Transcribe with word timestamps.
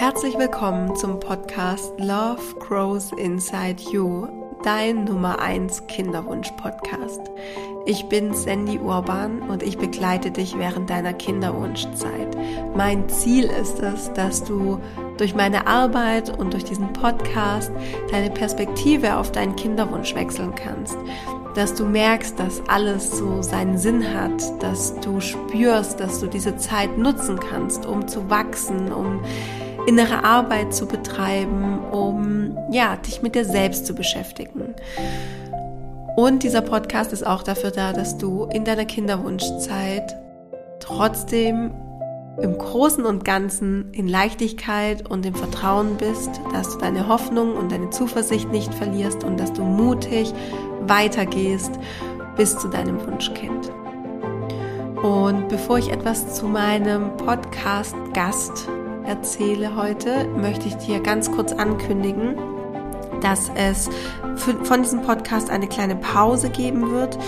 Herzlich 0.00 0.38
willkommen 0.38 0.96
zum 0.96 1.20
Podcast 1.20 1.92
Love 1.98 2.40
Grows 2.58 3.12
Inside 3.18 3.82
You, 3.92 4.28
dein 4.64 5.04
Nummer 5.04 5.40
1 5.40 5.88
Kinderwunsch-Podcast. 5.88 7.20
Ich 7.84 8.06
bin 8.06 8.32
Sandy 8.32 8.78
Urban 8.78 9.42
und 9.42 9.62
ich 9.62 9.76
begleite 9.76 10.30
dich 10.30 10.56
während 10.56 10.88
deiner 10.88 11.12
Kinderwunschzeit. 11.12 12.34
Mein 12.74 13.10
Ziel 13.10 13.44
ist 13.44 13.80
es, 13.80 14.10
dass 14.14 14.42
du 14.42 14.80
durch 15.18 15.34
meine 15.34 15.66
Arbeit 15.66 16.34
und 16.34 16.54
durch 16.54 16.64
diesen 16.64 16.94
Podcast 16.94 17.70
deine 18.10 18.30
Perspektive 18.30 19.16
auf 19.16 19.30
deinen 19.32 19.54
Kinderwunsch 19.54 20.14
wechseln 20.14 20.54
kannst 20.54 20.96
dass 21.56 21.74
du 21.74 21.84
merkst, 21.84 22.38
dass 22.38 22.62
alles 22.68 23.10
so 23.10 23.42
seinen 23.42 23.76
Sinn 23.76 24.14
hat, 24.14 24.62
dass 24.62 24.94
du 25.00 25.20
spürst, 25.20 25.98
dass 25.98 26.20
du 26.20 26.28
diese 26.28 26.56
Zeit 26.56 26.96
nutzen 26.96 27.40
kannst, 27.40 27.86
um 27.86 28.06
zu 28.06 28.30
wachsen, 28.30 28.92
um 28.92 29.20
innere 29.90 30.22
Arbeit 30.22 30.72
zu 30.72 30.86
betreiben, 30.86 31.80
um 31.90 32.56
ja, 32.70 32.94
dich 32.94 33.22
mit 33.22 33.34
dir 33.34 33.44
selbst 33.44 33.86
zu 33.86 33.92
beschäftigen. 33.92 34.76
Und 36.14 36.44
dieser 36.44 36.60
Podcast 36.60 37.12
ist 37.12 37.26
auch 37.26 37.42
dafür 37.42 37.72
da, 37.72 37.92
dass 37.92 38.16
du 38.16 38.44
in 38.44 38.64
deiner 38.64 38.84
Kinderwunschzeit 38.84 40.16
trotzdem 40.78 41.72
im 42.40 42.56
Großen 42.56 43.04
und 43.04 43.24
Ganzen 43.24 43.92
in 43.92 44.06
Leichtigkeit 44.06 45.10
und 45.10 45.26
im 45.26 45.34
Vertrauen 45.34 45.96
bist, 45.96 46.30
dass 46.52 46.70
du 46.70 46.78
deine 46.78 47.08
Hoffnung 47.08 47.56
und 47.56 47.72
deine 47.72 47.90
Zuversicht 47.90 48.48
nicht 48.52 48.72
verlierst 48.72 49.24
und 49.24 49.40
dass 49.40 49.52
du 49.52 49.64
mutig 49.64 50.32
weitergehst 50.82 51.72
bis 52.36 52.56
zu 52.56 52.68
deinem 52.68 53.04
Wunschkind. 53.04 53.72
Und 55.02 55.48
bevor 55.48 55.78
ich 55.78 55.90
etwas 55.90 56.32
zu 56.34 56.46
meinem 56.46 57.16
Podcast-Gast 57.16 58.68
erzähle 59.06 59.76
heute, 59.76 60.26
möchte 60.36 60.68
ich 60.68 60.74
dir 60.76 61.00
ganz 61.00 61.30
kurz 61.30 61.52
ankündigen, 61.52 62.36
dass 63.20 63.50
es 63.54 63.88
von 64.36 64.82
diesem 64.82 65.02
Podcast 65.02 65.50
eine 65.50 65.68
kleine 65.68 65.96
Pause 65.96 66.50
geben 66.50 66.90
wird. 66.90 67.18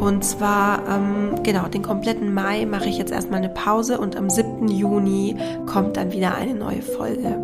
Und 0.00 0.24
zwar, 0.24 0.86
ähm, 0.88 1.42
genau, 1.42 1.68
den 1.68 1.82
kompletten 1.82 2.32
Mai 2.34 2.66
mache 2.66 2.88
ich 2.88 2.98
jetzt 2.98 3.12
erstmal 3.12 3.38
eine 3.38 3.48
Pause 3.48 3.98
und 3.98 4.16
am 4.16 4.28
7. 4.28 4.68
Juni 4.68 5.36
kommt 5.66 5.96
dann 5.96 6.12
wieder 6.12 6.34
eine 6.34 6.54
neue 6.54 6.82
Folge. 6.82 7.38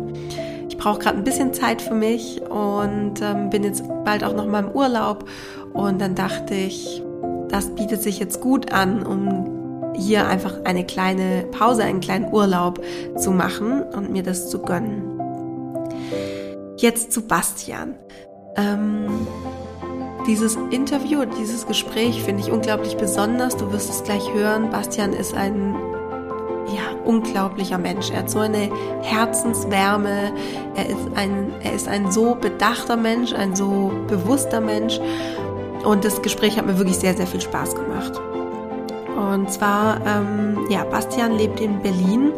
Ich 0.69 0.77
brauche 0.77 0.99
gerade 0.99 1.17
ein 1.17 1.23
bisschen 1.23 1.53
Zeit 1.53 1.81
für 1.81 1.95
mich 1.95 2.41
und 2.41 3.21
ähm, 3.21 3.49
bin 3.49 3.63
jetzt 3.63 3.83
bald 4.03 4.23
auch 4.23 4.35
noch 4.35 4.45
mal 4.45 4.65
im 4.65 4.71
Urlaub. 4.71 5.25
Und 5.73 5.99
dann 5.99 6.15
dachte 6.15 6.53
ich, 6.53 7.01
das 7.49 7.73
bietet 7.73 8.01
sich 8.01 8.19
jetzt 8.19 8.41
gut 8.41 8.71
an, 8.71 9.05
um 9.05 9.54
hier 9.97 10.27
einfach 10.27 10.63
eine 10.63 10.85
kleine 10.85 11.45
Pause, 11.51 11.83
einen 11.83 11.99
kleinen 11.99 12.31
Urlaub 12.33 12.81
zu 13.17 13.31
machen 13.31 13.83
und 13.83 14.11
mir 14.11 14.23
das 14.23 14.49
zu 14.49 14.59
gönnen. 14.59 15.19
Jetzt 16.77 17.11
zu 17.11 17.21
Bastian. 17.21 17.95
Ähm, 18.57 19.27
dieses 20.27 20.57
Interview, 20.71 21.23
dieses 21.39 21.67
Gespräch 21.67 22.23
finde 22.23 22.41
ich 22.41 22.51
unglaublich 22.51 22.97
besonders. 22.97 23.57
Du 23.57 23.71
wirst 23.71 23.89
es 23.89 24.03
gleich 24.03 24.33
hören. 24.33 24.69
Bastian 24.71 25.13
ist 25.13 25.35
ein 25.35 25.75
ja, 26.67 26.99
unglaublicher 27.05 27.77
Mensch. 27.77 28.09
Er 28.09 28.19
hat 28.19 28.29
so 28.29 28.39
eine 28.39 28.69
Herzenswärme. 29.01 30.33
Er 30.75 30.89
ist 30.89 31.07
ein, 31.15 31.53
er 31.63 31.73
ist 31.73 31.87
ein 31.87 32.11
so 32.11 32.35
bedachter 32.35 32.97
Mensch, 32.97 33.33
ein 33.33 33.55
so 33.55 33.91
bewusster 34.07 34.61
Mensch. 34.61 34.99
Und 35.83 36.03
das 36.03 36.21
Gespräch 36.21 36.57
hat 36.57 36.65
mir 36.65 36.77
wirklich 36.77 36.97
sehr, 36.97 37.15
sehr 37.15 37.27
viel 37.27 37.41
Spaß 37.41 37.75
gemacht. 37.75 38.19
Und 39.15 39.51
zwar, 39.51 40.01
ähm, 40.05 40.67
ja, 40.69 40.83
Bastian 40.83 41.37
lebt 41.37 41.59
in 41.59 41.81
Berlin 41.81 42.31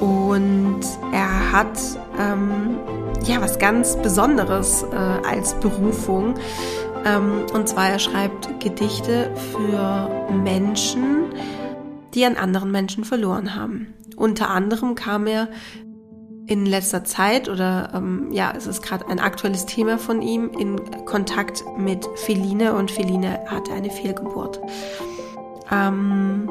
und 0.00 0.80
er 1.12 1.52
hat 1.52 1.78
ähm, 2.18 2.76
ja 3.24 3.40
was 3.40 3.58
ganz 3.58 3.96
Besonderes 3.96 4.84
äh, 4.92 4.96
als 5.26 5.54
Berufung. 5.54 6.34
Ähm, 7.04 7.44
und 7.54 7.68
zwar, 7.68 7.88
er 7.88 7.98
schreibt 7.98 8.60
Gedichte 8.60 9.30
für 9.52 10.08
Menschen, 10.44 11.32
die 12.14 12.24
an 12.24 12.36
anderen 12.36 12.70
Menschen 12.70 13.04
verloren 13.04 13.54
haben. 13.54 13.94
Unter 14.16 14.50
anderem 14.50 14.94
kam 14.94 15.26
er 15.26 15.48
in 16.46 16.64
letzter 16.64 17.04
Zeit 17.04 17.48
oder 17.48 17.90
ähm, 17.94 18.28
ja, 18.32 18.52
es 18.56 18.66
ist 18.66 18.82
gerade 18.82 19.06
ein 19.08 19.20
aktuelles 19.20 19.66
Thema 19.66 19.98
von 19.98 20.22
ihm 20.22 20.50
in 20.58 20.80
Kontakt 21.04 21.62
mit 21.76 22.08
Feline 22.16 22.74
und 22.74 22.90
Feline 22.90 23.40
hatte 23.46 23.72
eine 23.72 23.90
Fehlgeburt. 23.90 24.58
Ähm, 25.70 26.48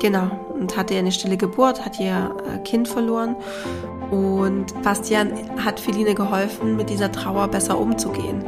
genau, 0.00 0.30
und 0.54 0.76
hatte 0.76 0.96
eine 0.96 1.12
stille 1.12 1.36
Geburt, 1.36 1.84
hat 1.84 2.00
ihr 2.00 2.34
äh, 2.46 2.58
Kind 2.58 2.88
verloren. 2.88 3.36
Und 4.10 4.82
Bastian 4.82 5.32
hat 5.64 5.78
Feline 5.78 6.14
geholfen, 6.14 6.76
mit 6.76 6.90
dieser 6.90 7.12
Trauer 7.12 7.48
besser 7.48 7.78
umzugehen. 7.78 8.44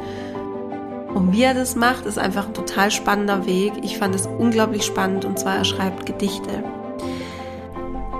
Und 1.15 1.33
wie 1.33 1.43
er 1.43 1.55
das 1.55 1.77
macht, 1.77 2.07
ist 2.07 2.19
einfach 2.19 2.49
ein 2.49 2.55
total 2.55 2.91
spannender 2.91 3.45
Weg. 3.47 3.73
Ich 3.83 3.99
fand 3.99 4.15
es 4.15 4.27
unglaublich 4.27 4.85
spannend 4.85 5.25
und 5.25 5.39
zwar 5.39 5.57
er 5.57 5.65
schreibt 5.65 6.07
Gedichte. 6.07 6.65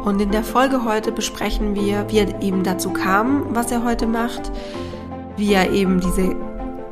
Und 0.05 0.21
in 0.21 0.31
der 0.31 0.45
Folge 0.45 0.85
heute 0.85 1.13
besprechen 1.13 1.75
wir, 1.75 2.07
wie 2.11 2.19
er 2.19 2.43
eben 2.43 2.65
dazu 2.65 2.91
kam, 2.91 3.55
was 3.55 3.71
er 3.71 3.85
heute 3.85 4.07
macht, 4.07 4.51
wie 5.37 5.53
er 5.53 5.71
eben 5.71 6.01
diese 6.01 6.35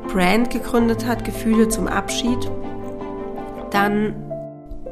Brand 0.08 0.50
gegründet 0.50 1.06
hat, 1.06 1.24
Gefühle 1.24 1.68
zum 1.68 1.86
Abschied. 1.86 2.50
Dann 3.70 4.29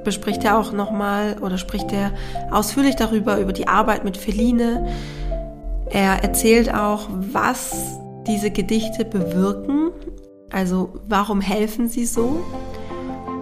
bespricht 0.09 0.43
er 0.43 0.59
auch 0.59 0.73
nochmal 0.73 1.37
oder 1.43 1.59
spricht 1.59 1.93
er 1.93 2.13
ausführlich 2.51 2.97
darüber, 2.97 3.39
über 3.39 3.53
die 3.53 3.69
Arbeit 3.69 4.05
mit 4.05 4.17
Feline. 4.17 4.89
Er 5.91 6.25
erzählt 6.25 6.73
auch, 6.73 7.09
was 7.11 7.99
diese 8.27 8.51
Gedichte 8.51 9.05
bewirken, 9.05 9.91
also 10.51 10.95
warum 11.07 11.43
helfen 11.43 11.89
sie 11.89 12.07
so 12.07 12.43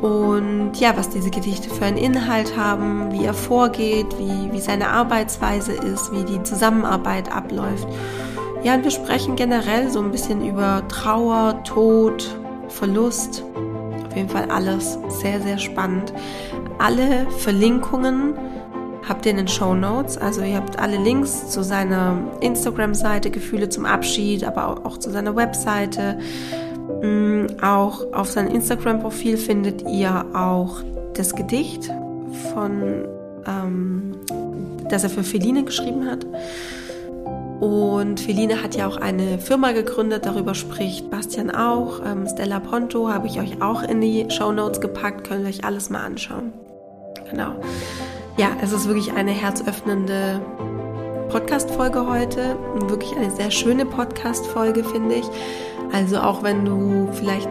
und 0.03 0.72
ja, 0.81 0.97
was 0.97 1.09
diese 1.09 1.31
Gedichte 1.31 1.71
für 1.71 1.84
einen 1.84 1.99
Inhalt 1.99 2.56
haben, 2.56 3.12
wie 3.12 3.25
er 3.25 3.34
vorgeht, 3.34 4.19
wie, 4.19 4.53
wie 4.53 4.60
seine 4.60 4.88
Arbeitsweise 4.88 5.71
ist, 5.71 6.10
wie 6.10 6.25
die 6.25 6.43
Zusammenarbeit 6.43 7.31
abläuft. 7.32 7.87
Ja, 8.65 8.75
und 8.75 8.82
wir 8.82 8.91
sprechen 8.91 9.37
generell 9.37 9.88
so 9.88 10.00
ein 10.00 10.10
bisschen 10.10 10.44
über 10.44 10.82
Trauer, 10.88 11.62
Tod, 11.62 12.37
Verlust, 12.69 13.44
jeden 14.16 14.28
Fall 14.31 14.50
alles 14.50 14.99
sehr, 15.09 15.41
sehr 15.41 15.59
spannend. 15.59 16.12
Alle 16.78 17.26
Verlinkungen 17.38 18.34
habt 19.09 19.25
ihr 19.25 19.31
in 19.31 19.38
den 19.38 19.48
Show 19.48 19.75
Notes. 19.75 20.19
Also 20.19 20.42
ihr 20.42 20.56
habt 20.56 20.78
alle 20.78 20.97
Links 20.97 21.50
zu 21.50 21.62
seiner 21.62 22.19
Instagram-Seite, 22.41 23.31
Gefühle 23.31 23.69
zum 23.69 23.87
Abschied, 23.87 24.44
aber 24.44 24.84
auch 24.84 24.98
zu 24.98 25.10
seiner 25.10 25.37
Webseite. 25.37 26.19
Mm, 27.03 27.47
auch 27.62 28.12
auf 28.12 28.31
seinem 28.31 28.54
Instagram-Profil 28.54 29.37
findet 29.37 29.82
ihr 29.82 30.26
auch 30.34 30.82
das 31.14 31.34
Gedicht 31.34 31.91
von, 32.53 33.06
ähm, 33.47 34.16
das 34.88 35.04
er 35.04 35.10
für 35.10 35.25
Feline 35.25 35.64
geschrieben 35.64 36.06
hat. 36.06 36.26
Und 37.60 38.20
Feline 38.20 38.62
hat 38.62 38.76
ja 38.76 38.87
auch 38.87 38.98
eine 38.98 39.38
Firma 39.38 39.72
gegründet, 39.72 40.26
darüber 40.26 40.54
spricht 40.54 41.10
Bastian 41.10 41.50
auch. 41.50 42.00
Ähm, 42.04 42.26
Stella 42.28 42.60
Ponto 42.60 43.08
habe 43.08 43.28
ich 43.28 43.41
euch 43.41 43.62
auch 43.62 43.82
in 43.82 44.03
die 44.03 44.26
Show 44.28 44.53
Notes 44.53 44.81
gepackt, 44.81 45.26
könnt 45.26 45.44
ihr 45.44 45.48
euch 45.48 45.64
alles 45.64 45.88
mal 45.88 46.04
anschauen. 46.04 46.53
Genau. 47.31 47.54
Ja, 48.37 48.48
es 48.62 48.72
ist 48.72 48.87
wirklich 48.87 49.12
eine 49.12 49.31
herzöffnende 49.31 50.41
Podcast-Folge 51.31 52.06
heute. 52.06 52.56
Wirklich 52.88 53.16
eine 53.16 53.31
sehr 53.31 53.50
schöne 53.50 53.87
Podcast-Folge, 53.87 54.84
finde 54.84 55.16
ich. 55.16 55.26
Also 55.92 56.19
auch 56.19 56.42
wenn 56.42 56.64
du 56.64 57.09
vielleicht 57.12 57.48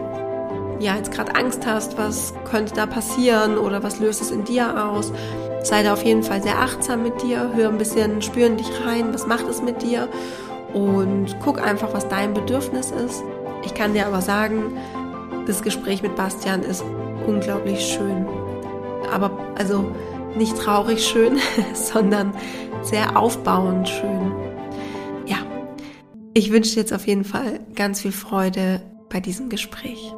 ja 0.78 0.96
jetzt 0.96 1.12
gerade 1.12 1.34
Angst 1.34 1.66
hast, 1.66 1.98
was 1.98 2.34
könnte 2.44 2.74
da 2.74 2.86
passieren 2.86 3.58
oder 3.58 3.82
was 3.82 3.98
löst 3.98 4.20
es 4.20 4.30
in 4.30 4.44
dir 4.44 4.86
aus, 4.86 5.12
sei 5.62 5.82
da 5.82 5.94
auf 5.94 6.04
jeden 6.04 6.22
Fall 6.22 6.42
sehr 6.42 6.58
achtsam 6.58 7.02
mit 7.02 7.22
dir, 7.22 7.50
hör 7.54 7.70
ein 7.70 7.78
bisschen, 7.78 8.22
spür 8.22 8.46
in 8.46 8.56
dich 8.56 8.70
rein, 8.84 9.12
was 9.12 9.26
macht 9.26 9.48
es 9.48 9.62
mit 9.62 9.82
dir 9.82 10.08
und 10.74 11.36
guck 11.42 11.60
einfach, 11.60 11.94
was 11.94 12.08
dein 12.08 12.34
Bedürfnis 12.34 12.90
ist. 12.90 13.22
Ich 13.64 13.74
kann 13.74 13.94
dir 13.94 14.06
aber 14.06 14.20
sagen, 14.20 14.76
das 15.46 15.62
Gespräch 15.62 16.02
mit 16.02 16.14
Bastian 16.14 16.62
ist 16.62 16.84
unglaublich 17.26 17.80
schön. 17.80 18.26
Aber 19.12 19.54
also 19.56 19.84
nicht 20.36 20.56
traurig 20.56 21.04
schön, 21.04 21.38
sondern 21.74 22.32
sehr 22.82 23.16
aufbauend 23.16 23.88
schön. 23.88 24.32
Ja, 25.26 25.38
ich 26.34 26.52
wünsche 26.52 26.74
dir 26.74 26.80
jetzt 26.80 26.92
auf 26.92 27.06
jeden 27.06 27.24
Fall 27.24 27.60
ganz 27.74 28.00
viel 28.00 28.12
Freude 28.12 28.82
bei 29.08 29.20
diesem 29.20 29.48
Gespräch. 29.48 30.12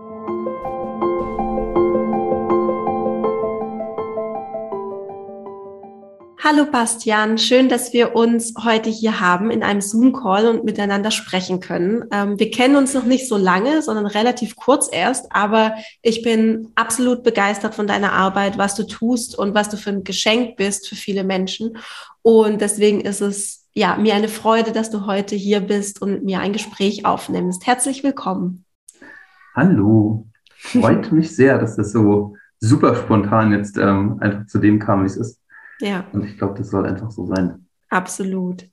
Hallo 6.50 6.64
Bastian, 6.64 7.36
schön, 7.36 7.68
dass 7.68 7.92
wir 7.92 8.16
uns 8.16 8.54
heute 8.64 8.88
hier 8.88 9.20
haben 9.20 9.50
in 9.50 9.62
einem 9.62 9.82
Zoom-Call 9.82 10.46
und 10.46 10.64
miteinander 10.64 11.10
sprechen 11.10 11.60
können. 11.60 12.04
Ähm, 12.10 12.38
wir 12.38 12.50
kennen 12.50 12.76
uns 12.76 12.94
noch 12.94 13.04
nicht 13.04 13.28
so 13.28 13.36
lange, 13.36 13.82
sondern 13.82 14.06
relativ 14.06 14.56
kurz 14.56 14.88
erst, 14.90 15.26
aber 15.28 15.74
ich 16.00 16.22
bin 16.22 16.68
absolut 16.74 17.22
begeistert 17.22 17.74
von 17.74 17.86
deiner 17.86 18.14
Arbeit, 18.14 18.56
was 18.56 18.74
du 18.74 18.84
tust 18.84 19.38
und 19.38 19.54
was 19.54 19.68
du 19.68 19.76
für 19.76 19.90
ein 19.90 20.04
Geschenk 20.04 20.56
bist 20.56 20.88
für 20.88 20.94
viele 20.94 21.22
Menschen. 21.22 21.76
Und 22.22 22.62
deswegen 22.62 23.02
ist 23.02 23.20
es 23.20 23.66
ja, 23.74 23.96
mir 23.96 24.14
eine 24.14 24.28
Freude, 24.28 24.72
dass 24.72 24.88
du 24.88 25.04
heute 25.04 25.36
hier 25.36 25.60
bist 25.60 26.00
und 26.00 26.12
mit 26.12 26.24
mir 26.24 26.40
ein 26.40 26.54
Gespräch 26.54 27.04
aufnimmst. 27.04 27.66
Herzlich 27.66 28.02
willkommen. 28.02 28.64
Hallo. 29.54 30.26
Freut 30.56 31.12
mich 31.12 31.36
sehr, 31.36 31.58
dass 31.58 31.76
das 31.76 31.92
so 31.92 32.36
super 32.58 32.94
spontan 32.94 33.52
jetzt 33.52 33.76
ähm, 33.76 34.16
einfach 34.20 34.46
zu 34.46 34.58
dem 34.58 34.78
kam, 34.78 35.02
wie 35.02 35.08
es 35.08 35.18
ist. 35.18 35.42
Ja. 35.80 36.06
Und 36.12 36.24
ich 36.24 36.38
glaube, 36.38 36.58
das 36.58 36.70
soll 36.70 36.86
einfach 36.86 37.10
so 37.10 37.26
sein. 37.26 37.66
Absolut. 37.88 38.64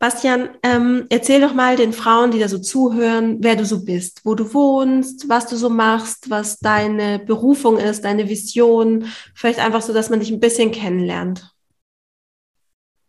Bastian, 0.00 0.48
ähm, 0.62 1.04
erzähl 1.10 1.42
doch 1.42 1.52
mal 1.52 1.76
den 1.76 1.92
Frauen, 1.92 2.30
die 2.30 2.38
da 2.38 2.48
so 2.48 2.58
zuhören, 2.58 3.36
wer 3.40 3.54
du 3.54 3.66
so 3.66 3.84
bist, 3.84 4.24
wo 4.24 4.34
du 4.34 4.54
wohnst, 4.54 5.28
was 5.28 5.46
du 5.46 5.56
so 5.56 5.68
machst, 5.68 6.30
was 6.30 6.58
deine 6.58 7.18
Berufung 7.18 7.76
ist, 7.76 8.06
deine 8.06 8.26
Vision. 8.26 9.04
Vielleicht 9.34 9.60
einfach 9.60 9.82
so, 9.82 9.92
dass 9.92 10.08
man 10.08 10.20
dich 10.20 10.30
ein 10.30 10.40
bisschen 10.40 10.72
kennenlernt. 10.72 11.54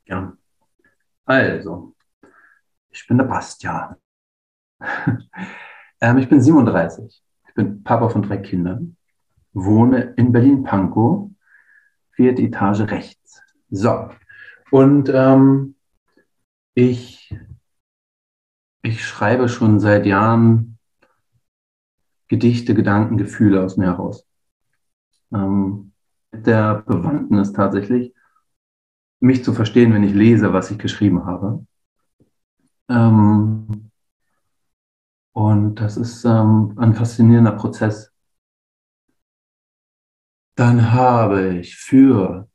Ja. 0.05 0.33
Also, 1.23 1.95
ich 2.89 3.07
bin 3.07 3.17
der 3.17 3.25
Bastian. 3.25 3.95
ähm, 6.01 6.17
ich 6.17 6.27
bin 6.27 6.41
37. 6.41 7.23
Ich 7.47 7.53
bin 7.53 7.83
Papa 7.83 8.09
von 8.09 8.21
drei 8.21 8.35
Kindern. 8.37 8.97
Wohne 9.53 10.13
in 10.17 10.33
Berlin-Pankow, 10.33 11.29
vierte 12.13 12.41
Etage 12.41 12.81
rechts. 12.91 13.41
So. 13.69 14.09
Und 14.71 15.09
ähm, 15.13 15.75
ich, 16.73 17.35
ich 18.81 19.05
schreibe 19.05 19.49
schon 19.49 19.79
seit 19.79 20.05
Jahren 20.05 20.77
Gedichte, 22.27 22.73
Gedanken, 22.73 23.17
Gefühle 23.17 23.61
aus 23.61 23.75
mir 23.75 23.87
heraus. 23.87 24.25
Ähm, 25.33 25.91
der 26.31 26.81
Bewandtnis 26.83 27.51
tatsächlich, 27.51 28.13
mich 29.19 29.43
zu 29.43 29.53
verstehen, 29.53 29.93
wenn 29.93 30.03
ich 30.03 30.13
lese, 30.13 30.53
was 30.53 30.71
ich 30.71 30.79
geschrieben 30.79 31.25
habe. 31.25 31.65
Ähm, 32.89 33.91
und 35.33 35.75
das 35.75 35.97
ist 35.97 36.25
ähm, 36.25 36.73
ein 36.77 36.93
faszinierender 36.93 37.53
Prozess. 37.53 38.10
Dann 40.61 40.91
habe 40.91 41.55
ich 41.55 41.75
für 41.75 42.47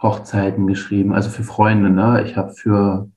Hochzeiten 0.00 0.66
geschrieben, 0.66 1.12
also 1.12 1.28
für 1.28 1.44
Freunde. 1.44 1.90
Ne? 1.90 2.24
Ich 2.24 2.38
habe 2.38 2.54
für 2.54 3.10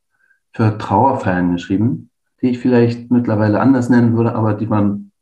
für 0.52 0.78
Trauerfeiern 0.78 1.54
geschrieben, 1.54 2.10
die 2.42 2.50
ich 2.50 2.60
vielleicht 2.60 3.10
mittlerweile 3.12 3.62
anders 3.62 3.88
nennen 3.88 4.18
würde, 4.18 4.36
aber 4.36 4.54
die 4.54 4.70
waren 4.70 5.14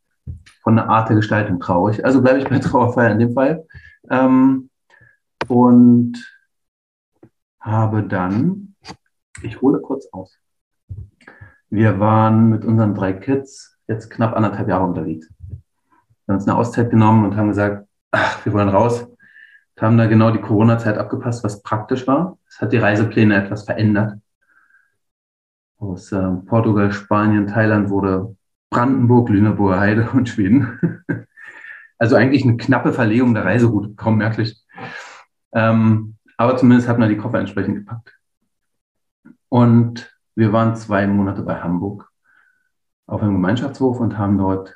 von 0.63 0.77
der 0.77 0.89
Art 0.89 1.09
der 1.09 1.17
Gestaltung 1.17 1.59
traurig. 1.59 2.03
Also 2.03 2.23
bleibe 2.23 2.39
ich 2.39 2.49
bei 2.49 2.57
Trauerfeiern 2.59 3.11
in 3.11 3.19
dem 3.19 3.33
Fall. 3.33 3.67
Ähm, 4.09 4.71
und 5.47 6.17
habe 7.59 8.01
dann, 8.01 8.73
ich 9.43 9.61
hole 9.61 9.79
kurz 9.79 10.07
aus. 10.11 10.39
Wir 11.69 11.99
waren 11.99 12.49
mit 12.49 12.65
unseren 12.65 12.95
drei 12.95 13.13
Kids 13.13 13.77
jetzt 13.87 14.09
knapp 14.09 14.35
anderthalb 14.35 14.67
Jahre 14.69 14.85
unterwegs. 14.85 15.29
Wir 15.49 15.59
haben 16.29 16.35
uns 16.37 16.47
eine 16.47 16.57
Auszeit 16.57 16.89
genommen 16.89 17.25
und 17.25 17.37
haben 17.37 17.49
gesagt, 17.49 17.87
ach, 18.13 18.45
wir 18.45 18.53
wollen 18.53 18.69
raus. 18.69 19.03
Und 19.03 19.81
haben 19.81 19.97
da 19.97 20.05
genau 20.05 20.31
die 20.31 20.41
Corona-Zeit 20.41 20.97
abgepasst, 20.97 21.43
was 21.43 21.61
praktisch 21.63 22.07
war. 22.07 22.37
Es 22.47 22.61
hat 22.61 22.71
die 22.71 22.77
Reisepläne 22.77 23.35
etwas 23.35 23.65
verändert 23.65 24.19
aus 25.83 26.11
äh, 26.11 26.29
Portugal, 26.45 26.91
Spanien, 26.91 27.47
Thailand 27.47 27.89
wurde 27.89 28.35
Brandenburg, 28.69 29.29
Lüneburger 29.29 29.79
Heide 29.79 30.09
und 30.13 30.29
Schweden. 30.29 30.79
also 31.97 32.15
eigentlich 32.15 32.43
eine 32.43 32.57
knappe 32.57 32.93
Verlegung 32.93 33.33
der 33.33 33.45
Reiseroute, 33.45 33.93
kaum 33.95 34.17
merklich. 34.17 34.63
Ähm, 35.51 36.15
aber 36.37 36.57
zumindest 36.57 36.87
hat 36.87 36.97
man 36.97 37.09
die 37.09 37.17
Koffer 37.17 37.39
entsprechend 37.39 37.75
gepackt. 37.75 38.17
Und 39.49 40.11
wir 40.35 40.51
waren 40.51 40.75
zwei 40.75 41.05
Monate 41.05 41.43
bei 41.43 41.61
Hamburg 41.61 42.09
auf 43.05 43.21
einem 43.21 43.33
Gemeinschaftshof 43.33 43.99
und 43.99 44.17
haben 44.17 44.37
dort 44.37 44.75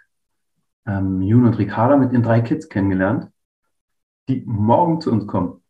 ähm, 0.87 1.21
Jun 1.21 1.45
und 1.45 1.57
Ricarda 1.57 1.97
mit 1.97 2.13
den 2.13 2.23
drei 2.23 2.41
Kids 2.41 2.69
kennengelernt, 2.69 3.29
die 4.27 4.43
morgen 4.45 5.01
zu 5.01 5.11
uns 5.11 5.27
kommen. 5.27 5.61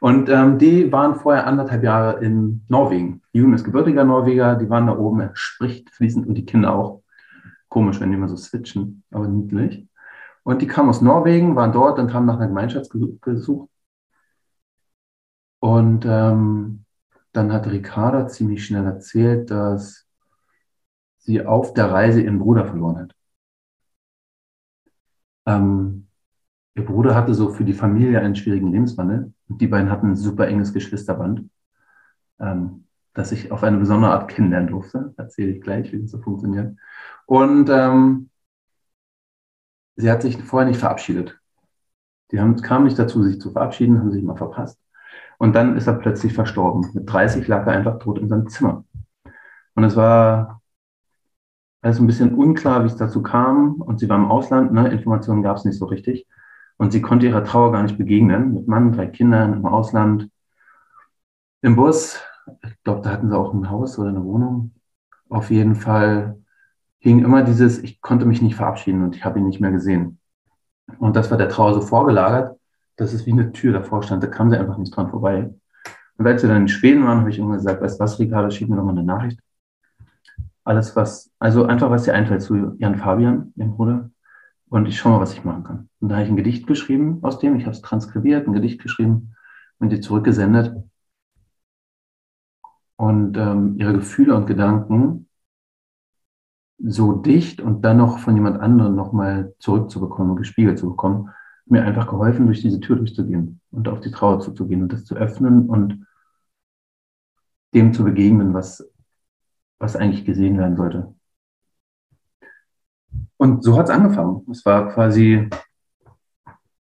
Und 0.00 0.28
ähm, 0.28 0.58
die 0.58 0.92
waren 0.92 1.16
vorher 1.16 1.46
anderthalb 1.46 1.82
Jahre 1.82 2.24
in 2.24 2.64
Norwegen. 2.68 3.22
Jun 3.32 3.54
ist 3.54 3.64
gebürtiger 3.64 4.04
Norweger, 4.04 4.54
die 4.54 4.70
waren 4.70 4.86
da 4.86 4.96
oben, 4.96 5.20
er 5.20 5.30
spricht 5.34 5.90
fließend 5.90 6.26
und 6.28 6.34
die 6.34 6.46
Kinder 6.46 6.74
auch. 6.74 7.02
Komisch, 7.68 7.98
wenn 8.00 8.12
die 8.12 8.16
mal 8.16 8.28
so 8.28 8.36
switchen, 8.36 9.02
aber 9.10 9.26
niedlich. 9.26 9.88
Und 10.44 10.62
die 10.62 10.68
kamen 10.68 10.90
aus 10.90 11.02
Norwegen, 11.02 11.56
waren 11.56 11.72
dort 11.72 11.98
und 11.98 12.14
haben 12.14 12.26
nach 12.26 12.36
einer 12.36 12.46
Gemeinschaft 12.46 12.90
gesucht. 13.20 13.68
Und 15.58 16.04
ähm, 16.06 16.84
dann 17.32 17.52
hat 17.52 17.66
Ricarda 17.66 18.28
ziemlich 18.28 18.64
schnell 18.64 18.84
erzählt, 18.86 19.50
dass 19.50 20.06
sie 21.18 21.44
auf 21.44 21.74
der 21.74 21.90
Reise 21.90 22.20
ihren 22.20 22.38
Bruder 22.38 22.64
verloren 22.64 22.98
hat. 22.98 23.15
Ähm, 25.46 26.06
Ihr 26.76 26.84
Bruder 26.84 27.14
hatte 27.14 27.34
so 27.34 27.48
für 27.48 27.64
die 27.64 27.72
Familie 27.72 28.20
einen 28.20 28.36
schwierigen 28.36 28.70
Lebenswandel. 28.70 29.32
Und 29.48 29.60
die 29.60 29.66
beiden 29.66 29.90
hatten 29.90 30.10
ein 30.10 30.16
super 30.16 30.46
enges 30.46 30.74
Geschwisterband, 30.74 31.48
ähm, 32.38 32.84
das 33.14 33.32
ich 33.32 33.50
auf 33.50 33.62
eine 33.62 33.78
besondere 33.78 34.12
Art 34.12 34.28
kennenlernen 34.28 34.68
durfte. 34.68 35.14
Erzähle 35.16 35.52
ich 35.52 35.62
gleich, 35.62 35.90
wie 35.92 36.02
das 36.02 36.10
so 36.10 36.18
funktioniert. 36.18 36.76
Und 37.24 37.70
ähm, 37.70 38.28
sie 39.96 40.10
hat 40.10 40.20
sich 40.20 40.36
vorher 40.42 40.68
nicht 40.68 40.78
verabschiedet. 40.78 41.40
Die 42.30 42.40
haben, 42.40 42.60
kamen 42.60 42.84
nicht 42.84 42.98
dazu, 42.98 43.22
sich 43.22 43.40
zu 43.40 43.52
verabschieden, 43.52 43.98
haben 43.98 44.12
sich 44.12 44.22
mal 44.22 44.36
verpasst. 44.36 44.78
Und 45.38 45.54
dann 45.54 45.76
ist 45.78 45.86
er 45.86 45.94
plötzlich 45.94 46.34
verstorben. 46.34 46.90
Mit 46.92 47.10
30 47.10 47.48
lag 47.48 47.66
er 47.66 47.72
einfach 47.72 47.98
tot 48.00 48.18
in 48.18 48.28
seinem 48.28 48.48
Zimmer. 48.48 48.84
Und 49.74 49.84
es 49.84 49.96
war 49.96 50.60
alles 51.86 52.00
ein 52.00 52.06
bisschen 52.06 52.34
unklar, 52.34 52.82
wie 52.82 52.88
es 52.88 52.96
dazu 52.96 53.22
kam. 53.22 53.80
Und 53.80 54.00
sie 54.00 54.08
war 54.08 54.16
im 54.16 54.26
Ausland, 54.26 54.72
ne? 54.72 54.88
Informationen 54.88 55.42
gab 55.42 55.56
es 55.56 55.64
nicht 55.64 55.78
so 55.78 55.86
richtig. 55.86 56.26
Und 56.78 56.92
sie 56.92 57.00
konnte 57.00 57.26
ihrer 57.26 57.44
Trauer 57.44 57.72
gar 57.72 57.82
nicht 57.82 57.96
begegnen. 57.96 58.54
Mit 58.54 58.66
Mann, 58.66 58.92
drei 58.92 59.06
Kindern 59.06 59.54
im 59.54 59.66
Ausland, 59.66 60.28
im 61.62 61.76
Bus. 61.76 62.20
Ich 62.64 62.82
glaube, 62.82 63.02
da 63.02 63.10
hatten 63.10 63.30
sie 63.30 63.38
auch 63.38 63.54
ein 63.54 63.70
Haus 63.70 63.98
oder 63.98 64.08
eine 64.08 64.24
Wohnung. 64.24 64.72
Auf 65.28 65.50
jeden 65.50 65.76
Fall 65.76 66.38
hing 66.98 67.24
immer 67.24 67.42
dieses, 67.42 67.78
ich 67.78 68.00
konnte 68.00 68.26
mich 68.26 68.42
nicht 68.42 68.56
verabschieden 68.56 69.04
und 69.04 69.14
ich 69.14 69.24
habe 69.24 69.38
ihn 69.38 69.46
nicht 69.46 69.60
mehr 69.60 69.72
gesehen. 69.72 70.18
Und 70.98 71.14
das 71.14 71.30
war 71.30 71.38
der 71.38 71.48
Trauer 71.48 71.74
so 71.74 71.80
vorgelagert, 71.80 72.58
dass 72.96 73.12
es 73.12 73.26
wie 73.26 73.32
eine 73.32 73.52
Tür 73.52 73.72
davor 73.72 74.02
stand. 74.02 74.22
Da 74.22 74.26
kam 74.28 74.50
sie 74.50 74.58
einfach 74.58 74.76
nicht 74.76 74.94
dran 74.94 75.10
vorbei. 75.10 75.54
Und 76.18 76.26
als 76.26 76.42
wir 76.42 76.48
dann 76.48 76.62
in 76.62 76.68
Schweden 76.68 77.04
waren, 77.04 77.20
habe 77.20 77.30
ich 77.30 77.38
irgendwann 77.38 77.58
gesagt, 77.58 77.80
weißt 77.80 78.00
du 78.00 78.04
was, 78.04 78.18
Ricardo, 78.18 78.50
schick 78.50 78.68
mir 78.68 78.76
doch 78.76 78.84
mal 78.84 78.90
eine 78.90 79.04
Nachricht. 79.04 79.38
Alles, 80.66 80.96
was, 80.96 81.30
also 81.38 81.64
einfach, 81.64 81.90
was 81.90 82.02
dir 82.02 82.14
einfällt 82.14 82.42
zu 82.42 82.74
Jan 82.78 82.96
Fabian, 82.96 83.52
ihrem 83.54 83.76
Bruder. 83.76 84.10
Und 84.68 84.86
ich 84.86 84.98
schaue 84.98 85.12
mal, 85.12 85.20
was 85.20 85.32
ich 85.32 85.44
machen 85.44 85.62
kann. 85.62 85.88
Und 86.00 86.08
da 86.08 86.16
habe 86.16 86.24
ich 86.24 86.30
ein 86.30 86.36
Gedicht 86.36 86.66
geschrieben 86.66 87.20
aus 87.22 87.38
dem, 87.38 87.54
ich 87.54 87.66
habe 87.66 87.76
es 87.76 87.82
transkribiert, 87.82 88.48
ein 88.48 88.52
Gedicht 88.52 88.82
geschrieben 88.82 89.36
und 89.78 89.90
die 89.90 90.00
zurückgesendet. 90.00 90.74
Und 92.96 93.36
ähm, 93.36 93.76
ihre 93.78 93.92
Gefühle 93.92 94.34
und 94.34 94.46
Gedanken 94.46 95.28
so 96.78 97.12
dicht 97.12 97.60
und 97.60 97.82
dann 97.82 97.98
noch 97.98 98.18
von 98.18 98.34
jemand 98.34 98.60
anderem 98.60 98.96
nochmal 98.96 99.54
zurückzubekommen 99.60 100.32
und 100.32 100.36
gespiegelt 100.38 100.80
zu 100.80 100.90
bekommen, 100.90 101.30
mir 101.66 101.84
einfach 101.84 102.08
geholfen, 102.08 102.46
durch 102.46 102.60
diese 102.60 102.80
Tür 102.80 102.96
durchzugehen 102.96 103.60
und 103.70 103.86
auf 103.86 104.00
die 104.00 104.10
Trauer 104.10 104.40
zuzugehen 104.40 104.82
und 104.82 104.92
das 104.92 105.04
zu 105.04 105.14
öffnen 105.14 105.68
und 105.68 106.04
dem 107.72 107.92
zu 107.92 108.02
begegnen, 108.02 108.52
was, 108.52 108.84
was 109.78 109.96
eigentlich 109.96 110.24
gesehen 110.24 110.58
werden 110.58 110.76
sollte. 110.76 111.14
Und 113.36 113.62
so 113.62 113.76
hat 113.76 113.88
es 113.88 113.94
angefangen. 113.94 114.46
Es 114.50 114.64
war 114.64 114.88
quasi, 114.88 115.48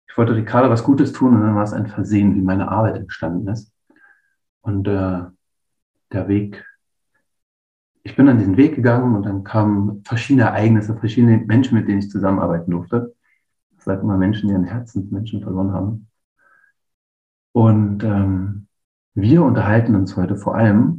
ich 0.07 0.17
wollte 0.17 0.35
Ricardo 0.35 0.69
was 0.69 0.83
Gutes 0.83 1.11
tun 1.11 1.35
und 1.35 1.41
dann 1.41 1.55
war 1.55 1.63
es 1.63 1.73
ein 1.73 1.87
Versehen, 1.87 2.35
wie 2.35 2.41
meine 2.41 2.69
Arbeit 2.69 2.95
entstanden 2.95 3.47
ist. 3.47 3.71
Und 4.61 4.87
äh, 4.87 5.21
der 6.11 6.27
Weg, 6.27 6.65
ich 8.03 8.15
bin 8.15 8.29
an 8.29 8.37
diesen 8.37 8.57
Weg 8.57 8.75
gegangen 8.75 9.15
und 9.15 9.23
dann 9.23 9.43
kamen 9.43 10.03
verschiedene 10.05 10.45
Ereignisse, 10.45 10.97
verschiedene 10.97 11.37
Menschen, 11.37 11.77
mit 11.77 11.87
denen 11.87 11.99
ich 11.99 12.09
zusammenarbeiten 12.09 12.71
durfte. 12.71 13.15
Ich 13.77 13.83
sage 13.83 14.01
immer 14.01 14.17
Menschen, 14.17 14.47
die 14.47 14.53
ihren 14.53 14.63
Herzensmenschen 14.63 15.41
verloren 15.41 15.73
haben. 15.73 16.07
Und 17.51 18.03
ähm, 18.03 18.67
wir 19.15 19.43
unterhalten 19.43 19.95
uns 19.95 20.15
heute 20.15 20.35
vor 20.35 20.55
allem, 20.55 20.98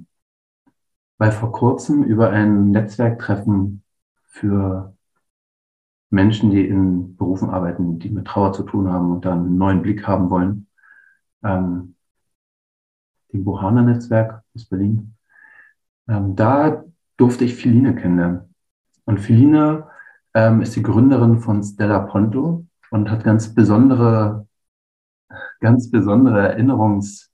weil 1.20 1.32
vor 1.32 1.52
kurzem 1.52 2.02
über 2.02 2.30
ein 2.30 2.70
Netzwerktreffen 2.70 3.82
für 4.24 4.96
Menschen, 6.08 6.50
die 6.50 6.66
in 6.66 7.14
Berufen 7.16 7.50
arbeiten, 7.50 7.98
die 7.98 8.08
mit 8.08 8.26
Trauer 8.26 8.54
zu 8.54 8.62
tun 8.62 8.90
haben 8.90 9.12
und 9.12 9.26
dann 9.26 9.40
einen 9.40 9.58
neuen 9.58 9.82
Blick 9.82 10.06
haben 10.06 10.30
wollen. 10.30 10.66
Ähm, 11.44 11.94
dem 13.34 13.44
Bohana-Netzwerk 13.44 14.42
aus 14.54 14.64
Berlin. 14.64 15.14
Ähm, 16.08 16.36
da 16.36 16.84
durfte 17.18 17.44
ich 17.44 17.54
Philine 17.54 17.94
kennenlernen. 17.94 18.54
Und 19.04 19.20
Philine 19.20 19.88
ähm, 20.32 20.62
ist 20.62 20.74
die 20.74 20.82
Gründerin 20.82 21.40
von 21.40 21.62
Stella 21.62 21.98
Ponto 21.98 22.64
und 22.90 23.10
hat 23.10 23.24
ganz 23.24 23.54
besondere, 23.54 24.48
ganz 25.60 25.90
besondere 25.90 26.48
Erinnerungs, 26.48 27.29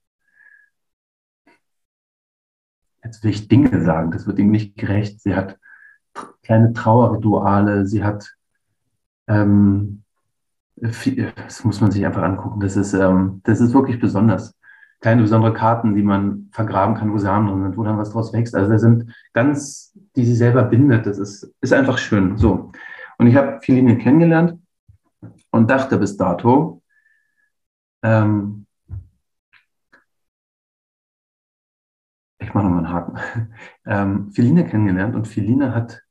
jetzt 3.07 3.23
will 3.23 3.31
ich 3.31 3.47
Dinge 3.47 3.81
sagen, 3.83 4.11
das 4.11 4.27
wird 4.27 4.37
ihm 4.37 4.51
nicht 4.51 4.75
gerecht. 4.75 5.21
Sie 5.21 5.35
hat 5.35 5.57
kleine 6.43 6.73
Trauerrituale, 6.73 7.85
sie 7.85 8.03
hat, 8.03 8.35
ähm, 9.27 10.03
viel, 10.83 11.31
das 11.35 11.63
muss 11.63 11.81
man 11.81 11.91
sich 11.91 12.05
einfach 12.05 12.21
angucken, 12.21 12.59
das 12.59 12.75
ist, 12.75 12.93
ähm, 12.93 13.41
das 13.43 13.61
ist 13.61 13.73
wirklich 13.73 13.99
besonders. 13.99 14.53
Kleine 14.99 15.21
besondere 15.21 15.53
Karten, 15.53 15.95
die 15.95 16.01
man 16.03 16.49
vergraben 16.51 16.95
kann, 16.95 17.13
wo 17.13 17.17
Samen 17.19 17.47
drin 17.47 17.63
sind, 17.63 17.77
wo 17.77 17.83
dann 17.83 17.99
was 17.99 18.11
draus 18.11 18.33
wächst. 18.33 18.55
Also 18.55 18.71
da 18.71 18.79
sind 18.79 19.13
ganz, 19.33 19.95
die 20.15 20.25
sie 20.25 20.35
selber 20.35 20.63
bindet, 20.63 21.05
das 21.05 21.19
ist, 21.19 21.53
ist 21.61 21.73
einfach 21.73 21.99
schön. 21.99 22.37
So. 22.37 22.71
Und 23.19 23.27
ich 23.27 23.35
habe 23.35 23.59
Philine 23.61 23.97
kennengelernt 23.97 24.59
und 25.51 25.69
dachte 25.69 25.97
bis 25.97 26.17
dato, 26.17 26.81
ähm, 28.03 28.66
ich 32.47 32.53
mache 32.53 32.65
nochmal 32.65 32.85
einen 32.85 32.93
Haken, 32.93 33.53
ähm, 33.85 34.31
Feline 34.31 34.65
kennengelernt 34.65 35.15
und 35.15 35.27
Feline 35.27 35.75
hat 35.75 36.01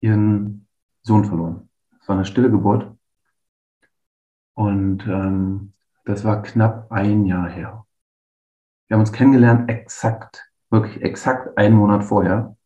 ihren 0.00 0.68
Sohn 1.02 1.24
verloren. 1.24 1.70
Es 2.00 2.08
war 2.08 2.16
eine 2.16 2.26
stille 2.26 2.50
Geburt. 2.50 2.94
Und 4.52 5.06
ähm, 5.06 5.72
das 6.04 6.24
war 6.24 6.42
knapp 6.42 6.92
ein 6.92 7.24
Jahr 7.24 7.48
her. 7.48 7.86
Wir 8.86 8.96
haben 8.96 9.00
uns 9.00 9.12
kennengelernt 9.12 9.70
exakt, 9.70 10.44
wirklich 10.68 11.02
exakt 11.02 11.56
einen 11.56 11.76
Monat 11.76 12.04
vorher. 12.04 12.56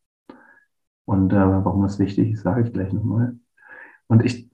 Und 1.05 1.33
äh, 1.33 1.37
warum 1.37 1.83
das 1.83 2.01
wichtig 2.01 2.33
ist, 2.33 2.43
sage 2.43 2.63
ich 2.63 2.73
gleich 2.73 2.93
nochmal. 2.93 3.39
Und 4.09 4.25
ich 4.25 4.48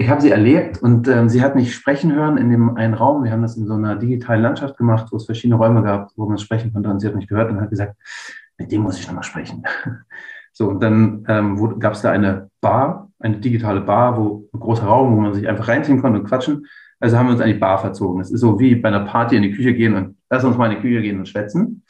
ich 0.00 0.08
habe 0.08 0.22
sie 0.22 0.30
erlebt 0.30 0.82
und 0.82 1.08
ähm, 1.08 1.28
sie 1.28 1.42
hat 1.42 1.54
mich 1.54 1.74
sprechen 1.74 2.14
hören 2.14 2.38
in 2.38 2.50
dem 2.50 2.74
einen 2.74 2.94
Raum. 2.94 3.22
Wir 3.22 3.32
haben 3.32 3.42
das 3.42 3.58
in 3.58 3.66
so 3.66 3.74
einer 3.74 3.96
digitalen 3.96 4.40
Landschaft 4.40 4.78
gemacht, 4.78 5.08
wo 5.10 5.16
es 5.16 5.26
verschiedene 5.26 5.56
Räume 5.56 5.82
gab, 5.82 6.10
wo 6.16 6.26
man 6.26 6.38
sprechen 6.38 6.72
konnte. 6.72 6.88
Und 6.88 7.00
sie 7.00 7.06
hat 7.06 7.14
mich 7.14 7.28
gehört 7.28 7.50
und 7.50 7.60
hat 7.60 7.68
gesagt, 7.68 7.96
mit 8.56 8.72
dem 8.72 8.80
muss 8.80 8.98
ich 8.98 9.06
nochmal 9.06 9.24
sprechen. 9.24 9.62
So, 10.52 10.68
und 10.68 10.82
dann 10.82 11.24
ähm, 11.28 11.78
gab 11.78 11.92
es 11.92 12.02
da 12.02 12.10
eine 12.10 12.50
Bar, 12.60 13.08
eine 13.20 13.38
digitale 13.38 13.80
Bar, 13.80 14.18
wo 14.18 14.48
ein 14.52 14.58
großer 14.58 14.82
Raum, 14.82 15.16
wo 15.16 15.20
man 15.20 15.32
sich 15.32 15.48
einfach 15.48 15.68
reinziehen 15.68 16.02
konnte 16.02 16.18
und 16.18 16.26
quatschen. 16.26 16.66
Also 16.98 17.16
haben 17.16 17.26
wir 17.26 17.32
uns 17.32 17.40
an 17.40 17.46
die 17.46 17.54
Bar 17.54 17.78
verzogen. 17.78 18.18
Das 18.18 18.32
ist 18.32 18.40
so 18.40 18.58
wie 18.58 18.74
bei 18.74 18.88
einer 18.88 19.04
Party 19.04 19.36
in 19.36 19.42
die 19.42 19.52
Küche 19.52 19.72
gehen 19.72 19.94
und 19.94 20.16
lass 20.28 20.42
uns 20.42 20.56
mal 20.58 20.66
in 20.66 20.76
die 20.76 20.82
Küche 20.82 21.02
gehen 21.02 21.20
und 21.20 21.28
schwätzen. 21.28 21.84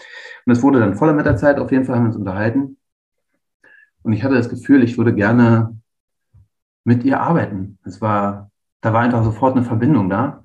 Und 0.45 0.53
es 0.53 0.63
wurde 0.63 0.79
dann 0.79 0.95
voller 0.95 1.15
mit 1.15 1.25
der 1.25 1.37
Zeit. 1.37 1.59
Auf 1.59 1.73
jeden 1.73 1.85
Fall 1.85 1.97
haben 1.97 2.05
wir 2.05 2.09
uns 2.09 2.17
unterhalten. 2.17 2.77
Und 4.03 4.13
ich 4.13 4.23
hatte 4.23 4.35
das 4.35 4.51
Gefühl, 4.51 4.85
ich 4.85 4.99
würde 4.99 5.15
gerne 5.15 5.80
mit 6.91 7.05
ihr 7.05 7.21
arbeiten. 7.21 7.79
Es 7.85 8.01
war, 8.01 8.51
da 8.81 8.93
war 8.93 9.03
einfach 9.03 9.23
sofort 9.23 9.55
eine 9.55 9.65
Verbindung 9.65 10.11
da. 10.11 10.43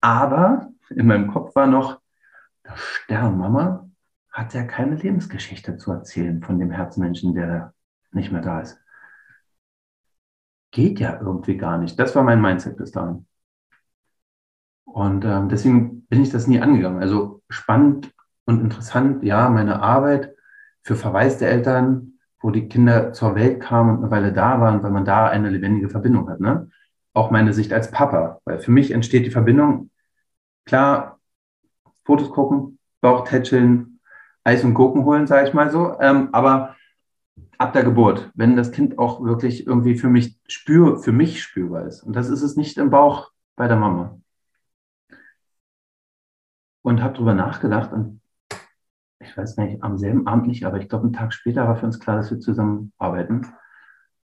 Aber 0.00 0.70
in 0.88 1.06
meinem 1.06 1.30
Kopf 1.30 1.54
war 1.54 1.66
noch, 1.66 2.00
der 2.64 2.76
Sternmama 2.76 3.90
hat 4.30 4.54
ja 4.54 4.64
keine 4.64 4.94
Lebensgeschichte 4.94 5.76
zu 5.76 5.92
erzählen 5.92 6.42
von 6.42 6.58
dem 6.58 6.70
Herzmenschen, 6.70 7.34
der 7.34 7.74
nicht 8.10 8.32
mehr 8.32 8.40
da 8.40 8.60
ist. 8.60 8.80
Geht 10.70 10.98
ja 10.98 11.20
irgendwie 11.20 11.58
gar 11.58 11.76
nicht. 11.76 11.98
Das 11.98 12.16
war 12.16 12.22
mein 12.22 12.40
Mindset 12.40 12.78
bis 12.78 12.92
dahin. 12.92 13.26
Und 14.84 15.26
ähm, 15.26 15.50
deswegen 15.50 16.06
bin 16.06 16.22
ich 16.22 16.30
das 16.30 16.46
nie 16.46 16.60
angegangen. 16.60 17.02
Also 17.02 17.42
spannend 17.50 18.14
und 18.46 18.62
interessant, 18.62 19.22
ja, 19.24 19.50
meine 19.50 19.82
Arbeit 19.82 20.34
für 20.82 20.96
verwaiste 20.96 21.46
Eltern, 21.46 22.09
wo 22.40 22.50
die 22.50 22.68
Kinder 22.68 23.12
zur 23.12 23.34
Welt 23.34 23.60
kamen 23.60 23.90
und 23.90 24.04
eine 24.04 24.10
Weile 24.10 24.32
da 24.32 24.60
waren, 24.60 24.82
weil 24.82 24.90
man 24.90 25.04
da 25.04 25.28
eine 25.28 25.50
lebendige 25.50 25.88
Verbindung 25.88 26.28
hat. 26.28 26.40
Ne? 26.40 26.70
Auch 27.12 27.30
meine 27.30 27.52
Sicht 27.52 27.72
als 27.72 27.90
Papa, 27.90 28.40
weil 28.44 28.58
für 28.58 28.70
mich 28.70 28.90
entsteht 28.90 29.26
die 29.26 29.30
Verbindung, 29.30 29.90
klar, 30.64 31.20
Fotos 32.04 32.30
gucken, 32.30 32.78
Bauch 33.00 33.24
tätscheln, 33.24 34.00
Eis 34.42 34.64
und 34.64 34.74
Gurken 34.74 35.04
holen, 35.04 35.26
sage 35.26 35.48
ich 35.48 35.54
mal 35.54 35.70
so, 35.70 35.98
ähm, 36.00 36.30
aber 36.32 36.76
ab 37.58 37.74
der 37.74 37.84
Geburt, 37.84 38.30
wenn 38.34 38.56
das 38.56 38.72
Kind 38.72 38.98
auch 38.98 39.22
wirklich 39.22 39.66
irgendwie 39.66 39.96
für 39.96 40.08
mich 40.08 40.38
spür, 40.48 40.98
für 40.98 41.12
mich 41.12 41.42
spürbar 41.42 41.86
ist. 41.86 42.02
Und 42.02 42.16
das 42.16 42.30
ist 42.30 42.42
es 42.42 42.56
nicht 42.56 42.78
im 42.78 42.90
Bauch 42.90 43.30
bei 43.54 43.68
der 43.68 43.76
Mama. 43.76 44.18
Und 46.82 47.02
habe 47.02 47.12
darüber 47.12 47.34
nachgedacht 47.34 47.92
und 47.92 48.22
ich 49.20 49.36
weiß 49.36 49.58
nicht, 49.58 49.82
am 49.82 49.98
selben 49.98 50.26
Abend 50.26 50.46
nicht, 50.46 50.64
aber 50.64 50.78
ich 50.78 50.88
glaube, 50.88 51.04
einen 51.04 51.12
Tag 51.12 51.32
später 51.32 51.68
war 51.68 51.76
für 51.76 51.86
uns 51.86 52.00
klar, 52.00 52.16
dass 52.16 52.30
wir 52.30 52.40
zusammenarbeiten. 52.40 53.46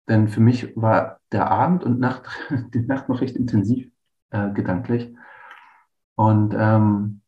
Denn 0.07 0.27
für 0.27 0.41
mich 0.41 0.75
war 0.75 1.19
der 1.31 1.49
Abend 1.51 1.83
und 1.83 1.99
Nacht, 1.99 2.27
die 2.73 2.81
Nacht 2.81 3.09
noch 3.09 3.21
recht 3.21 3.35
intensiv 3.35 3.91
äh, 4.31 4.51
gedanklich. 4.51 5.15
Und 6.15 6.55
ähm, 6.57 7.21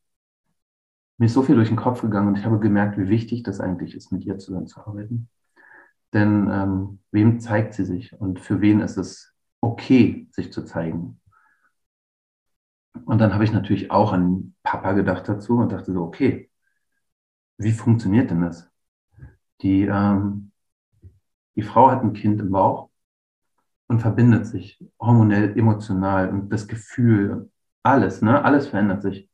mir 1.17 1.27
ist 1.27 1.33
so 1.33 1.43
viel 1.43 1.55
durch 1.55 1.69
den 1.69 1.77
Kopf 1.77 2.01
gegangen 2.01 2.29
und 2.29 2.37
ich 2.37 2.45
habe 2.45 2.59
gemerkt, 2.59 2.97
wie 2.97 3.07
wichtig 3.07 3.43
das 3.43 3.59
eigentlich 3.59 3.95
ist, 3.95 4.11
mit 4.11 4.25
ihr 4.25 4.39
zusammenzuarbeiten. 4.39 5.29
Denn 6.13 6.49
ähm, 6.51 6.99
wem 7.11 7.39
zeigt 7.39 7.73
sie 7.73 7.85
sich 7.85 8.19
und 8.19 8.39
für 8.39 8.59
wen 8.59 8.81
ist 8.81 8.97
es 8.97 9.33
okay, 9.61 10.27
sich 10.31 10.51
zu 10.51 10.65
zeigen? 10.65 11.21
Und 13.05 13.19
dann 13.19 13.33
habe 13.33 13.43
ich 13.43 13.53
natürlich 13.53 13.91
auch 13.91 14.11
an 14.11 14.55
Papa 14.63 14.93
gedacht 14.93 15.29
dazu 15.29 15.57
und 15.57 15.71
dachte 15.71 15.93
so, 15.93 16.01
okay, 16.03 16.50
wie 17.63 17.71
funktioniert 17.71 18.31
denn 18.31 18.41
das? 18.41 18.69
Die, 19.61 19.83
ähm, 19.83 20.51
die 21.55 21.61
Frau 21.61 21.91
hat 21.91 22.03
ein 22.03 22.13
Kind 22.13 22.41
im 22.41 22.51
Bauch 22.51 22.89
und 23.87 23.99
verbindet 23.99 24.47
sich 24.47 24.83
hormonell, 24.99 25.57
emotional 25.57 26.29
und 26.29 26.49
das 26.49 26.67
Gefühl, 26.67 27.49
alles, 27.83 28.21
ne? 28.21 28.43
Alles 28.43 28.67
verändert 28.67 29.01
sich. 29.01 29.29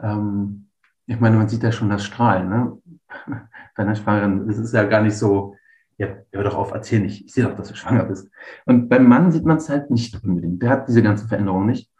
Ähm, 0.00 0.68
ich 1.06 1.20
meine, 1.20 1.36
man 1.36 1.48
sieht 1.48 1.62
ja 1.62 1.72
schon 1.72 1.90
das 1.90 2.04
Strahlen, 2.04 2.48
ne? 2.48 2.82
Bei 3.76 3.82
einer 3.82 3.94
Schwangeren 3.94 4.48
ist 4.48 4.58
es 4.58 4.72
ja 4.72 4.84
gar 4.84 5.02
nicht 5.02 5.16
so, 5.16 5.56
ja, 5.98 6.08
hör 6.32 6.44
doch 6.44 6.54
auf, 6.54 6.72
erzähl 6.72 7.00
nicht, 7.00 7.26
ich 7.26 7.32
sehe 7.32 7.44
doch, 7.44 7.54
dass 7.54 7.68
du 7.68 7.74
schwanger 7.76 8.04
bist. 8.04 8.30
Und 8.64 8.88
beim 8.88 9.06
Mann 9.06 9.32
sieht 9.32 9.44
man 9.44 9.58
es 9.58 9.68
halt 9.68 9.90
nicht 9.90 10.22
unbedingt. 10.22 10.62
Der 10.62 10.70
hat 10.70 10.88
diese 10.88 11.02
ganze 11.02 11.28
Veränderung 11.28 11.66
nicht. 11.66 11.90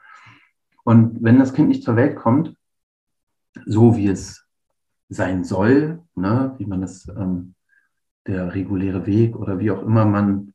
Und 0.85 1.23
wenn 1.23 1.39
das 1.39 1.53
Kind 1.53 1.69
nicht 1.69 1.83
zur 1.83 1.97
Welt 1.97 2.17
kommt, 2.17 2.57
so 3.65 3.97
wie 3.97 4.09
es 4.09 4.46
sein 5.09 5.45
soll, 5.45 6.03
ne, 6.15 6.55
wie 6.59 6.67
man 6.67 6.81
das, 6.81 7.09
ähm, 7.09 7.55
der 8.27 8.55
reguläre 8.55 9.07
Weg 9.07 9.37
oder 9.37 9.59
wie 9.59 9.71
auch 9.71 9.83
immer 9.83 10.05
man 10.05 10.55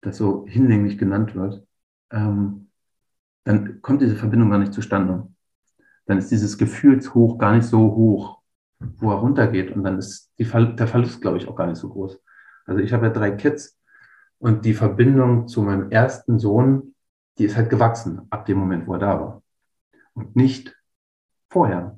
das 0.00 0.16
so 0.16 0.46
hinlänglich 0.46 0.98
genannt 0.98 1.34
wird, 1.34 1.64
ähm, 2.10 2.70
dann 3.44 3.80
kommt 3.82 4.02
diese 4.02 4.16
Verbindung 4.16 4.50
gar 4.50 4.58
nicht 4.58 4.74
zustande. 4.74 5.28
Dann 6.06 6.18
ist 6.18 6.30
dieses 6.30 6.58
Gefühlshoch 6.58 7.38
gar 7.38 7.54
nicht 7.54 7.66
so 7.66 7.78
hoch, 7.78 8.42
wo 8.78 9.10
er 9.10 9.18
runtergeht. 9.18 9.74
Und 9.74 9.84
dann 9.84 9.98
ist 9.98 10.32
die, 10.38 10.44
der 10.44 10.86
Verlust, 10.86 11.20
glaube 11.20 11.38
ich, 11.38 11.48
auch 11.48 11.56
gar 11.56 11.66
nicht 11.66 11.78
so 11.78 11.88
groß. 11.88 12.20
Also 12.66 12.80
ich 12.80 12.92
habe 12.92 13.06
ja 13.06 13.12
drei 13.12 13.30
Kids 13.32 13.78
und 14.38 14.64
die 14.64 14.74
Verbindung 14.74 15.48
zu 15.48 15.62
meinem 15.62 15.90
ersten 15.90 16.38
Sohn, 16.38 16.94
die 17.38 17.44
ist 17.44 17.56
halt 17.56 17.70
gewachsen 17.70 18.22
ab 18.30 18.46
dem 18.46 18.58
Moment, 18.58 18.86
wo 18.86 18.94
er 18.94 18.98
da 18.98 19.20
war. 19.20 19.42
Und 20.14 20.36
nicht 20.36 20.76
vorher. 21.50 21.97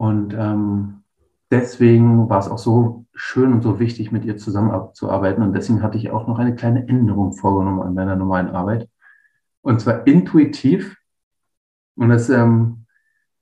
Und 0.00 0.32
ähm, 0.32 1.02
deswegen 1.50 2.30
war 2.30 2.38
es 2.38 2.48
auch 2.48 2.56
so 2.56 3.04
schön 3.12 3.52
und 3.52 3.60
so 3.60 3.78
wichtig, 3.78 4.10
mit 4.10 4.24
ihr 4.24 4.38
zusammenzuarbeiten. 4.38 5.42
Und 5.42 5.52
deswegen 5.52 5.82
hatte 5.82 5.98
ich 5.98 6.10
auch 6.10 6.26
noch 6.26 6.38
eine 6.38 6.54
kleine 6.54 6.88
Änderung 6.88 7.34
vorgenommen 7.34 7.82
an 7.82 7.92
meiner 7.92 8.16
normalen 8.16 8.48
Arbeit. 8.48 8.88
Und 9.60 9.78
zwar 9.78 10.06
intuitiv. 10.06 10.96
Und 11.96 12.08
das 12.08 12.30
ähm, 12.30 12.86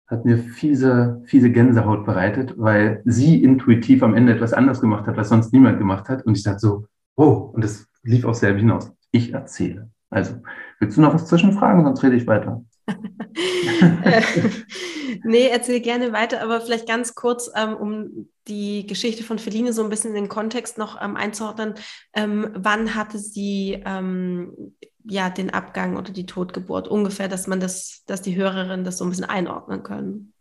hat 0.08 0.24
mir 0.24 0.36
fiese, 0.36 1.22
fiese 1.26 1.52
Gänsehaut 1.52 2.04
bereitet, 2.04 2.54
weil 2.56 3.02
sie 3.04 3.40
intuitiv 3.40 4.02
am 4.02 4.14
Ende 4.14 4.34
etwas 4.34 4.52
anderes 4.52 4.80
gemacht 4.80 5.06
hat, 5.06 5.16
was 5.16 5.28
sonst 5.28 5.52
niemand 5.52 5.78
gemacht 5.78 6.08
hat. 6.08 6.26
Und 6.26 6.36
ich 6.36 6.42
dachte 6.42 6.58
so, 6.58 6.86
oh, 7.14 7.52
und 7.54 7.62
das 7.62 7.86
lief 8.02 8.24
auf 8.24 8.34
selber 8.34 8.58
hinaus. 8.58 8.90
Ich 9.12 9.32
erzähle. 9.32 9.90
Also, 10.10 10.34
willst 10.80 10.96
du 10.96 11.02
noch 11.02 11.14
was 11.14 11.28
zwischenfragen, 11.28 11.84
sonst 11.84 12.02
rede 12.02 12.16
ich 12.16 12.26
weiter. 12.26 12.64
nee, 15.24 15.48
erzähl 15.48 15.80
gerne 15.80 16.12
weiter, 16.12 16.42
aber 16.42 16.60
vielleicht 16.60 16.88
ganz 16.88 17.14
kurz, 17.14 17.50
ähm, 17.54 17.74
um 17.74 18.28
die 18.46 18.86
Geschichte 18.86 19.22
von 19.22 19.38
Feline 19.38 19.72
so 19.72 19.82
ein 19.82 19.90
bisschen 19.90 20.10
in 20.10 20.22
den 20.22 20.28
Kontext 20.28 20.78
noch 20.78 21.00
ähm, 21.00 21.16
einzuordnen. 21.16 21.74
Ähm, 22.14 22.50
wann 22.54 22.94
hatte 22.94 23.18
sie 23.18 23.82
ähm, 23.84 24.74
ja 25.04 25.30
den 25.30 25.50
Abgang 25.50 25.96
oder 25.96 26.12
die 26.12 26.26
Totgeburt 26.26 26.88
ungefähr, 26.88 27.28
dass 27.28 27.46
man 27.46 27.60
das, 27.60 28.04
dass 28.06 28.22
die 28.22 28.36
Hörerinnen 28.36 28.84
das 28.84 28.98
so 28.98 29.04
ein 29.04 29.10
bisschen 29.10 29.26
einordnen 29.26 29.82
können? 29.82 30.32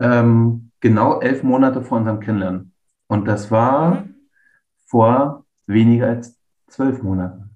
Ähm, 0.00 0.70
genau 0.80 1.20
elf 1.20 1.42
Monate 1.42 1.82
vor 1.82 1.98
unserem 1.98 2.20
Kennenlernen. 2.20 2.72
Und 3.08 3.26
das 3.26 3.50
war 3.50 4.02
mhm. 4.02 4.14
vor 4.86 5.44
weniger 5.66 6.08
als 6.08 6.38
zwölf 6.68 7.02
Monaten. 7.02 7.50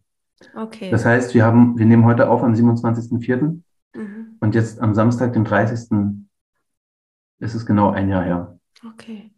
Okay. 0.55 0.91
Das 0.91 1.05
heißt, 1.05 1.35
wir 1.35 1.45
haben, 1.45 1.79
wir 1.79 1.87
nehmen 1.87 2.05
heute 2.05 2.29
auf 2.29 2.43
am 2.43 2.55
27.04. 2.55 3.61
Und 4.43 4.57
jetzt 4.57 4.81
am 4.81 4.93
Samstag, 4.93 5.35
dem 5.35 5.45
30. 5.45 6.27
ist 7.39 7.55
es 7.55 7.65
genau 7.65 7.91
ein 7.91 8.09
Jahr 8.09 8.25
her. 8.25 8.59
Okay. 8.85 9.33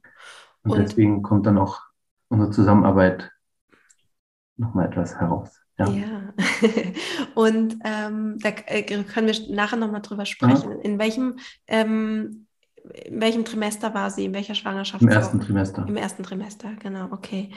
Und, 0.62 0.70
und 0.70 0.78
deswegen 0.78 1.22
kommt 1.22 1.44
dann 1.44 1.58
auch 1.58 1.82
unsere 2.28 2.50
Zusammenarbeit 2.50 3.30
nochmal 4.56 4.86
etwas 4.86 5.20
heraus. 5.20 5.60
Ja. 5.78 5.90
ja. 5.90 6.32
und 7.34 7.76
ähm, 7.84 8.38
da 8.38 8.48
äh, 8.64 8.82
können 8.82 9.26
wir 9.26 9.54
nachher 9.54 9.76
nochmal 9.76 10.00
drüber 10.00 10.24
sprechen. 10.24 10.70
Ja. 10.70 10.78
In 10.78 10.98
welchem 10.98 11.38
ähm, 11.66 12.46
in 13.04 13.20
welchem 13.20 13.44
Trimester 13.44 13.92
war 13.92 14.10
sie? 14.10 14.24
In 14.24 14.32
welcher 14.32 14.54
Schwangerschaft? 14.54 15.02
Im 15.02 15.08
ersten 15.08 15.38
Trimester. 15.38 15.84
Im 15.86 15.96
ersten 15.96 16.22
Trimester, 16.22 16.70
genau, 16.78 17.08
okay. 17.10 17.52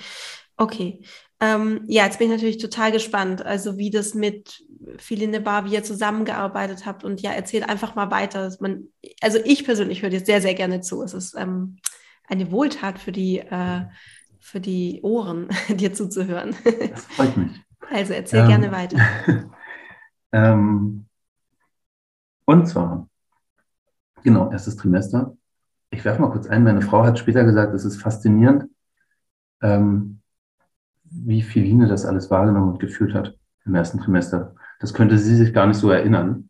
Okay. 0.57 1.01
Ähm, 1.39 1.81
ja, 1.87 2.05
jetzt 2.05 2.17
bin 2.17 2.29
ich 2.29 2.35
natürlich 2.35 2.57
total 2.57 2.91
gespannt, 2.91 3.45
also 3.45 3.77
wie 3.77 3.91
das 3.91 4.15
mit 4.15 4.63
Philine 4.97 5.45
war, 5.45 5.65
wie 5.65 5.73
ihr 5.73 5.83
zusammengearbeitet 5.83 6.85
habt. 6.85 7.03
Und 7.03 7.21
ja, 7.21 7.31
erzählt 7.31 7.69
einfach 7.69 7.95
mal 7.95 8.09
weiter. 8.09 8.51
Man, 8.59 8.87
also 9.21 9.37
ich 9.45 9.63
persönlich 9.63 10.01
höre 10.01 10.09
dir 10.09 10.25
sehr, 10.25 10.41
sehr 10.41 10.55
gerne 10.55 10.81
zu. 10.81 11.03
Es 11.03 11.13
ist 11.13 11.35
ähm, 11.37 11.77
eine 12.27 12.51
Wohltat 12.51 12.97
für 12.97 13.11
die, 13.11 13.39
äh, 13.39 13.85
für 14.39 14.59
die 14.59 14.99
Ohren, 15.03 15.49
dir 15.69 15.93
zuzuhören. 15.93 16.55
Das 16.63 17.05
freut 17.05 17.37
mich. 17.37 17.51
Also 17.89 18.11
erzähl 18.11 18.41
ähm, 18.41 18.47
gerne 18.47 18.71
weiter. 18.73 18.97
ähm, 20.33 21.05
und 22.43 22.67
zwar, 22.67 23.07
genau, 24.23 24.51
erstes 24.51 24.75
Trimester. 24.75 25.37
Ich 25.89 26.03
werfe 26.03 26.21
mal 26.21 26.31
kurz 26.31 26.47
ein, 26.47 26.65
meine 26.65 26.81
Frau 26.81 27.05
hat 27.05 27.17
später 27.17 27.45
gesagt, 27.45 27.73
es 27.73 27.85
ist 27.85 28.01
faszinierend, 28.01 28.65
ähm, 29.61 30.19
wie 31.09 31.41
Philine 31.41 31.87
das 31.87 32.05
alles 32.05 32.29
wahrgenommen 32.31 32.73
und 32.73 32.79
gefühlt 32.79 33.13
hat 33.13 33.37
im 33.65 33.75
ersten 33.75 33.99
Trimester. 33.99 34.55
Das 34.79 34.93
könnte 34.93 35.17
sie 35.17 35.35
sich 35.35 35.53
gar 35.53 35.67
nicht 35.67 35.77
so 35.77 35.89
erinnern. 35.89 36.49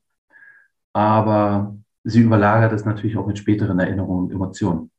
Aber 0.93 1.75
sie 2.03 2.21
überlagert 2.21 2.73
es 2.73 2.85
natürlich 2.85 3.17
auch 3.17 3.27
mit 3.27 3.37
späteren 3.37 3.79
Erinnerungen 3.79 4.25
und 4.25 4.31
Emotionen. 4.31 4.91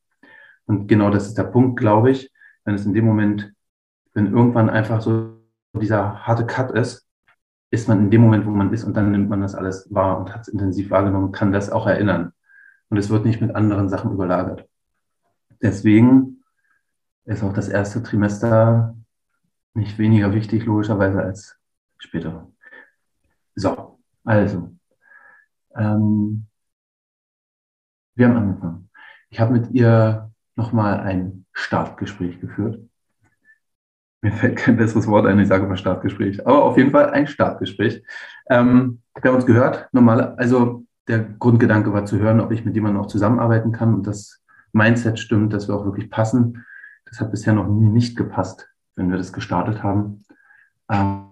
Und 0.66 0.86
genau 0.86 1.10
das 1.10 1.26
ist 1.26 1.38
der 1.38 1.44
Punkt, 1.44 1.78
glaube 1.78 2.10
ich, 2.10 2.30
wenn 2.64 2.74
es 2.74 2.84
in 2.84 2.94
dem 2.94 3.06
Moment, 3.06 3.52
wenn 4.12 4.32
irgendwann 4.32 4.68
einfach 4.68 5.00
so 5.00 5.38
dieser 5.74 6.26
harte 6.26 6.46
Cut 6.46 6.70
ist, 6.72 7.06
ist 7.70 7.88
man 7.88 8.00
in 8.00 8.10
dem 8.10 8.20
Moment, 8.20 8.46
wo 8.46 8.50
man 8.50 8.72
ist 8.72 8.84
und 8.84 8.96
dann 8.96 9.10
nimmt 9.10 9.28
man 9.28 9.40
das 9.40 9.54
alles 9.54 9.88
wahr 9.92 10.18
und 10.18 10.34
hat 10.34 10.42
es 10.42 10.48
intensiv 10.48 10.90
wahrgenommen, 10.90 11.32
kann 11.32 11.52
das 11.52 11.70
auch 11.70 11.86
erinnern. 11.86 12.32
Und 12.90 12.96
es 12.96 13.10
wird 13.10 13.24
nicht 13.24 13.40
mit 13.40 13.54
anderen 13.54 13.88
Sachen 13.88 14.12
überlagert. 14.12 14.66
Deswegen 15.62 16.44
ist 17.24 17.42
auch 17.42 17.52
das 17.52 17.68
erste 17.68 18.02
Trimester 18.02 18.97
nicht 19.78 19.98
weniger 19.98 20.34
wichtig, 20.34 20.64
logischerweise, 20.64 21.22
als 21.22 21.58
später. 21.98 22.50
So, 23.54 23.98
also. 24.24 24.76
Ähm, 25.74 26.46
wir 28.14 28.28
haben 28.28 28.36
angefangen. 28.36 28.90
Ich 29.30 29.40
habe 29.40 29.52
mit 29.52 29.70
ihr 29.70 30.30
nochmal 30.56 31.00
ein 31.00 31.46
Startgespräch 31.52 32.40
geführt. 32.40 32.80
Mir 34.20 34.32
fällt 34.32 34.56
kein 34.56 34.76
besseres 34.76 35.06
Wort 35.06 35.26
ein, 35.26 35.38
ich 35.38 35.46
sage 35.46 35.64
immer 35.64 35.76
Startgespräch, 35.76 36.44
aber 36.44 36.64
auf 36.64 36.76
jeden 36.76 36.90
Fall 36.90 37.10
ein 37.10 37.28
Startgespräch. 37.28 38.02
Ähm, 38.50 39.00
wir 39.14 39.30
haben 39.30 39.36
uns 39.36 39.46
gehört, 39.46 39.88
normal, 39.92 40.34
also 40.36 40.84
der 41.06 41.20
Grundgedanke 41.20 41.92
war 41.92 42.04
zu 42.04 42.18
hören, 42.18 42.40
ob 42.40 42.50
ich 42.50 42.64
mit 42.64 42.74
jemandem 42.74 43.00
auch 43.00 43.06
zusammenarbeiten 43.06 43.70
kann 43.70 43.94
und 43.94 44.06
das 44.06 44.42
Mindset 44.72 45.18
stimmt, 45.18 45.52
dass 45.52 45.68
wir 45.68 45.76
auch 45.76 45.84
wirklich 45.84 46.10
passen. 46.10 46.64
Das 47.06 47.20
hat 47.20 47.30
bisher 47.30 47.52
noch 47.52 47.68
nie 47.68 47.88
nicht 47.88 48.16
gepasst, 48.16 48.67
wenn 48.98 49.10
wir 49.10 49.16
das 49.16 49.32
gestartet 49.32 49.82
haben. 49.82 50.24
Ähm, 50.90 51.24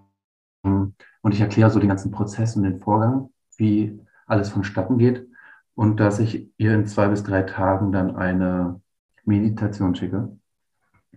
und 0.63 1.33
ich 1.33 1.41
erkläre 1.41 1.69
so 1.69 1.79
den 1.79 1.89
ganzen 1.89 2.11
Prozess 2.11 2.55
und 2.55 2.63
den 2.63 2.79
Vorgang, 2.79 3.29
wie 3.57 3.99
alles 4.25 4.49
vonstatten 4.49 4.97
geht 4.97 5.27
und 5.75 5.99
dass 5.99 6.19
ich 6.19 6.49
ihr 6.57 6.73
in 6.73 6.87
zwei 6.87 7.07
bis 7.07 7.23
drei 7.23 7.43
Tagen 7.43 7.91
dann 7.91 8.15
eine 8.15 8.81
Meditation 9.25 9.93
schicke, 9.93 10.37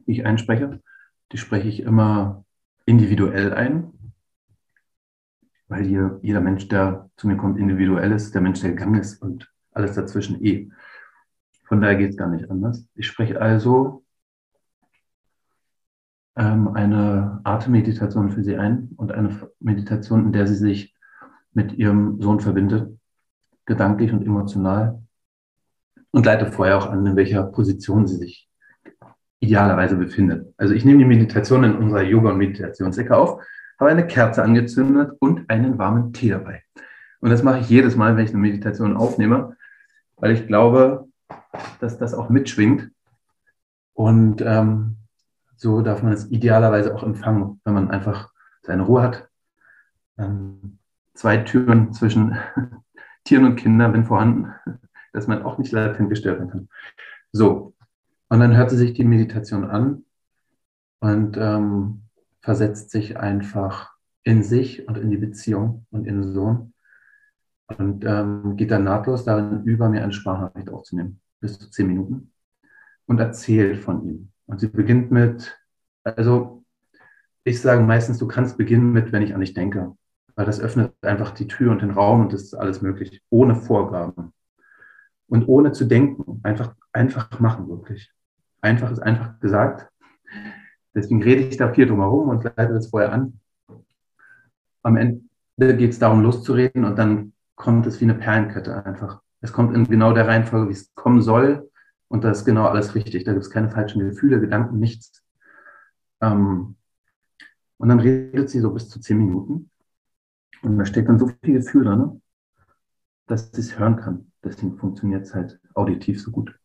die 0.06 0.12
ich 0.12 0.26
einspreche. 0.26 0.82
Die 1.32 1.38
spreche 1.38 1.68
ich 1.68 1.80
immer 1.80 2.44
individuell 2.84 3.54
ein, 3.54 3.92
weil 5.68 5.84
hier 5.84 6.18
jeder 6.22 6.40
Mensch, 6.40 6.68
der 6.68 7.08
zu 7.16 7.28
mir 7.28 7.36
kommt, 7.36 7.58
individuell 7.58 8.12
ist, 8.12 8.34
der 8.34 8.42
Mensch, 8.42 8.60
der 8.60 8.70
gegangen 8.70 9.00
ist 9.00 9.22
und 9.22 9.50
alles 9.72 9.94
dazwischen 9.94 10.44
eh. 10.44 10.70
Von 11.64 11.80
daher 11.80 11.96
geht 11.96 12.10
es 12.10 12.16
gar 12.16 12.28
nicht 12.28 12.50
anders. 12.50 12.84
Ich 12.96 13.06
spreche 13.06 13.40
also 13.40 14.02
eine 16.40 17.40
Atemmeditation 17.44 18.30
für 18.30 18.42
sie 18.42 18.56
ein 18.56 18.90
und 18.96 19.12
eine 19.12 19.36
Meditation, 19.58 20.26
in 20.26 20.32
der 20.32 20.46
sie 20.46 20.54
sich 20.54 20.94
mit 21.52 21.74
ihrem 21.74 22.20
Sohn 22.20 22.40
verbindet, 22.40 22.96
gedanklich 23.66 24.12
und 24.12 24.24
emotional 24.24 25.02
und 26.12 26.26
leite 26.26 26.50
vorher 26.50 26.78
auch 26.78 26.90
an, 26.90 27.04
in 27.04 27.16
welcher 27.16 27.42
Position 27.42 28.06
sie 28.06 28.16
sich 28.16 28.48
idealerweise 29.40 29.96
befindet. 29.96 30.52
Also 30.56 30.74
ich 30.74 30.84
nehme 30.84 30.98
die 30.98 31.04
Meditation 31.04 31.64
in 31.64 31.76
unserer 31.76 32.02
Yoga- 32.02 32.30
und 32.30 32.38
Meditationsecke 32.38 33.16
auf, 33.16 33.42
habe 33.78 33.90
eine 33.90 34.06
Kerze 34.06 34.42
angezündet 34.42 35.12
und 35.18 35.48
einen 35.48 35.78
warmen 35.78 36.12
Tee 36.12 36.30
dabei. 36.30 36.62
Und 37.20 37.30
das 37.30 37.42
mache 37.42 37.60
ich 37.60 37.68
jedes 37.68 37.96
Mal, 37.96 38.16
wenn 38.16 38.24
ich 38.24 38.30
eine 38.30 38.40
Meditation 38.40 38.96
aufnehme, 38.96 39.56
weil 40.16 40.32
ich 40.32 40.46
glaube, 40.46 41.06
dass 41.80 41.98
das 41.98 42.14
auch 42.14 42.28
mitschwingt. 42.28 42.90
Und 43.94 44.42
ähm, 44.42 44.96
so 45.60 45.82
darf 45.82 46.02
man 46.02 46.14
es 46.14 46.30
idealerweise 46.30 46.94
auch 46.94 47.02
empfangen, 47.02 47.60
wenn 47.64 47.74
man 47.74 47.90
einfach 47.90 48.32
seine 48.62 48.84
Ruhe 48.84 49.02
hat. 49.02 49.28
Ähm, 50.16 50.78
zwei 51.12 51.36
Türen 51.36 51.92
zwischen 51.92 52.38
Tieren 53.24 53.44
und 53.44 53.56
Kindern, 53.56 53.92
wenn 53.92 54.06
vorhanden, 54.06 54.54
dass 55.12 55.26
man 55.26 55.42
auch 55.42 55.58
nicht 55.58 55.72
latent 55.72 56.08
gestört 56.08 56.38
werden 56.38 56.50
kann. 56.50 56.68
So, 57.30 57.74
und 58.30 58.40
dann 58.40 58.56
hört 58.56 58.70
sie 58.70 58.78
sich 58.78 58.94
die 58.94 59.04
Meditation 59.04 59.64
an 59.64 60.06
und 61.00 61.36
ähm, 61.36 62.04
versetzt 62.40 62.90
sich 62.90 63.18
einfach 63.18 63.92
in 64.22 64.42
sich 64.42 64.88
und 64.88 64.96
in 64.96 65.10
die 65.10 65.18
Beziehung 65.18 65.84
und 65.90 66.06
in 66.06 66.22
den 66.22 66.32
Sohn 66.32 66.72
und 67.66 68.06
ähm, 68.06 68.56
geht 68.56 68.70
dann 68.70 68.84
nahtlos 68.84 69.24
darin 69.24 69.62
über, 69.64 69.90
mir 69.90 70.02
eine 70.02 70.12
Sprachnachricht 70.12 70.70
aufzunehmen, 70.70 71.20
bis 71.38 71.58
zu 71.58 71.70
zehn 71.70 71.86
Minuten 71.86 72.32
und 73.04 73.20
erzählt 73.20 73.78
von 73.78 74.02
ihm. 74.06 74.32
Und 74.50 74.58
sie 74.58 74.66
beginnt 74.66 75.12
mit, 75.12 75.56
also 76.02 76.64
ich 77.44 77.60
sage 77.60 77.82
meistens, 77.82 78.18
du 78.18 78.26
kannst 78.26 78.58
beginnen 78.58 78.92
mit, 78.92 79.12
wenn 79.12 79.22
ich 79.22 79.32
an 79.32 79.40
dich 79.40 79.54
denke. 79.54 79.96
Weil 80.34 80.44
das 80.44 80.58
öffnet 80.58 80.92
einfach 81.02 81.30
die 81.30 81.46
Tür 81.46 81.70
und 81.70 81.82
den 81.82 81.92
Raum 81.92 82.22
und 82.22 82.32
das 82.32 82.42
ist 82.42 82.54
alles 82.54 82.82
möglich, 82.82 83.22
ohne 83.30 83.54
Vorgaben. 83.54 84.32
Und 85.28 85.46
ohne 85.46 85.70
zu 85.70 85.84
denken, 85.84 86.40
einfach, 86.42 86.74
einfach 86.92 87.38
machen, 87.38 87.68
wirklich. 87.68 88.10
Einfach 88.60 88.90
ist 88.90 88.98
einfach 88.98 89.38
gesagt. 89.38 89.88
Deswegen 90.96 91.22
rede 91.22 91.42
ich 91.42 91.56
da 91.56 91.72
viel 91.72 91.86
drum 91.86 92.00
herum 92.00 92.28
und 92.28 92.42
leite 92.42 92.74
das 92.74 92.88
vorher 92.88 93.12
an. 93.12 93.38
Am 94.82 94.96
Ende 94.96 95.20
geht 95.76 95.90
es 95.90 96.00
darum, 96.00 96.22
loszureden 96.22 96.84
und 96.84 96.98
dann 96.98 97.34
kommt 97.54 97.86
es 97.86 98.00
wie 98.00 98.04
eine 98.04 98.14
Perlenkette 98.14 98.84
einfach. 98.84 99.20
Es 99.42 99.52
kommt 99.52 99.76
in 99.76 99.84
genau 99.84 100.12
der 100.12 100.26
Reihenfolge, 100.26 100.70
wie 100.70 100.72
es 100.72 100.92
kommen 100.94 101.22
soll. 101.22 101.69
Und 102.10 102.24
das 102.24 102.38
ist 102.38 102.44
genau 102.44 102.66
alles 102.66 102.96
richtig. 102.96 103.22
Da 103.22 103.32
gibt 103.32 103.44
es 103.44 103.50
keine 103.50 103.70
falschen 103.70 104.00
Gefühle, 104.00 104.40
Gedanken, 104.40 104.80
nichts. 104.80 105.24
Ähm, 106.20 106.76
und 107.76 107.88
dann 107.88 108.00
redet 108.00 108.50
sie 108.50 108.58
so 108.58 108.72
bis 108.72 108.88
zu 108.88 109.00
zehn 109.00 109.16
Minuten. 109.16 109.70
Und 110.62 110.76
da 110.76 110.84
steckt 110.84 111.08
dann 111.08 111.20
so 111.20 111.28
viel 111.28 111.54
Gefühl 111.54 111.84
drin, 111.84 112.20
dass 113.26 113.52
sie 113.52 113.60
es 113.60 113.78
hören 113.78 113.96
kann. 113.96 114.32
Deswegen 114.42 114.76
funktioniert 114.76 115.22
es 115.22 115.34
halt 115.34 115.60
auditiv 115.74 116.20
so 116.20 116.32
gut. 116.32 116.58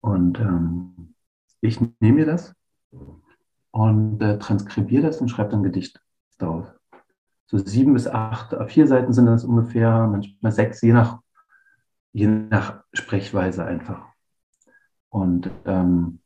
Und 0.00 0.38
ähm, 0.38 1.14
ich 1.60 1.80
nehme 1.80 2.20
mir 2.20 2.26
das 2.26 2.54
und 3.72 4.22
äh, 4.22 4.38
transkribiere 4.38 5.02
das 5.02 5.20
und 5.20 5.28
schreibe 5.28 5.50
dann 5.50 5.64
Gedicht 5.64 6.00
darauf. 6.38 6.72
So 7.46 7.58
sieben 7.58 7.94
bis 7.94 8.06
acht, 8.06 8.54
vier 8.70 8.86
Seiten 8.86 9.12
sind 9.12 9.26
das 9.26 9.44
ungefähr, 9.44 10.06
manchmal 10.06 10.52
sechs, 10.52 10.80
je 10.82 10.92
nach, 10.92 11.18
je 12.12 12.28
nach 12.28 12.84
Sprechweise 12.92 13.64
einfach. 13.64 14.09
Und 15.10 15.50
ähm, 15.66 16.20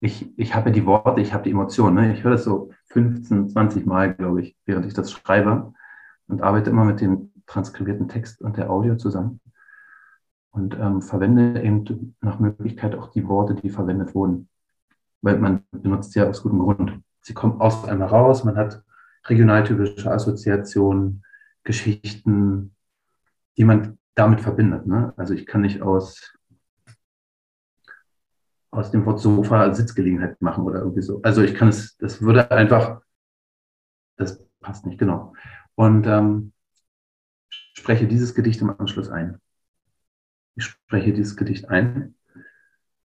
ich, 0.00 0.38
ich 0.38 0.54
habe 0.54 0.72
die 0.72 0.86
Worte, 0.86 1.20
ich 1.20 1.32
habe 1.32 1.44
die 1.44 1.50
Emotionen. 1.50 1.94
Ne? 1.94 2.12
Ich 2.12 2.24
höre 2.24 2.32
das 2.32 2.44
so 2.44 2.70
15, 2.88 3.50
20 3.50 3.86
Mal, 3.86 4.14
glaube 4.14 4.42
ich, 4.42 4.56
während 4.64 4.86
ich 4.86 4.94
das 4.94 5.12
schreibe 5.12 5.72
und 6.28 6.42
arbeite 6.42 6.70
immer 6.70 6.84
mit 6.84 7.00
dem 7.00 7.32
transkribierten 7.46 8.08
Text 8.08 8.42
und 8.42 8.56
der 8.56 8.70
Audio 8.70 8.96
zusammen 8.96 9.40
und 10.50 10.76
ähm, 10.78 11.02
verwende 11.02 11.62
eben 11.62 12.16
nach 12.20 12.40
Möglichkeit 12.40 12.94
auch 12.94 13.10
die 13.10 13.28
Worte, 13.28 13.54
die 13.54 13.70
verwendet 13.70 14.14
wurden. 14.14 14.48
Weil 15.22 15.38
man 15.38 15.62
benutzt 15.70 16.12
sie 16.12 16.20
ja 16.20 16.28
aus 16.28 16.42
gutem 16.42 16.58
Grund. 16.58 17.00
Sie 17.20 17.34
kommen 17.34 17.60
aus 17.60 17.84
einmal 17.84 18.08
raus, 18.08 18.44
man 18.44 18.56
hat 18.56 18.82
regionaltypische 19.26 20.10
Assoziationen, 20.10 21.24
Geschichten, 21.64 22.74
die 23.56 23.64
man 23.64 23.98
damit 24.14 24.40
verbindet. 24.40 24.86
Ne? 24.86 25.12
Also 25.16 25.34
ich 25.34 25.46
kann 25.46 25.62
nicht 25.62 25.82
aus 25.82 26.35
aus 28.76 28.90
dem 28.90 29.06
Wort 29.06 29.20
Sofa 29.20 29.72
Sitzgelegenheit 29.74 30.40
machen 30.42 30.64
oder 30.64 30.80
irgendwie 30.80 31.02
so. 31.02 31.20
Also 31.22 31.42
ich 31.42 31.54
kann 31.54 31.68
es, 31.68 31.96
das 31.96 32.20
würde 32.22 32.50
einfach, 32.50 33.00
das 34.16 34.44
passt 34.60 34.86
nicht, 34.86 34.98
genau. 34.98 35.34
Und 35.74 36.06
ähm, 36.06 36.52
spreche 37.74 38.06
dieses 38.06 38.34
Gedicht 38.34 38.60
im 38.60 38.78
Anschluss 38.78 39.08
ein. 39.08 39.40
Ich 40.56 40.64
spreche 40.64 41.12
dieses 41.12 41.36
Gedicht 41.36 41.68
ein. 41.68 42.14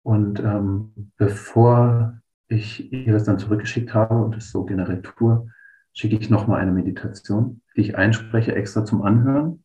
Und 0.03 0.39
ähm, 0.39 1.11
bevor 1.17 2.21
ich 2.47 2.91
ihr 2.91 3.13
das 3.13 3.25
dann 3.25 3.39
zurückgeschickt 3.39 3.93
habe 3.93 4.15
und 4.15 4.35
es 4.37 4.51
so 4.51 4.63
generell 4.63 5.01
tue, 5.01 5.49
schicke 5.93 6.17
ich 6.17 6.29
nochmal 6.29 6.61
eine 6.61 6.71
Meditation, 6.71 7.61
die 7.75 7.81
ich 7.81 7.97
einspreche 7.97 8.55
extra 8.55 8.85
zum 8.85 9.01
Anhören. 9.01 9.63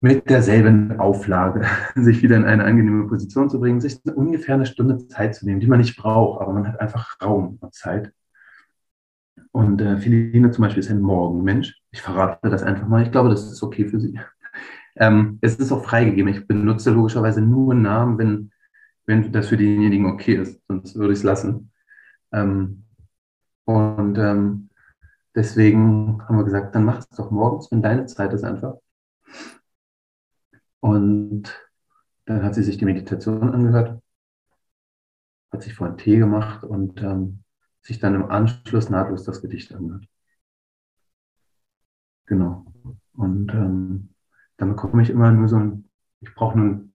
Mit 0.00 0.30
derselben 0.30 0.98
Auflage, 1.00 1.66
sich 1.94 2.22
wieder 2.22 2.36
in 2.36 2.44
eine 2.44 2.64
angenehme 2.64 3.08
Position 3.08 3.50
zu 3.50 3.60
bringen, 3.60 3.80
sich 3.80 4.00
ungefähr 4.04 4.54
eine 4.54 4.66
Stunde 4.66 5.08
Zeit 5.08 5.34
zu 5.34 5.46
nehmen, 5.46 5.60
die 5.60 5.66
man 5.66 5.80
nicht 5.80 5.96
braucht, 5.96 6.40
aber 6.40 6.52
man 6.52 6.68
hat 6.68 6.80
einfach 6.80 7.20
Raum 7.20 7.58
und 7.60 7.74
Zeit. 7.74 8.12
Und 9.52 9.80
äh, 9.80 9.96
Philine 9.98 10.50
zum 10.50 10.62
Beispiel 10.62 10.82
ist 10.82 10.90
ein 10.90 11.00
Morgenmensch. 11.00 11.80
Ich 11.90 12.02
verrate 12.02 12.50
das 12.50 12.62
einfach 12.62 12.86
mal. 12.86 13.02
Ich 13.02 13.10
glaube, 13.10 13.30
das 13.30 13.50
ist 13.50 13.62
okay 13.62 13.86
für 13.86 14.00
sie. 14.00 14.18
Ähm, 15.00 15.38
es 15.42 15.54
ist 15.54 15.70
auch 15.70 15.84
freigegeben. 15.84 16.32
Ich 16.32 16.48
benutze 16.48 16.90
logischerweise 16.90 17.40
nur 17.40 17.72
Namen, 17.72 18.18
wenn, 18.18 18.50
wenn 19.06 19.30
das 19.30 19.46
für 19.46 19.56
denjenigen 19.56 20.06
okay 20.06 20.34
ist. 20.34 20.60
Sonst 20.66 20.96
würde 20.96 21.12
ich 21.12 21.20
es 21.20 21.22
lassen. 21.22 21.70
Ähm, 22.32 22.82
und 23.64 24.18
ähm, 24.18 24.70
deswegen 25.36 26.20
haben 26.26 26.36
wir 26.36 26.42
gesagt, 26.42 26.74
dann 26.74 26.84
mach 26.84 26.98
es 26.98 27.08
doch 27.10 27.30
morgens, 27.30 27.70
wenn 27.70 27.80
deine 27.80 28.06
Zeit 28.06 28.32
ist 28.32 28.42
einfach. 28.42 28.74
Und 30.80 31.68
dann 32.26 32.42
hat 32.42 32.54
sie 32.54 32.62
sich 32.62 32.78
die 32.78 32.84
Meditation 32.84 33.50
angehört, 33.50 34.00
hat 35.50 35.62
sich 35.62 35.74
vorhin 35.74 35.96
Tee 35.96 36.18
gemacht 36.18 36.62
und 36.62 37.02
ähm, 37.02 37.42
sich 37.80 37.98
dann 37.98 38.14
im 38.14 38.30
Anschluss 38.30 38.90
nahtlos 38.90 39.24
das 39.24 39.40
Gedicht 39.40 39.74
angehört. 39.74 40.06
Genau. 42.26 42.66
Und 43.14 43.52
ähm, 43.54 44.10
dann 44.58 44.68
bekomme 44.68 45.02
ich 45.02 45.10
immer 45.10 45.32
nur 45.32 45.48
so 45.48 45.56
ein, 45.56 45.88
ich 46.20 46.34
brauche 46.34 46.58
nur, 46.58 46.88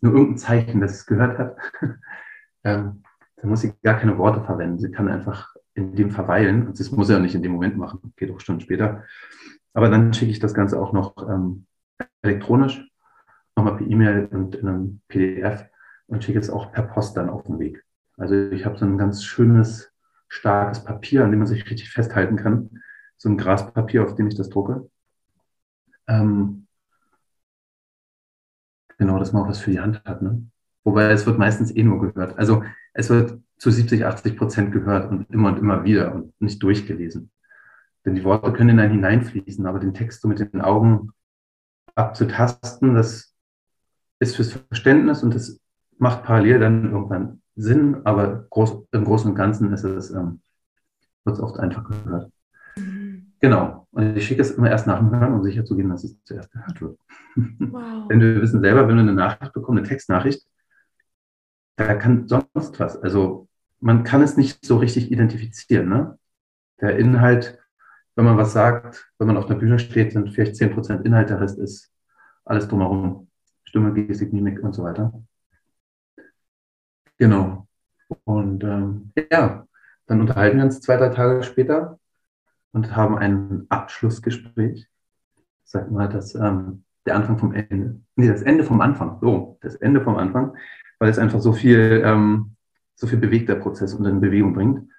nur 0.00 0.12
irgendein 0.12 0.38
Zeichen, 0.38 0.80
dass 0.80 0.92
es 0.92 1.06
gehört 1.06 1.38
hat. 1.38 1.56
ähm, 2.64 3.02
dann 3.36 3.50
muss 3.50 3.60
sie 3.60 3.74
gar 3.82 3.98
keine 3.98 4.16
Worte 4.18 4.42
verwenden. 4.42 4.78
Sie 4.78 4.90
kann 4.90 5.08
einfach 5.08 5.54
in 5.74 5.94
dem 5.94 6.10
verweilen. 6.10 6.66
Und 6.66 6.80
das 6.80 6.90
muss 6.90 7.08
sie 7.08 7.12
ja 7.12 7.18
nicht 7.18 7.34
in 7.34 7.42
dem 7.42 7.52
Moment 7.52 7.76
machen, 7.76 8.12
geht 8.16 8.30
auch 8.30 8.40
Stunden 8.40 8.62
später. 8.62 9.04
Aber 9.74 9.90
dann 9.90 10.12
schicke 10.14 10.32
ich 10.32 10.40
das 10.40 10.54
Ganze 10.54 10.80
auch 10.80 10.92
noch 10.92 11.16
ähm, 11.28 11.66
elektronisch 12.22 12.88
nochmal 13.58 13.76
per 13.76 13.86
E-Mail 13.86 14.26
und 14.26 14.54
in 14.54 14.68
einem 14.68 15.00
PDF 15.08 15.66
und 16.06 16.24
schicke 16.24 16.38
es 16.38 16.50
auch 16.50 16.72
per 16.72 16.84
Post 16.84 17.16
dann 17.16 17.28
auf 17.28 17.42
den 17.44 17.58
Weg. 17.58 17.84
Also 18.16 18.34
ich 18.34 18.64
habe 18.64 18.78
so 18.78 18.84
ein 18.84 18.98
ganz 18.98 19.24
schönes, 19.24 19.92
starkes 20.28 20.84
Papier, 20.84 21.24
an 21.24 21.30
dem 21.30 21.40
man 21.40 21.46
sich 21.46 21.68
richtig 21.68 21.90
festhalten 21.90 22.36
kann. 22.36 22.82
So 23.16 23.28
ein 23.28 23.36
Graspapier, 23.36 24.04
auf 24.04 24.14
dem 24.14 24.28
ich 24.28 24.36
das 24.36 24.48
drucke. 24.48 24.88
Ähm, 26.06 26.66
genau, 28.96 29.18
dass 29.18 29.32
man 29.32 29.42
auch 29.42 29.48
was 29.48 29.58
für 29.58 29.70
die 29.70 29.80
Hand 29.80 30.02
hat. 30.04 30.22
Ne? 30.22 30.46
Wobei 30.84 31.10
es 31.10 31.26
wird 31.26 31.38
meistens 31.38 31.74
eh 31.74 31.82
nur 31.82 32.00
gehört. 32.00 32.38
Also 32.38 32.64
es 32.92 33.10
wird 33.10 33.40
zu 33.58 33.70
70, 33.70 34.04
80 34.04 34.36
Prozent 34.36 34.72
gehört 34.72 35.10
und 35.10 35.30
immer 35.30 35.48
und 35.48 35.58
immer 35.58 35.84
wieder 35.84 36.14
und 36.14 36.40
nicht 36.40 36.62
durchgelesen. 36.62 37.30
Denn 38.04 38.14
die 38.14 38.24
Worte 38.24 38.52
können 38.52 38.70
in 38.70 38.80
einen 38.80 38.92
hineinfließen, 38.92 39.66
aber 39.66 39.80
den 39.80 39.94
Text 39.94 40.22
so 40.22 40.28
mit 40.28 40.38
den 40.38 40.60
Augen 40.60 41.10
abzutasten, 41.94 42.94
das 42.94 43.34
ist 44.20 44.36
fürs 44.36 44.52
Verständnis 44.52 45.22
und 45.22 45.34
das 45.34 45.60
macht 45.98 46.24
parallel 46.24 46.60
dann 46.60 46.90
irgendwann 46.90 47.42
Sinn, 47.56 48.02
aber 48.04 48.46
groß, 48.50 48.86
im 48.92 49.04
Großen 49.04 49.30
und 49.30 49.36
Ganzen 49.36 49.72
ist 49.72 49.84
es, 49.84 50.10
ähm, 50.10 50.40
wird 51.24 51.36
es 51.36 51.42
oft 51.42 51.58
einfach 51.58 51.84
gehört. 51.84 52.30
Mhm. 52.76 53.32
Genau. 53.40 53.86
Und 53.90 54.16
ich 54.16 54.26
schicke 54.26 54.42
es 54.42 54.52
immer 54.52 54.70
erst 54.70 54.86
nach 54.86 54.98
dem 54.98 55.10
Hören, 55.10 55.34
um 55.34 55.42
sicher 55.42 55.64
zu 55.64 55.76
gehen, 55.76 55.88
dass 55.88 56.04
es 56.04 56.16
zuerst 56.24 56.50
gehört 56.52 56.80
wird. 56.80 56.98
Wow. 57.36 58.08
Denn 58.10 58.20
wir 58.20 58.40
wissen 58.40 58.60
selber, 58.60 58.86
wenn 58.88 58.96
wir 58.96 59.02
eine 59.02 59.12
Nachricht 59.12 59.52
bekommen, 59.52 59.78
eine 59.78 59.86
Textnachricht, 59.86 60.46
da 61.76 61.94
kann 61.94 62.26
sonst 62.26 62.78
was. 62.78 63.00
Also 63.00 63.48
man 63.80 64.02
kann 64.02 64.22
es 64.22 64.36
nicht 64.36 64.64
so 64.64 64.78
richtig 64.78 65.12
identifizieren. 65.12 65.88
Ne? 65.88 66.18
Der 66.80 66.98
Inhalt, 66.98 67.58
wenn 68.16 68.24
man 68.24 68.36
was 68.36 68.52
sagt, 68.52 69.12
wenn 69.18 69.28
man 69.28 69.36
auf 69.36 69.46
einer 69.46 69.58
Bühne 69.58 69.78
steht, 69.78 70.12
sind 70.12 70.30
vielleicht 70.30 70.56
10% 70.56 71.02
Inhalt, 71.02 71.30
der 71.30 71.40
Rest 71.40 71.58
ist 71.58 71.92
alles 72.44 72.66
drumherum. 72.66 73.27
Stimme, 73.68 73.92
Gestik, 73.92 74.32
Mimik 74.32 74.62
und 74.62 74.72
so 74.74 74.82
weiter. 74.82 75.12
Genau. 77.18 77.68
Und 78.24 78.64
ähm, 78.64 79.12
ja, 79.30 79.66
dann 80.06 80.20
unterhalten 80.22 80.56
wir 80.56 80.64
uns 80.64 80.80
zwei, 80.80 80.96
drei 80.96 81.10
Tage 81.10 81.42
später 81.42 81.98
und 82.72 82.96
haben 82.96 83.18
ein 83.18 83.66
Abschlussgespräch. 83.68 84.88
Sagt 85.64 85.90
mal, 85.90 86.08
dass 86.08 86.34
ähm, 86.34 86.84
der 87.04 87.16
Anfang 87.16 87.38
vom 87.38 87.52
Ende, 87.52 88.00
nee, 88.16 88.28
das 88.28 88.40
Ende 88.40 88.64
vom 88.64 88.80
Anfang, 88.80 89.18
so, 89.20 89.58
das 89.60 89.74
Ende 89.74 90.00
vom 90.00 90.16
Anfang, 90.16 90.56
weil 90.98 91.10
es 91.10 91.18
einfach 91.18 91.40
so 91.40 91.52
viel, 91.52 92.02
ähm, 92.04 92.56
so 92.94 93.06
viel 93.06 93.18
bewegter 93.18 93.56
Prozess 93.56 93.92
und 93.92 94.06
in 94.06 94.22
Bewegung 94.22 94.54
bringt. 94.54 94.90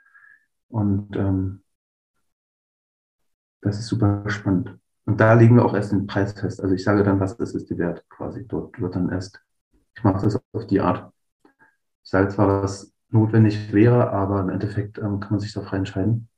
Und 0.67 1.15
ähm, 1.15 1.63
das 3.62 3.79
ist 3.79 3.88
super 3.88 4.29
spannend. 4.29 4.77
Und 5.10 5.19
da 5.19 5.34
legen 5.34 5.56
wir 5.56 5.65
auch 5.65 5.74
erst 5.74 5.91
den 5.91 6.06
Preis 6.06 6.34
fest. 6.34 6.62
Also 6.62 6.76
ich 6.76 6.84
sage 6.84 7.02
dann, 7.02 7.19
was 7.19 7.34
ist, 7.34 7.56
ist 7.56 7.67
die 7.72 7.80
Wert 7.80 8.08
quasi. 8.10 8.45
Dort 8.48 8.80
wird 8.80 8.93
dann 8.93 9.10
erst, 9.10 9.41
ich 9.95 10.04
mache 10.04 10.24
das 10.24 10.39
auf 10.54 10.67
die 10.67 10.82
Art. 10.82 11.12
Ich 12.04 12.12
sage 12.12 12.28
zwar, 12.28 12.62
was 12.62 12.93
notwendig 13.10 13.74
wäre, 13.74 14.12
aber 14.12 14.39
im 14.39 14.50
Endeffekt 14.50 15.00
ähm, 15.00 15.19
kann 15.19 15.32
man 15.32 15.39
sich 15.39 15.52
frei 15.52 15.78
entscheiden. 15.78 16.30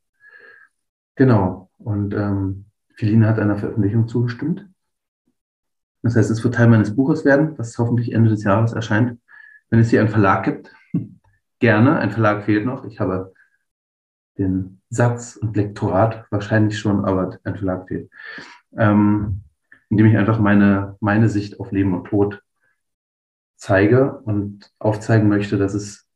Genau. 1.16 1.70
Und 1.80 2.14
ähm, 2.14 2.68
Philine 2.96 3.28
hat 3.28 3.40
einer 3.40 3.58
Veröffentlichung 3.58 4.08
zugestimmt. 4.08 4.70
Das 6.02 6.16
heißt, 6.16 6.32
es 6.32 6.42
wird 6.42 6.56
Teil 6.56 6.70
meines 6.70 6.96
Buches 6.96 7.26
werden, 7.26 7.58
das 7.58 7.78
hoffentlich 7.78 8.14
Ende 8.14 8.30
des 8.30 8.46
Jahres 8.46 8.72
erscheint. 8.72 9.20
Wenn 9.70 9.82
es 9.82 9.90
hier 9.90 10.00
einen 10.00 10.08
Verlag 10.08 10.46
gibt, 10.46 10.74
gerne. 11.60 12.00
Ein 12.00 12.12
Verlag 12.12 12.46
fehlt 12.46 12.66
noch. 12.66 12.86
Ich 12.86 13.02
habe 13.02 13.34
den 14.38 14.82
Satz 14.90 15.36
und 15.36 15.58
Lektorat 15.58 16.26
wahrscheinlich 16.32 16.80
schon, 16.80 17.04
aber 17.04 17.38
ein 17.44 17.58
Verlag 17.58 17.90
fehlt 17.90 18.10
ähm, 18.78 19.44
indem 19.90 20.06
ich 20.06 20.18
einfach 20.18 20.40
meine, 20.40 20.98
meine 21.00 21.30
Sicht 21.30 21.60
auf 21.60 21.72
Leben 21.72 21.94
und 21.94 22.06
Tod 22.06 22.42
zeige 23.58 24.20
und 24.22 24.72
aufzeigen 24.80 25.28
möchte, 25.28 25.58
dass 25.58 25.74
es, 25.74 26.08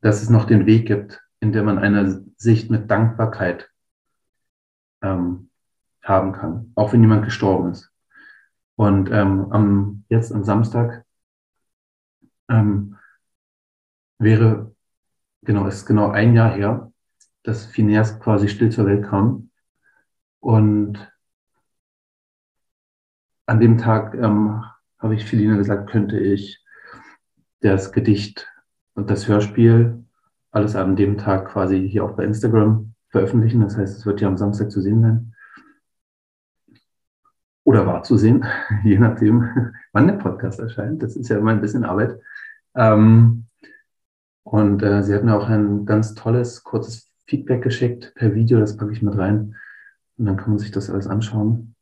dass 0.00 0.22
es 0.22 0.30
noch 0.30 0.44
den 0.44 0.66
Weg 0.66 0.86
gibt, 0.86 1.20
in 1.40 1.52
dem 1.52 1.64
man 1.64 1.78
eine 1.78 2.24
Sicht 2.36 2.70
mit 2.70 2.90
Dankbarkeit 2.90 3.70
ähm, 5.02 5.50
haben 6.02 6.32
kann, 6.32 6.72
auch 6.74 6.92
wenn 6.92 7.00
jemand 7.00 7.24
gestorben 7.24 7.72
ist. 7.72 7.90
Und 8.76 9.10
ähm, 9.10 9.50
am, 9.50 10.04
jetzt 10.08 10.32
am 10.32 10.44
Samstag 10.44 11.04
ähm, 12.48 12.96
wäre, 14.18 14.74
genau, 15.42 15.66
ist 15.66 15.86
genau 15.86 16.10
ein 16.10 16.34
Jahr 16.34 16.52
her, 16.52 16.92
dass 17.42 17.66
Phineas 17.66 18.18
quasi 18.20 18.48
still 18.48 18.70
zur 18.70 18.86
Welt 18.86 19.04
kam. 19.04 19.50
Und 20.40 21.13
an 23.46 23.60
dem 23.60 23.78
Tag 23.78 24.14
ähm, 24.14 24.64
habe 24.98 25.14
ich 25.14 25.24
Feline 25.24 25.56
gesagt, 25.56 25.90
könnte 25.90 26.18
ich 26.18 26.64
das 27.60 27.92
Gedicht 27.92 28.48
und 28.94 29.10
das 29.10 29.28
Hörspiel 29.28 30.04
alles 30.50 30.76
an 30.76 30.96
dem 30.96 31.18
Tag 31.18 31.48
quasi 31.48 31.88
hier 31.88 32.04
auch 32.04 32.12
bei 32.12 32.24
Instagram 32.24 32.94
veröffentlichen. 33.08 33.60
Das 33.60 33.76
heißt, 33.76 33.98
es 33.98 34.06
wird 34.06 34.20
ja 34.20 34.28
am 34.28 34.36
Samstag 34.36 34.70
zu 34.70 34.80
sehen 34.80 35.02
sein. 35.02 35.34
Oder 37.64 37.86
war 37.86 38.02
zu 38.02 38.16
sehen, 38.16 38.44
je 38.84 38.98
nachdem, 38.98 39.72
wann 39.92 40.06
der 40.06 40.14
Podcast 40.14 40.60
erscheint. 40.60 41.02
Das 41.02 41.16
ist 41.16 41.28
ja 41.28 41.38
immer 41.38 41.50
ein 41.50 41.60
bisschen 41.60 41.84
Arbeit. 41.84 42.18
Ähm, 42.74 43.46
und 44.44 44.82
äh, 44.82 45.02
sie 45.02 45.14
hat 45.14 45.24
mir 45.24 45.36
auch 45.36 45.48
ein 45.48 45.86
ganz 45.86 46.14
tolles, 46.14 46.62
kurzes 46.62 47.10
Feedback 47.26 47.62
geschickt 47.62 48.12
per 48.14 48.34
Video. 48.34 48.60
Das 48.60 48.76
packe 48.76 48.92
ich 48.92 49.02
mit 49.02 49.16
rein. 49.16 49.56
Und 50.16 50.26
dann 50.26 50.36
kann 50.36 50.50
man 50.50 50.58
sich 50.58 50.70
das 50.70 50.90
alles 50.90 51.08
anschauen. 51.08 51.73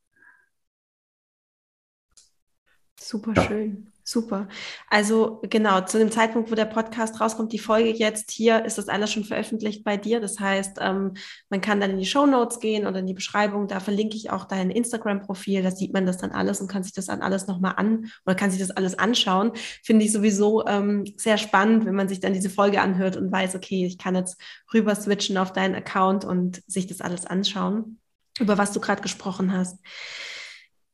Super 3.03 3.33
ja. 3.37 3.43
schön. 3.43 3.93
Super. 4.05 4.49
Also 4.91 5.41
genau, 5.49 5.83
zu 5.83 5.97
dem 5.97 6.11
Zeitpunkt, 6.11 6.51
wo 6.51 6.57
der 6.57 6.65
Podcast 6.65 7.21
rauskommt, 7.21 7.53
die 7.53 7.61
Folge 7.61 7.91
jetzt 7.91 8.33
hier, 8.33 8.65
ist 8.65 8.77
das 8.77 8.89
alles 8.89 9.13
schon 9.13 9.23
veröffentlicht 9.23 9.85
bei 9.85 9.97
dir. 9.97 10.21
Das 10.21 10.41
heißt, 10.41 10.79
ähm, 10.81 11.15
man 11.51 11.61
kann 11.61 11.81
dann 11.81 11.93
in 11.93 11.99
die 11.99 12.07
Show 12.07 12.27
Notes 12.27 12.59
gehen 12.59 12.87
oder 12.87 12.99
in 12.99 13.07
die 13.07 13.15
Beschreibung. 13.15 13.69
Da 13.69 13.79
verlinke 13.79 14.17
ich 14.17 14.31
auch 14.31 14.45
dein 14.45 14.71
Instagram-Profil. 14.71 15.63
Da 15.63 15.71
sieht 15.71 15.93
man 15.93 16.05
das 16.05 16.19
dann 16.19 16.33
alles 16.33 16.61
und 16.61 16.67
kann 16.67 16.83
sich 16.83 16.93
das 16.93 17.07
dann 17.07 17.23
alles 17.23 17.47
nochmal 17.47 17.75
an 17.77 18.11
oder 18.27 18.35
kann 18.35 18.51
sich 18.51 18.59
das 18.59 18.73
alles 18.73 18.99
anschauen. 18.99 19.53
Finde 19.85 20.05
ich 20.05 20.11
sowieso 20.11 20.67
ähm, 20.67 21.05
sehr 21.17 21.39
spannend, 21.39 21.87
wenn 21.87 21.95
man 21.95 22.09
sich 22.09 22.19
dann 22.19 22.33
diese 22.33 22.51
Folge 22.51 22.81
anhört 22.81 23.17
und 23.17 23.31
weiß, 23.31 23.55
okay, 23.55 23.87
ich 23.87 23.99
kann 23.99 24.17
jetzt 24.17 24.37
rüber 24.75 24.97
switchen 24.97 25.39
auf 25.39 25.53
deinen 25.53 25.77
Account 25.77 26.25
und 26.25 26.61
sich 26.67 26.89
das 26.89 27.01
alles 27.01 27.25
anschauen, 27.25 28.01
über 28.41 28.59
was 28.59 28.73
du 28.73 28.81
gerade 28.81 29.03
gesprochen 29.03 29.53
hast. 29.53 29.79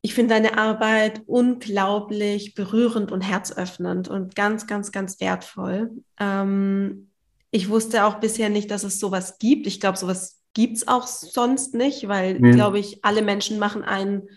Ich 0.08 0.14
finde 0.14 0.32
deine 0.32 0.56
Arbeit 0.56 1.20
unglaublich 1.26 2.54
berührend 2.54 3.12
und 3.12 3.20
herzöffnend 3.20 4.08
und 4.08 4.34
ganz, 4.34 4.66
ganz, 4.66 4.90
ganz 4.90 5.20
wertvoll. 5.20 5.90
Ähm, 6.18 7.10
ich 7.50 7.68
wusste 7.68 8.06
auch 8.06 8.14
bisher 8.14 8.48
nicht, 8.48 8.70
dass 8.70 8.84
es 8.84 9.00
sowas 9.00 9.36
gibt. 9.38 9.66
Ich 9.66 9.80
glaube, 9.80 9.98
sowas 9.98 10.40
gibt 10.54 10.78
es 10.78 10.88
auch 10.88 11.06
sonst 11.06 11.74
nicht, 11.74 12.08
weil, 12.08 12.42
ja. 12.42 12.52
glaube 12.52 12.78
ich, 12.78 13.04
alle 13.04 13.20
Menschen 13.20 13.58
machen 13.58 13.84
einen 13.84 14.30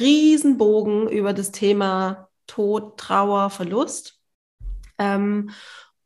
Riesenbogen 0.00 1.08
über 1.08 1.32
das 1.32 1.52
Thema 1.52 2.28
Tod, 2.48 2.98
Trauer, 2.98 3.50
Verlust. 3.50 4.18
Ähm, 4.98 5.50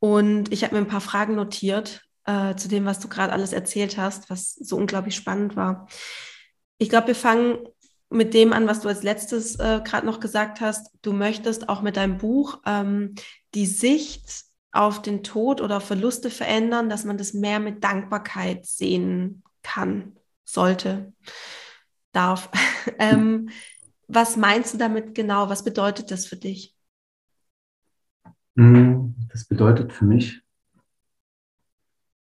und 0.01 0.53
ich 0.53 0.65
habe 0.65 0.75
mir 0.75 0.83
ein 0.83 0.87
paar 0.87 1.01
Fragen 1.01 1.35
notiert 1.35 2.03
äh, 2.27 2.57
zu 2.57 2.69
dem, 2.69 2.85
was 2.85 3.01
du 3.01 3.09
gerade 3.09 3.33
alles 3.33 3.55
erzählt 3.55 3.97
hast, 3.97 4.29
was 4.29 4.53
so 4.53 4.77
unglaublich 4.77 5.17
spannend 5.17 5.57
war. 5.57 5.89
Ich 6.77 6.91
glaube, 6.91 7.07
wir 7.07 7.15
fangen 7.15 7.59
mit 8.11 8.35
dem 8.35 8.53
an, 8.53 8.67
was 8.67 8.81
du 8.81 8.89
als 8.89 9.03
letztes 9.03 9.57
äh, 9.57 9.81
gerade 9.85 10.07
noch 10.07 10.21
gesagt 10.21 10.61
hast. 10.61 10.91
Du 11.03 11.13
möchtest 11.13 11.69
auch 11.69 11.83
mit 11.83 11.97
deinem 11.97 12.19
Buch 12.19 12.61
ähm, 12.65 13.15
die 13.55 13.67
Sicht 13.67 14.45
auf 14.73 15.03
den 15.03 15.23
Tod 15.23 15.61
oder 15.61 15.81
Verluste 15.81 16.31
verändern, 16.31 16.89
dass 16.89 17.05
man 17.05 17.19
das 17.19 17.35
mehr 17.35 17.61
mit 17.61 17.83
Dankbarkeit 17.85 18.67
sehen 18.67 19.43
kann, 19.63 20.17
sollte, 20.45 21.13
darf. 22.13 22.51
ähm, 22.99 23.51
was 24.07 24.37
meinst 24.37 24.75
du 24.75 24.79
damit 24.79 25.15
genau? 25.15 25.49
Was 25.51 25.65
bedeutet 25.65 26.11
das 26.11 26.27
für 26.27 26.37
dich? 26.37 26.75
Hm, 28.57 29.15
das 29.31 29.45
bedeutet 29.45 29.93
für 29.93 30.05
mich, 30.05 30.43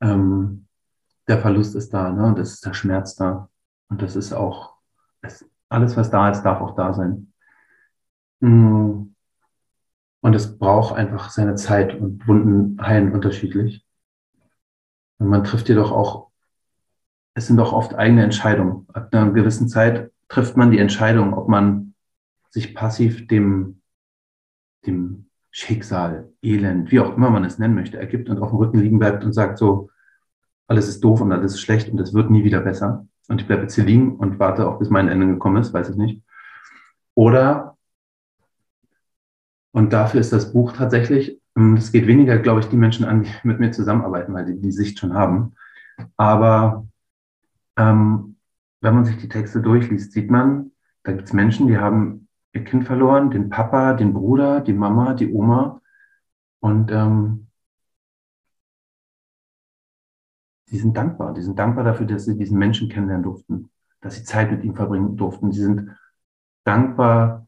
ähm, 0.02 0.68
der 1.28 1.40
Verlust 1.40 1.76
ist 1.76 1.94
da, 1.94 2.12
ne? 2.12 2.34
das 2.36 2.54
ist 2.54 2.66
der 2.66 2.74
Schmerz 2.74 3.16
da. 3.16 3.50
Und 3.90 4.02
das 4.02 4.16
ist 4.16 4.34
auch, 4.34 4.76
das, 5.22 5.46
alles, 5.72 5.98
was 5.98 6.10
da 6.12 6.30
ist, 6.30 6.44
darf 6.44 6.62
auch 6.62 6.76
da 6.76 6.94
sein. 6.94 7.34
Hm, 8.42 9.16
und 10.22 10.36
es 10.36 10.58
braucht 10.58 10.96
einfach 10.96 11.30
seine 11.30 11.56
Zeit 11.56 12.00
und 12.00 12.28
Wunden 12.28 12.80
heilen 12.82 13.12
unterschiedlich. 13.12 13.86
Und 15.18 15.28
man 15.28 15.44
trifft 15.44 15.70
jedoch 15.70 15.92
auch, 15.92 16.30
es 17.34 17.48
sind 17.48 17.58
doch 17.58 17.74
oft 17.74 17.96
eigene 17.96 18.24
Entscheidungen. 18.24 18.88
Ab 18.94 19.10
einer 19.12 19.32
gewissen 19.32 19.68
Zeit 19.68 20.12
trifft 20.28 20.58
man 20.58 20.72
die 20.72 20.80
Entscheidung, 20.80 21.34
ob 21.34 21.48
man 21.48 21.94
sich 22.50 22.76
passiv 22.76 23.28
dem, 23.28 23.82
dem 24.86 25.30
Schicksal, 25.50 26.32
Elend, 26.42 26.92
wie 26.92 27.00
auch 27.00 27.16
immer 27.16 27.30
man 27.30 27.46
es 27.46 27.60
nennen 27.60 27.76
möchte, 27.76 27.98
ergibt 27.98 28.30
und 28.30 28.40
auf 28.40 28.50
dem 28.50 28.58
Rücken 28.58 28.80
liegen 28.80 29.00
bleibt 29.00 29.24
und 29.24 29.34
sagt 29.34 29.58
so, 29.58 29.90
alles 30.68 30.88
ist 30.88 31.04
doof 31.04 31.22
und 31.22 31.32
alles 31.32 31.54
ist 31.54 31.62
schlecht 31.62 31.90
und 31.90 32.00
es 32.00 32.14
wird 32.14 32.30
nie 32.30 32.44
wieder 32.44 32.62
besser. 32.62 33.08
Und 33.28 33.42
ich 33.42 33.48
bleibe 33.48 33.64
jetzt 33.64 33.76
hier 33.76 33.86
liegen 33.86 34.16
und 34.16 34.40
warte 34.40 34.68
auch, 34.68 34.80
bis 34.80 34.90
mein 34.90 35.08
Ende 35.08 35.28
gekommen 35.28 35.62
ist, 35.62 35.74
weiß 35.74 35.90
ich 35.90 35.96
nicht. 35.96 36.24
Oder, 37.16 37.78
und 39.72 39.94
dafür 39.94 40.20
ist 40.20 40.34
das 40.34 40.54
Buch 40.54 40.74
tatsächlich, 40.74 41.40
es 41.76 41.92
geht 41.92 42.08
weniger, 42.08 42.38
glaube 42.38 42.62
ich, 42.62 42.68
die 42.68 42.78
Menschen 42.78 43.06
an, 43.06 43.24
die 43.24 43.30
mit 43.44 43.60
mir 43.60 43.72
zusammenarbeiten, 43.72 44.34
weil 44.34 44.46
die 44.46 44.60
die 44.60 44.72
Sicht 44.72 45.00
schon 45.00 45.14
haben. 45.14 45.54
Aber 46.18 46.88
ähm, 47.78 48.38
wenn 48.82 48.96
man 48.96 49.06
sich 49.06 49.18
die 49.18 49.30
Texte 49.30 49.62
durchliest, 49.62 50.12
sieht 50.12 50.32
man, 50.32 50.72
da 51.04 51.12
gibt 51.12 51.28
es 51.28 51.34
Menschen, 51.34 51.68
die 51.68 51.78
haben 51.78 52.28
ihr 52.54 52.64
Kind 52.64 52.86
verloren, 52.86 53.32
den 53.32 53.50
Papa, 53.50 53.94
den 53.94 54.14
Bruder, 54.14 54.62
die 54.62 54.74
Mama, 54.74 55.14
die 55.14 55.32
Oma. 55.32 55.82
Und 56.60 56.92
ähm, 56.92 57.48
die 60.72 60.78
sind 60.78 60.96
dankbar. 60.96 61.34
Die 61.34 61.42
sind 61.42 61.60
dankbar 61.60 61.84
dafür, 61.84 62.06
dass 62.06 62.26
sie 62.26 62.38
diesen 62.38 62.58
Menschen 62.58 62.90
kennenlernen 62.90 63.24
durften, 63.24 63.70
dass 64.00 64.16
sie 64.16 64.24
Zeit 64.24 64.52
mit 64.52 64.64
ihm 64.64 64.74
verbringen 64.74 65.18
durften. 65.18 65.52
Sie 65.52 65.62
sind 65.62 65.96
dankbar 66.64 67.48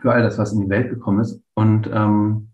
für 0.00 0.12
all 0.12 0.22
das, 0.22 0.38
was 0.38 0.52
in 0.52 0.60
die 0.60 0.68
Welt 0.68 0.90
gekommen 0.90 1.20
ist 1.20 1.42
und 1.54 1.88
ähm, 1.92 2.50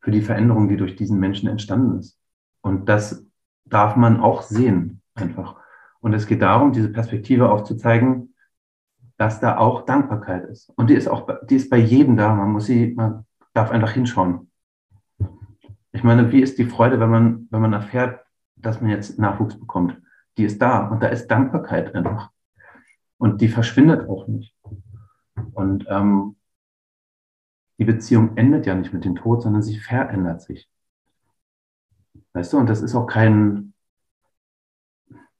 für 0.00 0.10
die 0.10 0.20
Veränderung, 0.20 0.68
die 0.68 0.76
durch 0.76 0.96
diesen 0.96 1.18
Menschen 1.18 1.48
entstanden 1.48 1.98
ist. 1.98 2.18
Und 2.60 2.88
das 2.88 3.24
darf 3.64 3.96
man 3.96 4.20
auch 4.20 4.42
sehen, 4.42 5.00
einfach. 5.14 5.56
Und 6.00 6.12
es 6.12 6.26
geht 6.26 6.42
darum, 6.42 6.72
diese 6.72 6.90
Perspektive 6.90 7.50
aufzuzeigen, 7.50 8.34
dass 9.16 9.40
da 9.40 9.56
auch 9.56 9.86
Dankbarkeit 9.86 10.44
ist. 10.44 10.68
Und 10.70 10.90
die 10.90 10.94
ist 10.94 11.08
auch, 11.08 11.28
die 11.48 11.56
ist 11.56 11.70
bei 11.70 11.78
jedem 11.78 12.16
da. 12.16 12.34
Man 12.34 12.52
muss 12.52 12.66
sie, 12.66 12.92
man 12.94 13.24
darf 13.54 13.70
einfach 13.70 13.92
hinschauen. 13.92 14.50
Ich 15.92 16.02
meine, 16.02 16.32
wie 16.32 16.40
ist 16.40 16.58
die 16.58 16.64
Freude, 16.64 16.98
wenn 17.00 17.10
man, 17.10 17.48
wenn 17.50 17.60
man 17.60 17.72
erfährt, 17.72 18.20
dass 18.62 18.80
man 18.80 18.90
jetzt 18.90 19.18
Nachwuchs 19.18 19.58
bekommt? 19.58 20.00
Die 20.36 20.44
ist 20.44 20.60
da 20.62 20.88
und 20.88 21.02
da 21.02 21.08
ist 21.08 21.28
Dankbarkeit 21.28 21.94
einfach. 21.94 22.30
Und 23.18 23.40
die 23.40 23.48
verschwindet 23.48 24.08
auch 24.08 24.26
nicht. 24.26 24.54
Und 25.52 25.86
ähm, 25.88 26.36
die 27.78 27.84
Beziehung 27.84 28.36
endet 28.36 28.66
ja 28.66 28.74
nicht 28.74 28.92
mit 28.92 29.04
dem 29.04 29.16
Tod, 29.16 29.42
sondern 29.42 29.62
sie 29.62 29.78
verändert 29.78 30.42
sich. 30.42 30.68
Weißt 32.32 32.52
du, 32.52 32.58
und 32.58 32.68
das 32.68 32.80
ist 32.80 32.94
auch 32.94 33.06
kein, 33.06 33.74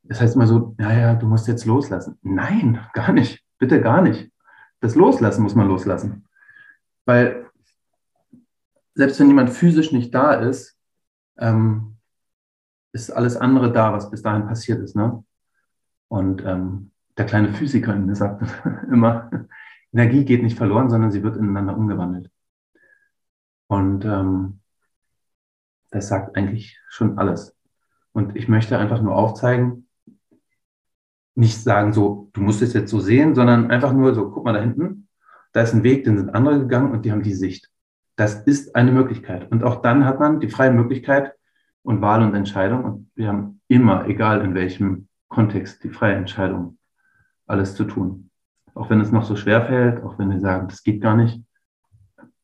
das 0.03 0.21
heißt 0.21 0.37
immer 0.37 0.47
so, 0.47 0.75
naja, 0.79 1.15
du 1.15 1.27
musst 1.27 1.49
jetzt 1.49 1.65
loslassen. 1.65 2.19
Nein, 2.23 2.87
gar 2.93 3.13
nicht. 3.13 3.43
Bitte 3.59 3.81
gar 3.81 4.03
nicht. 4.03 4.31
Das 4.81 4.95
Loslassen 4.95 5.43
muss 5.43 5.55
man 5.55 5.69
loslassen. 5.69 6.29
Weil 7.05 7.47
selbst 8.95 9.19
wenn 9.21 9.29
jemand 9.29 9.51
physisch 9.51 9.93
nicht 9.93 10.15
da 10.15 10.35
ist, 10.35 10.77
ähm, 11.39 11.92
ist 12.93 13.11
alles 13.11 13.37
andere 13.37 13.73
da, 13.73 13.93
was 13.93 14.11
bis 14.11 14.23
dahin 14.23 14.47
passiert 14.47 14.81
ist. 14.81 14.95
Ne? 14.95 15.25
Und 16.09 16.45
ähm, 16.45 16.91
der 17.17 17.27
kleine 17.27 17.53
Physiker 17.53 17.95
in 17.95 18.07
mir 18.07 18.15
sagt 18.15 18.43
immer, 18.91 19.31
Energie 19.93 20.25
geht 20.25 20.43
nicht 20.43 20.57
verloren, 20.57 20.91
sondern 20.91 21.11
sie 21.11 21.23
wird 21.23 21.37
ineinander 21.37 21.77
umgewandelt. 21.77 22.31
Und 23.67 24.05
ähm, 24.05 24.61
das 25.91 26.09
sagt 26.09 26.37
eigentlich 26.37 26.79
schon 26.89 27.19
alles. 27.19 27.57
Und 28.13 28.37
ich 28.37 28.49
möchte 28.49 28.79
einfach 28.79 29.01
nur 29.01 29.17
aufzeigen, 29.17 29.89
nicht 31.35 31.63
sagen 31.63 31.93
so, 31.93 32.31
du 32.35 32.43
musst 32.43 32.61
es 32.61 32.75
jetzt 32.75 32.91
so 32.91 33.01
sehen, 33.01 33.35
sondern 33.35 33.71
einfach 33.71 33.93
nur 33.93 34.15
so, 34.15 34.31
guck 34.31 34.45
mal 34.45 34.53
da 34.53 34.61
hinten, 34.61 35.09
da 35.53 35.63
ist 35.63 35.73
ein 35.73 35.83
Weg, 35.83 36.05
den 36.05 36.19
sind 36.19 36.35
andere 36.35 36.59
gegangen 36.59 36.93
und 36.93 37.05
die 37.05 37.13
haben 37.13 37.23
die 37.23 37.35
Sicht. 37.35 37.71
Das 38.17 38.43
ist 38.43 38.75
eine 38.77 38.93
Möglichkeit. 38.93 39.51
Und 39.51 39.65
auch 39.65 39.81
dann 39.81 40.05
hat 40.05 40.21
man 40.21 40.41
die 40.41 40.51
freie 40.51 40.71
Möglichkeit 40.71 41.33
und 41.83 42.01
Wahl 42.01 42.23
und 42.23 42.35
Entscheidung. 42.35 42.85
Und 42.85 43.11
wir 43.14 43.29
haben 43.29 43.61
immer, 43.68 44.07
egal 44.07 44.42
in 44.42 44.55
welchem 44.55 45.09
Kontext, 45.29 45.83
die 45.85 45.90
freie 45.90 46.14
Entscheidung, 46.14 46.79
alles 47.47 47.75
zu 47.75 47.85
tun. 47.85 48.31
Auch 48.75 48.90
wenn 48.90 49.01
es 49.01 49.12
noch 49.12 49.25
so 49.25 49.37
schwer 49.37 49.66
fällt, 49.66 50.03
auch 50.03 50.18
wenn 50.18 50.31
wir 50.31 50.40
sagen, 50.40 50.68
das 50.68 50.83
geht 50.83 51.01
gar 51.01 51.16
nicht, 51.16 51.42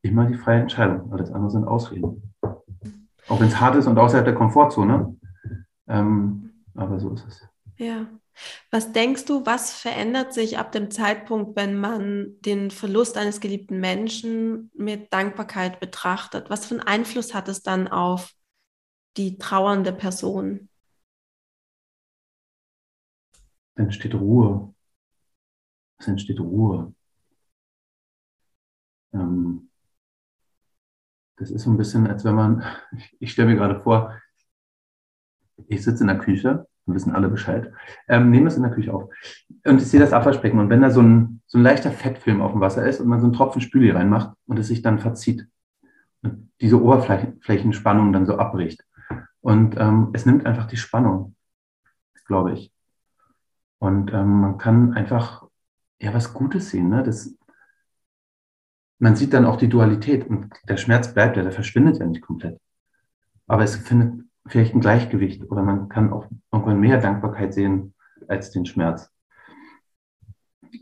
immer 0.03 0.27
die 0.27 0.35
freie 0.35 0.61
Entscheidung. 0.61 1.13
Alles 1.13 1.31
andere 1.31 1.51
sind 1.51 1.65
Ausreden. 1.65 2.35
Auch 3.29 3.41
wenn 3.41 3.49
es 3.49 3.61
hart 3.61 3.77
ist 3.77 3.87
und 3.87 3.99
außerhalb 3.99 4.25
der 4.25 4.35
Komfortzone. 4.35 5.17
Ähm, 5.87 6.51
aber 6.75 6.99
so 6.99 7.11
ist 7.11 7.27
es. 7.27 7.49
Ja. 7.77 8.07
Was 8.71 8.93
denkst 8.93 9.25
du, 9.25 9.45
was 9.47 9.73
verändert 9.73 10.33
sich 10.33 10.59
ab 10.59 10.71
dem 10.71 10.93
Zeitpunkt, 10.93 11.57
wenn 11.57 11.79
man 11.79 12.35
den 12.41 12.71
Verlust 12.71 13.19
eines 13.19 13.41
geliebten 13.41 13.81
Menschen 13.81 14.71
mit 14.75 15.13
Dankbarkeit 15.13 15.81
betrachtet? 15.81 16.49
Was 16.49 16.67
für 16.67 16.75
einen 16.75 16.87
Einfluss 16.87 17.35
hat 17.35 17.49
es 17.49 17.63
dann 17.63 17.89
auf 17.89 18.33
die 19.19 19.37
trauernde 19.39 19.93
Person? 19.93 20.69
Es 23.75 23.85
entsteht 23.85 24.15
Ruhe. 24.15 24.75
Es 25.99 26.09
entsteht 26.09 26.41
Ruhe. 26.41 26.95
Ähm, 29.13 29.71
das 31.37 31.51
ist 31.51 31.63
so 31.63 31.71
ein 31.71 31.77
bisschen, 31.77 32.07
als 32.07 32.25
wenn 32.25 32.35
man, 32.35 32.65
ich 33.21 33.33
stelle 33.33 33.49
mir 33.49 33.57
gerade 33.57 33.83
vor, 33.83 34.21
ich 35.67 35.83
sitze 35.83 36.05
in 36.05 36.09
der 36.09 36.19
Küche 36.19 36.67
wir 36.89 36.95
wissen 36.95 37.15
alle 37.15 37.29
Bescheid. 37.29 37.73
Ähm, 38.09 38.31
nehmen 38.31 38.47
es 38.47 38.57
in 38.57 38.63
der 38.63 38.73
Küche 38.73 38.93
auf. 38.93 39.11
Und 39.65 39.81
ich 39.81 39.87
sehe 39.87 40.01
das 40.01 40.13
Abwaschbecken. 40.13 40.59
Und 40.59 40.71
wenn 40.71 40.83
da 40.83 40.91
so 40.91 41.03
ein, 41.03 41.43
so 41.47 41.59
ein 41.59 41.63
leichter 41.63 41.93
Fettfilm 41.93 42.41
auf 42.41 42.53
dem 42.53 42.61
Wasser 42.61 42.87
ist 42.87 43.01
und 43.01 43.09
man 43.09 43.21
so 43.21 43.27
einen 43.27 43.35
Tropfen 43.35 43.61
Spüli 43.61 43.91
reinmacht 43.91 44.35
und 44.47 44.59
es 44.59 44.69
sich 44.69 44.83
dann 44.83 44.99
verzieht 44.99 45.47
und 46.23 46.51
diese 46.61 46.83
Oberflächenspannung 46.83 48.13
dann 48.13 48.27
so 48.27 48.37
abbricht. 48.37 48.85
Und 49.41 49.77
ähm, 49.79 50.11
es 50.13 50.27
nimmt 50.27 50.47
einfach 50.47 50.67
die 50.67 50.77
Spannung, 50.77 51.35
glaube 52.27 52.53
ich. 52.53 52.73
Und 53.79 54.13
ähm, 54.13 54.41
man 54.41 54.59
kann 54.59 54.95
einfach 54.95 55.47
ja 56.01 56.13
was 56.13 56.35
Gutes 56.35 56.71
sehen. 56.71 56.89
Ne? 56.89 57.03
Das, 57.03 57.35
man 58.99 59.17
sieht 59.17 59.33
dann 59.33 59.47
auch 59.47 59.57
die 59.57 59.69
Dualität 59.69 60.27
und 60.27 60.53
der 60.69 60.77
Schmerz 60.77 61.15
bleibt 61.15 61.37
ja, 61.37 61.43
der 61.43 61.53
verschwindet 61.53 61.99
ja 61.99 62.07
nicht 62.07 62.23
komplett. 62.23 62.61
Aber 63.47 63.63
es 63.63 63.77
findet 63.77 64.25
vielleicht 64.47 64.75
ein 64.75 64.81
Gleichgewicht 64.81 65.45
oder 65.51 65.63
man 65.63 65.89
kann 65.89 66.13
auch 66.13 66.27
irgendwann 66.53 66.81
mehr 66.81 67.01
Dankbarkeit 67.01 67.55
sehen 67.55 67.95
als 68.27 68.51
den 68.51 68.67
Schmerz. 68.67 69.11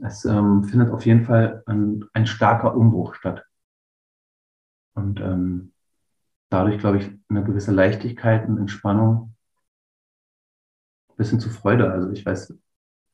Es 0.03 0.25
ähm, 0.25 0.65
findet 0.65 0.91
auf 0.91 1.05
jeden 1.07 1.25
Fall 1.25 1.63
ein, 1.67 2.05
ein 2.13 2.27
starker 2.27 2.75
Umbruch 2.75 3.15
statt. 3.15 3.45
Und 4.95 5.21
ähm, 5.21 5.73
dadurch, 6.49 6.79
glaube 6.79 6.99
ich, 6.99 7.11
eine 7.29 7.45
gewisse 7.45 7.73
Leichtigkeit 7.73 8.49
und 8.49 8.59
Entspannung 8.59 9.35
bis 11.17 11.31
hin 11.31 11.41
zu 11.41 11.51
Freude. 11.51 11.91
Also 11.91 12.11
ich 12.11 12.25
weiß, 12.25 12.55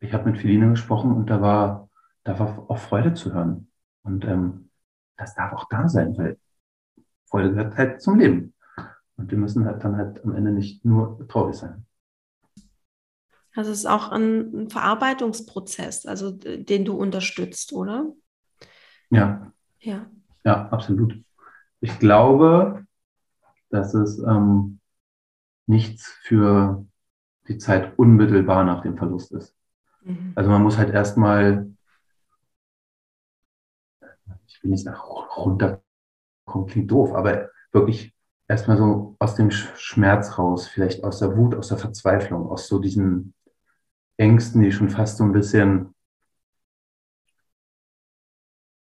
ich 0.01 0.13
habe 0.13 0.31
mit 0.31 0.41
Feline 0.41 0.71
gesprochen 0.71 1.13
und 1.13 1.31
da 1.31 1.41
war, 1.41 1.89
da 2.25 2.39
war 2.39 2.67
auch 2.69 2.79
Freude 2.79 3.15
zu 3.15 3.33
hören. 3.33 3.69
Und 4.03 4.25
ähm, 4.25 4.71
das 5.17 5.35
darf 5.35 5.53
auch 5.53 5.69
da 5.69 5.89
sein, 5.89 6.17
weil 6.19 6.39
Freude 7.27 7.51
gehört 7.51 7.77
halt 7.77 8.03
zum 8.03 8.19
Leben. 8.19 8.55
Und 9.17 9.31
wir 9.31 9.39
müssen 9.39 9.65
halt 9.65 9.85
dann 9.85 9.97
halt 9.97 10.25
am 10.25 10.35
Ende 10.35 10.51
nicht 10.51 10.85
nur 10.85 11.27
traurig 11.29 11.57
sein. 11.57 11.87
Also 13.55 13.71
es 13.71 13.81
ist 13.81 13.87
auch 13.87 14.11
ein 14.11 14.71
Verarbeitungsprozess, 14.71 16.07
also 16.07 16.31
den 16.33 16.85
du 16.85 16.95
unterstützt, 16.95 17.73
oder? 17.73 18.07
Ja. 19.11 19.53
Ja. 19.81 20.11
Ja, 20.45 20.69
absolut. 20.71 21.23
Ich 21.81 21.99
glaube, 21.99 22.87
dass 23.73 23.95
es 23.95 24.19
ähm, 24.19 24.79
nichts 25.67 26.07
für 26.23 26.87
die 27.49 27.59
Zeit 27.59 27.99
unmittelbar 27.99 28.65
nach 28.65 28.83
dem 28.83 28.97
Verlust 28.97 29.33
ist. 29.33 29.57
Mhm. 30.03 30.33
Also 30.35 30.51
man 30.51 30.63
muss 30.63 30.79
halt 30.79 30.91
erstmal, 30.91 31.73
ich 34.47 34.63
will 34.63 34.71
nicht 34.71 34.85
sagen, 34.85 35.01
runterkommen, 35.01 35.81
klingt 36.67 36.91
doof, 36.91 37.15
aber 37.15 37.51
wirklich 37.73 38.15
erstmal 38.47 38.77
so 38.77 39.17
aus 39.19 39.35
dem 39.35 39.51
Schmerz 39.51 40.39
raus, 40.39 40.69
vielleicht 40.69 41.03
aus 41.03 41.19
der 41.19 41.37
Wut, 41.37 41.55
aus 41.55 41.69
der 41.69 41.79
Verzweiflung, 41.79 42.49
aus 42.49 42.69
so 42.69 42.79
diesen 42.79 43.35
Ängsten, 44.19 44.61
die 44.63 44.73
schon 44.73 44.91
fast 44.91 45.17
so 45.17 45.25
ein 45.25 45.33
bisschen 45.33 45.95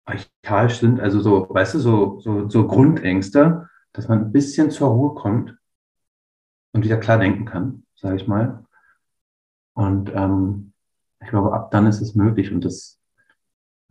archaisch 0.07 0.81
sind, 0.81 0.99
also 0.99 1.21
so, 1.21 1.47
weißt 1.51 1.75
du, 1.75 1.79
so, 1.79 2.21
so, 2.21 2.49
so 2.49 2.67
Grundängste, 2.67 3.70
dass 3.93 4.09
man 4.09 4.21
ein 4.21 4.33
bisschen 4.33 4.71
zur 4.71 4.89
Ruhe 4.89 5.15
kommt 5.15 5.57
und 6.73 6.85
wieder 6.85 6.99
klar 6.99 7.19
denken 7.19 7.45
kann, 7.45 7.85
sage 7.95 8.17
ich 8.17 8.27
mal. 8.27 8.65
Und 9.75 10.11
ähm, 10.15 10.73
ich 11.21 11.29
glaube, 11.29 11.53
ab 11.53 11.71
dann 11.71 11.87
ist 11.87 12.01
es 12.01 12.15
möglich. 12.15 12.53
Und 12.53 12.65
das, 12.65 13.01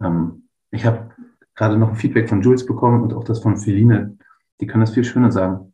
ähm, 0.01 0.49
ich 0.71 0.85
habe 0.85 1.11
gerade 1.55 1.77
noch 1.77 1.89
ein 1.89 1.95
Feedback 1.95 2.29
von 2.29 2.41
Jules 2.41 2.65
bekommen 2.65 3.03
und 3.03 3.13
auch 3.13 3.23
das 3.23 3.41
von 3.41 3.57
Feline. 3.57 4.17
Die 4.59 4.67
können 4.67 4.81
das 4.81 4.93
viel 4.93 5.03
schöner 5.03 5.31
sagen, 5.31 5.73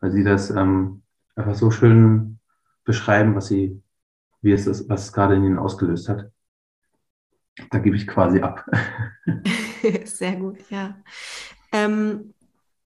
weil 0.00 0.12
sie 0.12 0.24
das 0.24 0.50
ähm, 0.50 1.02
einfach 1.34 1.54
so 1.54 1.70
schön 1.70 2.38
beschreiben, 2.84 3.34
was 3.34 3.48
sie, 3.48 3.82
wie 4.42 4.52
es 4.52 4.66
ist, 4.66 4.88
was 4.88 5.06
es 5.06 5.12
gerade 5.12 5.34
in 5.34 5.44
ihnen 5.44 5.58
ausgelöst 5.58 6.08
hat. 6.08 6.30
Da 7.70 7.78
gebe 7.78 7.96
ich 7.96 8.06
quasi 8.06 8.40
ab. 8.40 8.68
Sehr 10.04 10.36
gut, 10.36 10.58
ja. 10.70 10.96
Ähm, 11.72 12.33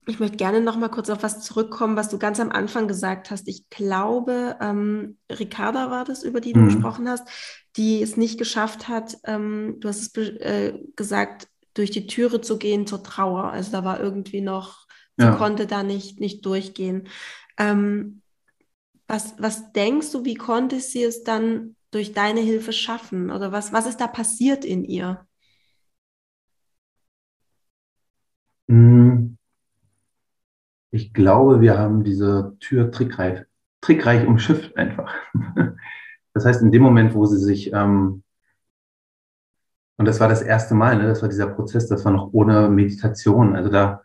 ich 0.09 0.21
möchte 0.21 0.37
gerne 0.37 0.61
noch 0.61 0.77
mal 0.77 0.89
kurz 0.89 1.11
auf 1.11 1.25
was 1.25 1.41
zurückkommen, 1.43 1.97
was 1.97 2.09
du 2.09 2.19
ganz 2.19 2.39
am 2.39 2.51
Anfang 2.53 2.87
gesagt 2.87 3.31
hast. 3.31 3.49
Ich 3.49 3.69
glaube, 3.71 4.57
ähm, 4.61 5.19
Ricarda 5.31 5.91
war 5.91 6.05
das, 6.05 6.23
über 6.23 6.41
die 6.41 6.53
du 6.53 6.61
mhm. 6.61 6.67
gesprochen 6.67 7.09
hast, 7.09 7.29
die 7.77 8.01
es 8.03 8.17
nicht 8.17 8.39
geschafft 8.39 8.87
hat, 8.89 9.19
ähm, 9.25 9.77
du 9.81 9.89
hast 9.89 10.17
es 10.17 10.29
äh, 10.41 10.79
gesagt, 10.95 11.49
durch 11.75 11.91
die 11.91 12.07
Türe 12.07 12.41
zu 12.41 12.57
gehen 12.57 12.87
zur 12.87 13.03
Trauer. 13.03 13.51
Also 13.51 13.73
da 13.73 13.85
war 13.85 14.01
irgendwie 14.01 14.41
noch, 14.41 14.87
sie 15.17 15.25
ja. 15.25 15.35
konnte 15.35 15.67
da 15.67 15.83
nicht, 15.83 16.21
nicht 16.21 16.47
durchgehen. 16.47 17.09
Ähm, 17.59 18.23
was, 19.09 19.35
was 19.39 19.73
denkst 19.73 20.13
du, 20.13 20.25
wie 20.25 20.37
konnte 20.37 20.79
sie 20.81 21.03
es 21.03 21.25
dann 21.25 21.75
durch 21.91 22.13
deine 22.13 22.41
Hilfe 22.41 22.73
schaffen? 22.73 23.31
Oder 23.31 23.51
was, 23.51 23.73
was 23.73 23.87
ist 23.87 24.01
da 24.01 24.07
passiert 24.07 24.65
in 24.65 24.85
ihr? 24.85 25.27
Mhm 28.69 29.37
ich 30.97 31.13
glaube, 31.13 31.61
wir 31.61 31.79
haben 31.79 32.05
diese 32.05 32.57
Tür 32.59 32.91
trickreich, 32.91 33.45
trickreich 33.81 34.27
umschifft 34.27 34.77
einfach. 34.77 35.13
Das 36.35 36.45
heißt, 36.45 36.61
in 36.61 36.71
dem 36.71 36.83
Moment, 36.83 37.15
wo 37.15 37.25
sie 37.25 37.39
sich, 37.39 37.73
ähm, 37.73 38.23
und 39.97 40.05
das 40.05 40.21
war 40.21 40.29
das 40.29 40.43
erste 40.43 40.75
Mal, 40.75 40.99
ne, 40.99 41.07
das 41.07 41.23
war 41.23 41.31
dieser 41.31 41.47
Prozess, 41.47 41.89
das 41.89 42.05
war 42.05 42.13
noch 42.13 42.31
ohne 42.35 42.69
Meditation. 42.69 43.57
Also 43.57 43.71
da, 43.71 44.03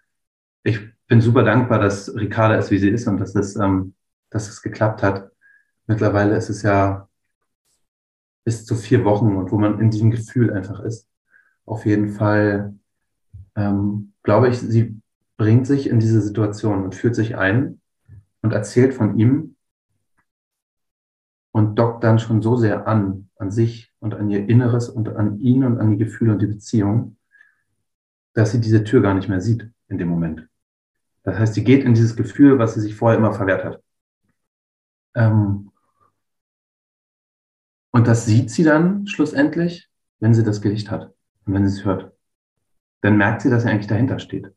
ich 0.63 0.79
bin 1.07 1.19
super 1.19 1.43
dankbar, 1.43 1.79
dass 1.79 2.15
Ricarda 2.15 2.55
ist, 2.55 2.71
wie 2.71 2.77
sie 2.77 2.89
ist 2.89 3.05
und 3.07 3.17
dass 3.17 3.35
es, 3.35 3.57
ähm, 3.57 3.95
dass 4.29 4.47
es 4.47 4.61
geklappt 4.61 5.03
hat. 5.03 5.29
Mittlerweile 5.87 6.37
ist 6.37 6.49
es 6.49 6.61
ja 6.61 7.09
bis 8.45 8.65
zu 8.65 8.75
vier 8.75 9.03
Wochen 9.03 9.35
und 9.35 9.51
wo 9.51 9.57
man 9.57 9.81
in 9.81 9.91
diesem 9.91 10.09
Gefühl 10.09 10.53
einfach 10.53 10.79
ist. 10.79 11.09
Auf 11.65 11.85
jeden 11.85 12.09
Fall 12.13 12.75
ähm, 13.55 14.13
glaube 14.23 14.49
ich, 14.49 14.59
sie 14.59 15.01
bringt 15.41 15.65
sich 15.65 15.89
in 15.89 15.99
diese 15.99 16.21
Situation 16.21 16.83
und 16.83 16.93
führt 16.93 17.15
sich 17.15 17.35
ein 17.35 17.81
und 18.43 18.53
erzählt 18.53 18.93
von 18.93 19.17
ihm 19.17 19.55
und 21.51 21.79
dockt 21.79 22.03
dann 22.03 22.19
schon 22.19 22.43
so 22.43 22.57
sehr 22.57 22.87
an, 22.87 23.27
an 23.37 23.49
sich 23.49 23.91
und 23.97 24.13
an 24.13 24.29
ihr 24.29 24.47
Inneres 24.47 24.87
und 24.87 25.09
an 25.09 25.39
ihn 25.39 25.63
und 25.63 25.79
an 25.79 25.89
die 25.89 25.97
Gefühle 25.97 26.33
und 26.33 26.43
die 26.43 26.45
Beziehung, 26.45 27.17
dass 28.33 28.51
sie 28.51 28.61
diese 28.61 28.83
Tür 28.83 29.01
gar 29.01 29.15
nicht 29.15 29.29
mehr 29.29 29.41
sieht 29.41 29.67
in 29.87 29.97
dem 29.97 30.09
Moment. 30.09 30.47
Das 31.23 31.39
heißt, 31.39 31.55
sie 31.55 31.63
geht 31.63 31.85
in 31.85 31.95
dieses 31.95 32.15
Gefühl, 32.15 32.59
was 32.59 32.75
sie 32.75 32.81
sich 32.81 32.93
vorher 32.93 33.17
immer 33.17 33.33
verwehrt 33.33 33.63
hat. 33.63 33.83
Ähm 35.15 35.71
und 37.89 38.05
das 38.05 38.27
sieht 38.27 38.51
sie 38.51 38.63
dann 38.63 39.07
schlussendlich, 39.07 39.89
wenn 40.19 40.35
sie 40.35 40.43
das 40.43 40.61
Gedicht 40.61 40.91
hat 40.91 41.15
und 41.45 41.55
wenn 41.55 41.67
sie 41.67 41.79
es 41.79 41.83
hört. 41.83 42.15
Dann 43.01 43.17
merkt 43.17 43.41
sie, 43.41 43.49
dass 43.49 43.65
er 43.65 43.71
eigentlich 43.71 43.87
dahinter 43.87 44.19
steht. 44.19 44.53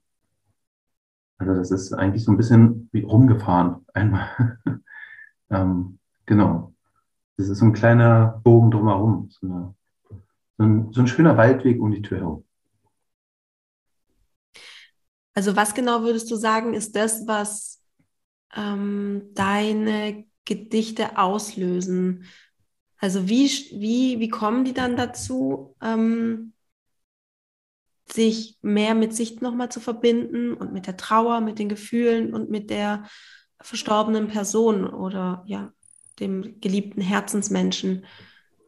Also 1.38 1.54
das 1.54 1.70
ist 1.70 1.92
eigentlich 1.92 2.24
so 2.24 2.32
ein 2.32 2.36
bisschen 2.36 2.88
wie 2.92 3.02
rumgefahren 3.02 3.84
einmal. 3.92 4.58
ähm, 5.50 5.98
genau. 6.26 6.74
Das 7.36 7.48
ist 7.48 7.58
so 7.58 7.64
ein 7.64 7.72
kleiner 7.72 8.40
Bogen 8.44 8.70
drumherum. 8.70 9.28
So, 9.30 9.46
eine, 9.46 9.74
so, 10.56 10.64
ein, 10.64 10.92
so 10.92 11.00
ein 11.00 11.06
schöner 11.08 11.36
Waldweg 11.36 11.80
um 11.80 11.90
die 11.90 12.02
Tür 12.02 12.18
herum. 12.18 12.44
Also 15.34 15.56
was 15.56 15.74
genau 15.74 16.02
würdest 16.02 16.30
du 16.30 16.36
sagen, 16.36 16.74
ist 16.74 16.94
das, 16.94 17.26
was 17.26 17.82
ähm, 18.56 19.30
deine 19.34 20.24
Gedichte 20.44 21.18
auslösen? 21.18 22.24
Also 22.98 23.28
wie, 23.28 23.46
wie, 23.72 24.20
wie 24.20 24.28
kommen 24.28 24.64
die 24.64 24.72
dann 24.72 24.96
dazu, 24.96 25.74
ähm, 25.82 26.53
sich 28.14 28.58
mehr 28.62 28.94
mit 28.94 29.14
sich 29.14 29.40
nochmal 29.40 29.70
zu 29.70 29.80
verbinden 29.80 30.54
und 30.54 30.72
mit 30.72 30.86
der 30.86 30.96
Trauer, 30.96 31.40
mit 31.40 31.58
den 31.58 31.68
Gefühlen 31.68 32.32
und 32.32 32.48
mit 32.48 32.70
der 32.70 33.04
verstorbenen 33.60 34.28
Person 34.28 34.86
oder 34.86 35.42
ja, 35.46 35.72
dem 36.20 36.60
geliebten 36.60 37.00
Herzensmenschen. 37.00 38.04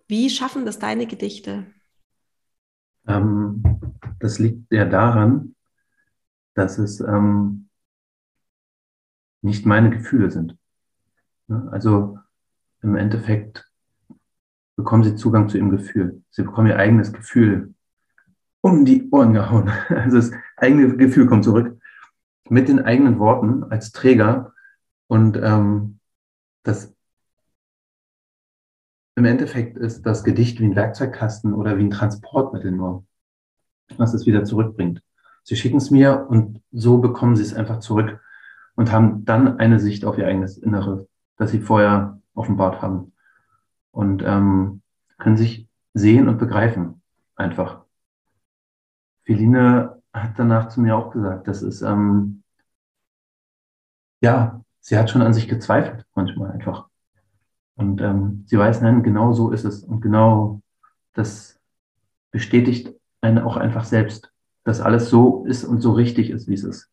Wie 0.09 0.30
schaffen 0.30 0.66
das 0.66 0.80
deine 0.80 1.06
Gedichte? 1.06 1.66
Ähm, 3.06 3.62
das 4.18 4.40
liegt 4.40 4.72
ja 4.72 4.85
daran, 4.85 5.54
dass 6.54 6.78
es 6.78 7.00
ähm, 7.00 7.68
nicht 9.42 9.64
meine 9.64 9.90
Gefühle 9.90 10.32
sind. 10.32 10.56
Ne? 11.46 11.68
Also 11.70 12.18
im 12.82 12.96
Endeffekt 12.96 13.70
bekommen 14.74 15.04
sie 15.04 15.14
Zugang 15.14 15.48
zu 15.48 15.56
ihrem 15.56 15.70
Gefühl. 15.70 16.24
Sie 16.30 16.42
bekommen 16.42 16.66
ihr 16.66 16.78
eigenes 16.78 17.12
Gefühl 17.12 17.76
um 18.66 18.85
die 18.85 19.09
Ohren 19.11 19.33
gehauen. 19.33 19.70
Also 19.88 20.16
das 20.16 20.33
eigene 20.57 20.96
Gefühl 20.96 21.26
kommt 21.26 21.44
zurück 21.44 21.79
mit 22.48 22.68
den 22.68 22.81
eigenen 22.81 23.18
Worten 23.20 23.64
als 23.64 23.92
Träger 23.92 24.52
und 25.07 25.37
ähm, 25.37 26.00
das 26.64 26.92
im 29.14 29.24
Endeffekt 29.24 29.79
ist 29.79 30.02
das 30.02 30.24
Gedicht 30.24 30.61
wie 30.61 30.64
ein 30.64 30.76
Werkzeugkasten 30.76 31.55
oder 31.55 31.79
wie 31.79 31.85
ein 31.85 31.90
Transportmittel 31.90 32.72
nur, 32.72 33.07
was 33.96 34.14
es 34.14 34.26
wieder 34.26 34.44
zurückbringt. 34.44 35.00
Sie 35.44 35.57
schicken 35.57 35.79
es 35.79 35.92
mir 35.92 36.26
und 36.29 36.61
so 36.72 36.98
bekommen 36.98 37.37
sie 37.37 37.42
es 37.42 37.55
einfach 37.55 37.79
zurück 37.79 38.20
und 38.74 38.90
haben 38.90 39.24
dann 39.24 39.59
eine 39.59 39.79
Sicht 39.79 40.05
auf 40.05 40.18
ihr 40.18 40.26
eigenes 40.26 40.59
Innere, 40.59 41.07
das 41.37 41.52
sie 41.52 41.61
vorher 41.61 42.20
offenbart 42.35 42.83
haben 42.83 43.12
und 43.92 44.22
ähm, 44.26 44.83
können 45.18 45.37
sich 45.37 45.68
sehen 45.94 46.29
und 46.29 46.38
begreifen 46.38 47.00
einfach. 47.37 47.86
Feline 49.27 50.01
hat 50.12 50.39
danach 50.39 50.69
zu 50.69 50.81
mir 50.81 50.97
auch 50.97 51.11
gesagt, 51.11 51.49
das 51.49 51.62
ist, 51.62 51.83
ähm, 51.83 52.43
ja, 54.23 54.65
sie 54.81 54.97
hat 54.97 55.11
schon 55.11 55.23
an 55.23 55.35
sich 55.35 55.49
gezweifelt, 55.49 56.07
manchmal 56.15 56.53
einfach. 56.53 56.89
Und 57.75 58.01
ähm, 58.01 58.45
sie 58.47 58.57
weiß, 58.57 58.81
nein, 58.81 59.03
genau 59.03 59.33
so 59.33 59.51
ist 59.51 59.65
es. 59.65 59.83
Und 59.83 60.01
genau 60.01 60.62
das 61.12 61.59
bestätigt 62.31 62.95
einen 63.21 63.39
auch 63.39 63.57
einfach 63.57 63.85
selbst, 63.85 64.33
dass 64.65 64.81
alles 64.81 65.11
so 65.11 65.45
ist 65.45 65.65
und 65.65 65.81
so 65.81 65.93
richtig 65.93 66.31
ist, 66.31 66.49
wie 66.49 66.55
es 66.55 66.65
ist. 66.65 66.89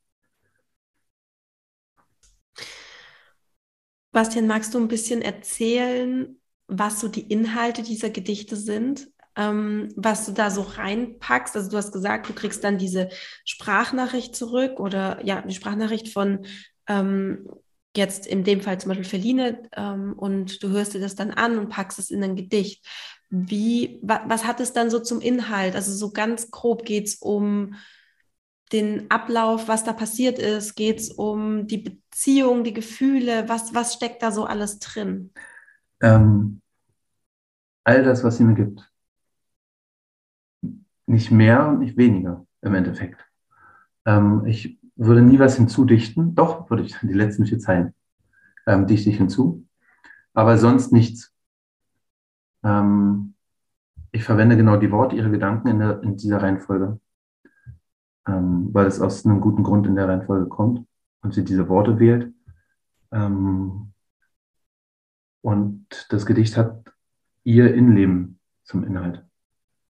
Bastian, 4.11 4.47
magst 4.47 4.73
du 4.73 4.79
ein 4.79 4.87
bisschen 4.87 5.21
erzählen, 5.21 6.39
was 6.67 6.99
so 6.99 7.07
die 7.07 7.31
Inhalte 7.31 7.83
dieser 7.83 8.09
Gedichte 8.09 8.55
sind? 8.55 9.12
Ähm, 9.35 9.89
was 9.95 10.25
du 10.25 10.31
da 10.31 10.51
so 10.51 10.61
reinpackst. 10.61 11.55
Also 11.55 11.69
du 11.69 11.77
hast 11.77 11.91
gesagt, 11.91 12.29
du 12.29 12.33
kriegst 12.33 12.63
dann 12.63 12.77
diese 12.77 13.09
Sprachnachricht 13.45 14.35
zurück 14.35 14.79
oder 14.79 15.23
ja, 15.25 15.41
die 15.41 15.55
Sprachnachricht 15.55 16.09
von 16.09 16.45
ähm, 16.87 17.49
jetzt 17.95 18.25
in 18.25 18.43
dem 18.43 18.61
Fall 18.61 18.79
zum 18.79 18.89
Beispiel 18.89 19.05
Feline 19.05 19.69
ähm, 19.75 20.13
und 20.13 20.63
du 20.63 20.69
hörst 20.69 20.93
dir 20.93 20.99
das 20.99 21.15
dann 21.15 21.31
an 21.31 21.57
und 21.59 21.69
packst 21.69 21.99
es 21.99 22.09
in 22.09 22.23
ein 22.23 22.35
Gedicht. 22.35 22.85
Wie, 23.29 23.99
wa, 24.01 24.23
was 24.27 24.45
hat 24.45 24.59
es 24.59 24.73
dann 24.73 24.89
so 24.89 24.99
zum 24.99 25.21
Inhalt? 25.21 25.75
Also 25.75 25.93
so 25.93 26.11
ganz 26.11 26.51
grob 26.51 26.85
geht 26.85 27.07
es 27.07 27.15
um 27.15 27.75
den 28.71 29.11
Ablauf, 29.11 29.67
was 29.67 29.83
da 29.83 29.93
passiert 29.93 30.39
ist, 30.39 30.75
geht 30.75 30.99
es 30.99 31.11
um 31.11 31.67
die 31.67 31.77
Beziehung, 31.77 32.63
die 32.63 32.73
Gefühle, 32.73 33.47
was, 33.47 33.73
was 33.75 33.93
steckt 33.93 34.23
da 34.23 34.31
so 34.31 34.45
alles 34.45 34.79
drin? 34.79 35.31
Ähm, 36.01 36.61
all 37.83 38.03
das, 38.03 38.23
was 38.23 38.37
sie 38.37 38.43
mir 38.43 38.55
gibt. 38.55 38.92
Nicht 41.13 41.29
mehr 41.29 41.67
und 41.67 41.79
nicht 41.79 41.95
weniger 41.95 42.43
im 42.61 42.73
Endeffekt. 42.73 43.23
Ähm, 44.05 44.47
ich 44.47 44.79
würde 44.95 45.21
nie 45.21 45.37
was 45.37 45.57
hinzudichten. 45.57 46.33
Doch, 46.33 46.71
würde 46.71 46.83
ich 46.83 46.97
die 47.01 47.13
letzten 47.13 47.45
vier 47.45 47.59
Zeilen 47.59 47.93
ähm, 48.65 48.87
dichte 48.87 49.11
ich 49.11 49.17
hinzu. 49.17 49.67
Aber 50.33 50.57
sonst 50.57 50.91
nichts. 50.91 51.31
Ähm, 52.63 53.35
ich 54.11 54.23
verwende 54.23 54.57
genau 54.57 54.77
die 54.77 54.91
Worte, 54.91 55.15
ihre 55.15 55.29
Gedanken 55.29 55.67
in, 55.67 55.79
der, 55.79 56.01
in 56.01 56.17
dieser 56.17 56.41
Reihenfolge, 56.41 56.99
ähm, 58.27 58.69
weil 58.73 58.87
es 58.87 58.99
aus 58.99 59.23
einem 59.23 59.39
guten 59.39 59.61
Grund 59.61 59.85
in 59.85 59.95
der 59.95 60.07
Reihenfolge 60.07 60.47
kommt 60.47 60.87
und 61.21 61.35
sie 61.35 61.43
diese 61.43 61.69
Worte 61.69 61.99
wählt. 61.99 62.33
Ähm, 63.11 63.93
und 65.41 66.07
das 66.09 66.25
Gedicht 66.25 66.57
hat 66.57 66.83
ihr 67.43 67.71
Innenleben 67.75 68.39
zum 68.63 68.83
Inhalt. 68.83 69.23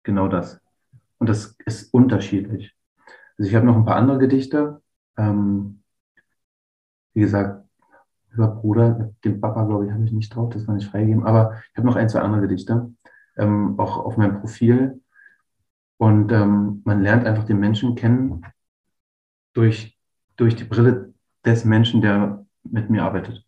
Genau 0.03 0.29
das. 0.29 0.61
Und 1.19 1.29
das 1.29 1.55
ist 1.65 1.93
unterschiedlich. 1.93 2.75
Also 3.37 3.49
ich 3.49 3.55
habe 3.55 3.65
noch 3.65 3.75
ein 3.75 3.85
paar 3.85 3.97
andere 3.97 4.17
Gedichte. 4.17 4.81
Ähm, 5.17 5.83
wie 7.13 7.21
gesagt, 7.21 7.65
über 8.31 8.47
Bruder, 8.47 9.13
den 9.23 9.41
Papa, 9.41 9.65
glaube 9.65 9.85
ich, 9.85 9.91
habe 9.91 10.03
ich 10.05 10.11
nicht 10.11 10.33
drauf, 10.33 10.49
das 10.53 10.67
war 10.67 10.75
nicht 10.75 10.89
freigegeben. 10.89 11.25
Aber 11.25 11.61
ich 11.71 11.77
habe 11.77 11.87
noch 11.87 11.95
ein, 11.95 12.09
zwei 12.09 12.21
andere 12.21 12.41
Gedichte, 12.41 12.93
ähm, 13.37 13.79
auch 13.79 13.97
auf 13.97 14.17
meinem 14.17 14.39
Profil. 14.39 15.01
Und 15.97 16.31
ähm, 16.31 16.81
man 16.85 17.01
lernt 17.01 17.25
einfach 17.25 17.43
den 17.43 17.59
Menschen 17.59 17.95
kennen 17.95 18.45
durch, 19.53 19.97
durch 20.37 20.55
die 20.55 20.63
Brille 20.63 21.13
des 21.45 21.65
Menschen, 21.65 22.01
der 22.01 22.45
mit 22.63 22.89
mir 22.89 23.03
arbeitet. 23.03 23.45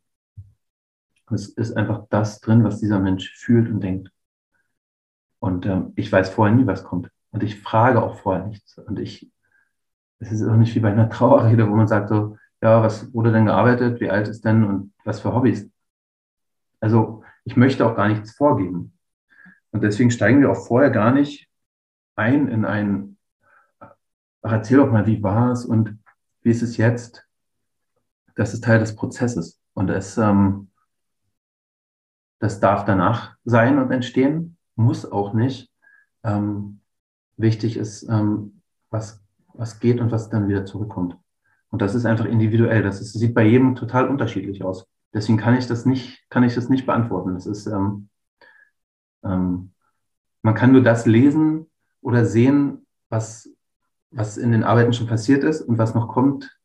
Es 1.29 1.47
ist 1.47 1.77
einfach 1.77 2.07
das 2.09 2.41
drin, 2.41 2.63
was 2.65 2.79
dieser 2.79 2.99
Mensch 2.99 3.33
fühlt 3.37 3.69
und 3.69 3.81
denkt. 3.81 4.11
Und 5.39 5.65
ähm, 5.65 5.93
ich 5.95 6.11
weiß 6.11 6.29
vorher 6.29 6.55
nie, 6.55 6.67
was 6.67 6.83
kommt. 6.83 7.09
Und 7.31 7.43
ich 7.43 7.61
frage 7.61 8.01
auch 8.01 8.19
vorher 8.19 8.45
nichts. 8.45 8.77
Und 8.77 8.99
ich, 8.99 9.31
es 10.19 10.31
ist 10.31 10.47
auch 10.47 10.55
nicht 10.55 10.75
wie 10.75 10.79
bei 10.79 10.91
einer 10.91 11.09
Trauerrede, 11.09 11.69
wo 11.69 11.75
man 11.75 11.87
sagt 11.87 12.09
so, 12.09 12.37
ja, 12.61 12.83
was 12.83 13.13
wurde 13.13 13.31
denn 13.31 13.45
gearbeitet, 13.45 13.99
wie 13.99 14.09
alt 14.09 14.27
ist 14.27 14.45
denn 14.45 14.63
und 14.63 14.93
was 15.03 15.21
für 15.21 15.33
Hobbys. 15.33 15.69
Also 16.79 17.23
ich 17.43 17.55
möchte 17.55 17.85
auch 17.85 17.95
gar 17.95 18.07
nichts 18.07 18.35
vorgeben. 18.35 18.93
Und 19.71 19.83
deswegen 19.83 20.11
steigen 20.11 20.41
wir 20.41 20.51
auch 20.51 20.67
vorher 20.67 20.91
gar 20.91 21.11
nicht 21.11 21.49
ein 22.15 22.47
in 22.47 22.65
ein, 22.65 23.17
ach, 23.79 24.51
erzähl 24.51 24.77
doch 24.77 24.91
mal, 24.91 25.07
wie 25.07 25.23
war 25.23 25.51
es 25.51 25.65
und 25.65 25.97
wie 26.41 26.51
ist 26.51 26.61
es 26.61 26.77
jetzt? 26.77 27.27
Das 28.35 28.53
ist 28.53 28.63
Teil 28.63 28.79
des 28.79 28.95
Prozesses. 28.95 29.59
Und 29.73 29.89
es, 29.89 30.17
ähm, 30.17 30.69
das 32.39 32.59
darf 32.59 32.85
danach 32.85 33.37
sein 33.45 33.79
und 33.79 33.91
entstehen, 33.91 34.57
muss 34.75 35.09
auch 35.09 35.33
nicht. 35.33 35.71
Ähm, 36.23 36.80
wichtig 37.37 37.77
ist, 37.77 38.03
ähm, 38.09 38.61
was, 38.89 39.23
was 39.53 39.79
geht 39.79 39.99
und 39.99 40.11
was 40.11 40.29
dann 40.29 40.47
wieder 40.47 40.65
zurückkommt. 40.65 41.17
Und 41.69 41.81
das 41.81 41.95
ist 41.95 42.05
einfach 42.05 42.25
individuell. 42.25 42.83
Das 42.83 43.01
ist, 43.01 43.13
sieht 43.13 43.33
bei 43.33 43.45
jedem 43.45 43.75
total 43.75 44.07
unterschiedlich 44.07 44.63
aus. 44.63 44.87
Deswegen 45.13 45.37
kann 45.37 45.57
ich 45.57 45.67
das 45.67 45.85
nicht, 45.85 46.23
kann 46.29 46.43
ich 46.43 46.55
das 46.55 46.69
nicht 46.69 46.85
beantworten. 46.85 47.33
Das 47.33 47.45
ist, 47.45 47.65
ähm, 47.67 48.09
ähm, 49.23 49.73
man 50.41 50.55
kann 50.55 50.71
nur 50.71 50.83
das 50.83 51.05
lesen 51.05 51.69
oder 52.01 52.25
sehen, 52.25 52.85
was, 53.09 53.49
was 54.09 54.37
in 54.37 54.51
den 54.51 54.63
Arbeiten 54.63 54.93
schon 54.93 55.07
passiert 55.07 55.43
ist 55.43 55.61
und 55.61 55.77
was 55.77 55.95
noch 55.95 56.07
kommt, 56.07 56.57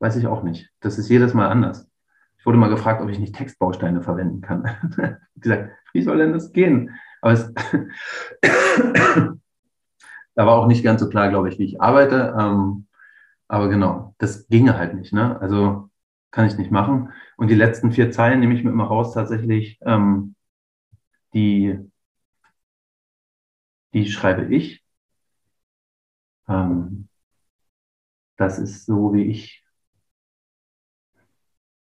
weiß 0.00 0.16
ich 0.16 0.26
auch 0.26 0.42
nicht. 0.42 0.70
Das 0.80 0.98
ist 0.98 1.08
jedes 1.08 1.34
Mal 1.34 1.48
anders. 1.48 1.88
Ich 2.38 2.46
wurde 2.46 2.58
mal 2.58 2.70
gefragt, 2.70 3.00
ob 3.00 3.08
ich 3.08 3.20
nicht 3.20 3.36
Textbausteine 3.36 4.02
verwenden 4.02 4.40
kann. 4.40 4.64
ich 5.34 5.42
gesagt, 5.42 5.70
wie 5.92 6.02
soll 6.02 6.18
denn 6.18 6.32
das 6.32 6.52
gehen? 6.52 6.90
Aber 7.20 7.32
es 7.32 7.52
da 10.34 10.46
war 10.46 10.56
auch 10.56 10.66
nicht 10.66 10.82
ganz 10.84 11.00
so 11.00 11.08
klar, 11.08 11.28
glaube 11.30 11.48
ich, 11.48 11.58
wie 11.58 11.64
ich 11.64 11.80
arbeite. 11.80 12.34
Ähm, 12.38 12.86
aber 13.48 13.68
genau, 13.68 14.14
das 14.18 14.48
ginge 14.48 14.76
halt 14.78 14.94
nicht. 14.94 15.12
Ne? 15.12 15.40
Also 15.40 15.90
kann 16.30 16.46
ich 16.46 16.56
nicht 16.58 16.70
machen. 16.70 17.12
Und 17.36 17.48
die 17.48 17.54
letzten 17.54 17.92
vier 17.92 18.10
Zeilen 18.10 18.40
nehme 18.40 18.54
ich 18.54 18.64
mir 18.64 18.70
immer 18.70 18.86
raus, 18.86 19.14
tatsächlich, 19.14 19.78
ähm, 19.82 20.34
die, 21.34 21.78
die 23.94 24.10
schreibe 24.10 24.44
ich. 24.54 24.82
Ähm, 26.48 27.08
das 28.36 28.58
ist 28.58 28.86
so, 28.86 29.14
wie 29.14 29.24
ich, 29.24 29.64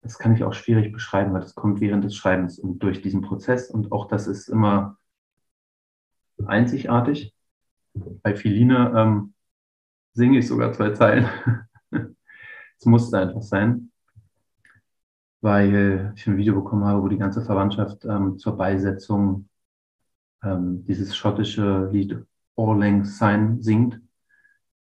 das 0.02 0.18
kann 0.18 0.34
ich 0.34 0.44
auch 0.44 0.52
schwierig 0.54 0.92
beschreiben, 0.92 1.32
weil 1.34 1.40
das 1.40 1.54
kommt 1.54 1.80
während 1.80 2.04
des 2.04 2.14
Schreibens 2.16 2.58
und 2.58 2.78
durch 2.80 3.02
diesen 3.02 3.22
Prozess. 3.22 3.70
Und 3.70 3.92
auch 3.92 4.08
das 4.08 4.26
ist 4.26 4.48
immer 4.48 4.98
einzigartig. 6.46 7.35
Bei 8.22 8.34
Philine 8.34 8.92
ähm, 8.96 9.34
singe 10.12 10.38
ich 10.38 10.48
sogar 10.48 10.72
zwei 10.72 10.90
Zeilen. 10.90 11.28
Es 12.78 12.84
musste 12.84 13.18
einfach 13.18 13.40
sein, 13.40 13.90
weil 15.40 16.12
ich 16.14 16.26
ein 16.26 16.36
Video 16.36 16.54
bekommen 16.54 16.84
habe, 16.84 17.02
wo 17.02 17.08
die 17.08 17.16
ganze 17.16 17.40
Verwandtschaft 17.40 18.04
ähm, 18.04 18.38
zur 18.38 18.58
Beisetzung 18.58 19.48
ähm, 20.42 20.84
dieses 20.84 21.16
schottische 21.16 21.88
Lied 21.90 22.22
All 22.54 22.78
Lang 22.78 23.06
Syne 23.06 23.62
singt. 23.62 24.00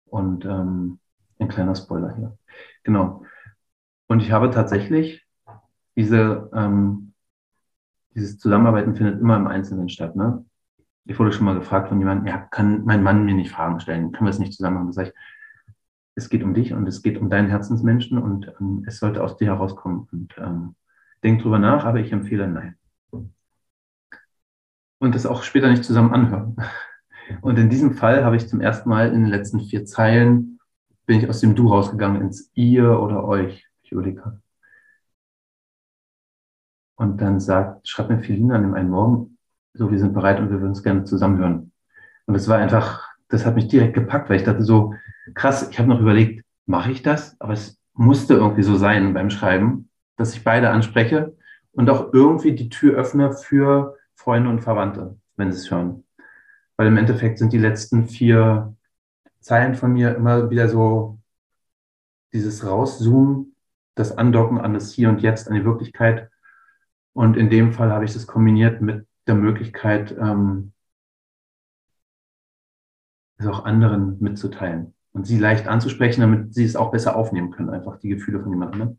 Und 0.05 0.45
ähm, 0.45 0.99
ein 1.39 1.47
kleiner 1.47 1.76
Spoiler 1.76 2.16
hier. 2.16 2.38
Genau. 2.84 3.26
Und 4.07 4.22
ich 4.22 4.32
habe 4.32 4.51
tatsächlich 4.51 5.26
diese, 5.95 6.49
ähm, 6.53 7.14
dieses 8.14 8.38
Zusammenarbeiten 8.39 8.95
findet 8.95 9.20
immer 9.22 9.38
im 9.38 9.47
Einzelnen 9.47 9.89
statt. 9.89 10.16
Ne? 10.16 10.45
Ich 11.06 11.18
wurde 11.18 11.32
schon 11.32 11.45
mal 11.45 11.56
gefragt 11.56 11.89
von 11.89 11.99
jemandem, 11.99 12.28
ja, 12.28 12.38
kann 12.38 12.86
mein 12.86 13.04
Mann 13.04 13.26
mir 13.26 13.34
nicht 13.34 13.52
Fragen 13.52 13.80
stellen? 13.80 14.12
Können 14.12 14.26
wir 14.26 14.32
es 14.32 14.39
nicht 14.39 14.54
zusammen 14.54 14.76
machen? 14.78 14.88
Da 14.88 14.93
sage 14.93 15.10
ich, 15.10 15.16
es 16.16 16.30
geht 16.30 16.43
um 16.43 16.54
dich 16.54 16.74
und 16.74 16.88
es 16.88 17.02
geht 17.02 17.18
um 17.18 17.30
deinen 17.30 17.49
Herzensmenschen 17.49 18.18
und 18.18 18.52
ähm, 18.60 18.84
es 18.88 18.99
sollte 18.99 19.24
aus 19.24 19.38
dir 19.38 19.47
herauskommen. 19.47 20.08
Und 20.12 20.36
ähm, 20.38 20.76
denk 21.24 21.41
drüber 21.41 21.60
nach, 21.60 21.86
aber 21.86 21.99
ich 21.99 22.12
empfehle 22.12 22.47
nein. 22.47 22.76
Und 24.99 25.16
das 25.16 25.26
auch 25.26 25.43
später 25.43 25.70
nicht 25.70 25.84
zusammen 25.84 26.14
anhören. 26.14 26.56
Und 27.41 27.58
in 27.58 27.70
diesem 27.70 27.93
Fall 27.93 28.26
habe 28.26 28.36
ich 28.36 28.49
zum 28.49 28.60
ersten 28.60 28.89
Mal 28.89 29.14
in 29.14 29.22
den 29.22 29.30
letzten 29.30 29.62
vier 29.62 29.86
Zeilen 29.86 30.60
bin 31.06 31.20
ich 31.20 31.30
aus 31.30 31.39
dem 31.39 31.56
Du 31.56 31.70
rausgegangen 31.70 32.22
ins 32.22 32.52
Ihr 32.56 32.99
oder 32.99 33.24
Euch. 33.24 33.68
Ich 33.84 33.93
Und 36.95 37.22
dann 37.22 37.39
sagt, 37.39 37.88
schreibt 37.88 38.10
mir 38.10 38.20
Felina 38.20 38.56
an 38.56 38.64
dem 38.64 38.74
einen 38.74 38.89
Morgen, 38.89 39.38
so, 39.74 39.91
wir 39.91 39.99
sind 39.99 40.13
bereit 40.13 40.39
und 40.39 40.49
wir 40.49 40.59
würden 40.59 40.74
es 40.74 40.84
gerne 40.84 41.03
zusammenhören. 41.03 41.72
Und 42.26 42.36
es 42.36 42.47
war 42.47 42.57
einfach, 42.57 43.09
das 43.30 43.45
hat 43.45 43.55
mich 43.55 43.67
direkt 43.67 43.93
gepackt, 43.93 44.30
weil 44.30 44.38
ich 44.38 44.43
dachte 44.43 44.63
so, 44.63 44.93
krass, 45.34 45.67
ich 45.69 45.80
habe 45.80 45.89
noch 45.89 45.99
überlegt, 45.99 46.45
mache 46.65 46.91
ich 46.91 47.01
das? 47.01 47.39
Aber 47.39 47.53
es 47.53 47.80
musste 47.93 48.36
irgendwie 48.36 48.63
so 48.63 48.76
sein 48.76 49.13
beim 49.13 49.30
Schreiben, 49.30 49.89
dass 50.17 50.34
ich 50.34 50.43
beide 50.43 50.69
anspreche 50.69 51.36
und 51.72 51.89
auch 51.89 52.13
irgendwie 52.13 52.53
die 52.53 52.69
Tür 52.69 52.97
öffne 52.97 53.34
für 53.34 53.97
Freunde 54.15 54.49
und 54.49 54.61
Verwandte, 54.61 55.17
wenn 55.36 55.51
sie 55.51 55.59
es 55.59 55.72
hören. 55.72 56.03
Weil 56.78 56.88
im 56.88 56.97
Endeffekt 56.97 57.39
sind 57.39 57.53
die 57.53 57.57
letzten 57.57 58.07
vier 58.07 58.76
Zeilen 59.39 59.76
von 59.76 59.93
mir 59.93 60.15
immer 60.15 60.49
wieder 60.49 60.67
so 60.67 61.19
dieses 62.34 62.65
Rauszoomen, 62.65 63.55
das 63.95 64.17
Andocken 64.17 64.59
an 64.59 64.74
das 64.74 64.93
Hier 64.93 65.09
und 65.09 65.22
Jetzt, 65.22 65.47
an 65.47 65.55
die 65.55 65.65
Wirklichkeit. 65.65 66.30
Und 67.13 67.36
in 67.36 67.49
dem 67.49 67.74
Fall 67.74 67.91
habe 67.91 68.05
ich 68.05 68.13
das 68.13 68.28
kombiniert 68.28 68.82
mit 68.82 69.05
der 69.32 69.38
Möglichkeit, 69.38 70.15
ähm, 70.19 70.73
es 73.38 73.47
auch 73.47 73.65
anderen 73.65 74.17
mitzuteilen 74.19 74.93
und 75.13 75.25
sie 75.25 75.39
leicht 75.39 75.67
anzusprechen, 75.67 76.21
damit 76.21 76.53
sie 76.53 76.65
es 76.65 76.75
auch 76.75 76.91
besser 76.91 77.15
aufnehmen 77.15 77.51
können, 77.51 77.69
einfach 77.69 77.97
die 77.97 78.09
Gefühle 78.09 78.41
von 78.41 78.51
jemandem. 78.51 78.79
Ne? 78.79 78.97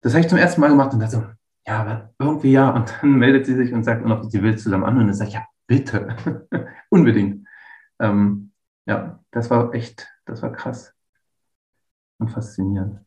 Das 0.00 0.12
habe 0.12 0.22
ich 0.22 0.28
zum 0.28 0.38
ersten 0.38 0.60
Mal 0.60 0.68
gemacht 0.68 0.92
und 0.92 1.00
dachte 1.00 1.16
so, 1.16 1.24
ja, 1.66 1.80
aber 1.80 2.12
irgendwie 2.18 2.52
ja. 2.52 2.70
Und 2.70 2.92
dann 3.00 3.12
meldet 3.18 3.46
sie 3.46 3.54
sich 3.54 3.72
und 3.72 3.84
sagt, 3.84 4.04
und 4.04 4.12
ob 4.12 4.30
sie 4.30 4.42
will 4.42 4.58
zusammen 4.58 4.84
an. 4.84 4.98
Und 4.98 5.06
dann 5.06 5.14
sage 5.14 5.28
ich, 5.28 5.34
ja, 5.34 5.46
bitte, 5.66 6.16
unbedingt. 6.90 7.46
Ähm, 8.00 8.52
ja, 8.86 9.20
das 9.30 9.48
war 9.50 9.72
echt, 9.72 10.08
das 10.24 10.42
war 10.42 10.52
krass 10.52 10.92
und 12.18 12.30
faszinierend. 12.30 13.00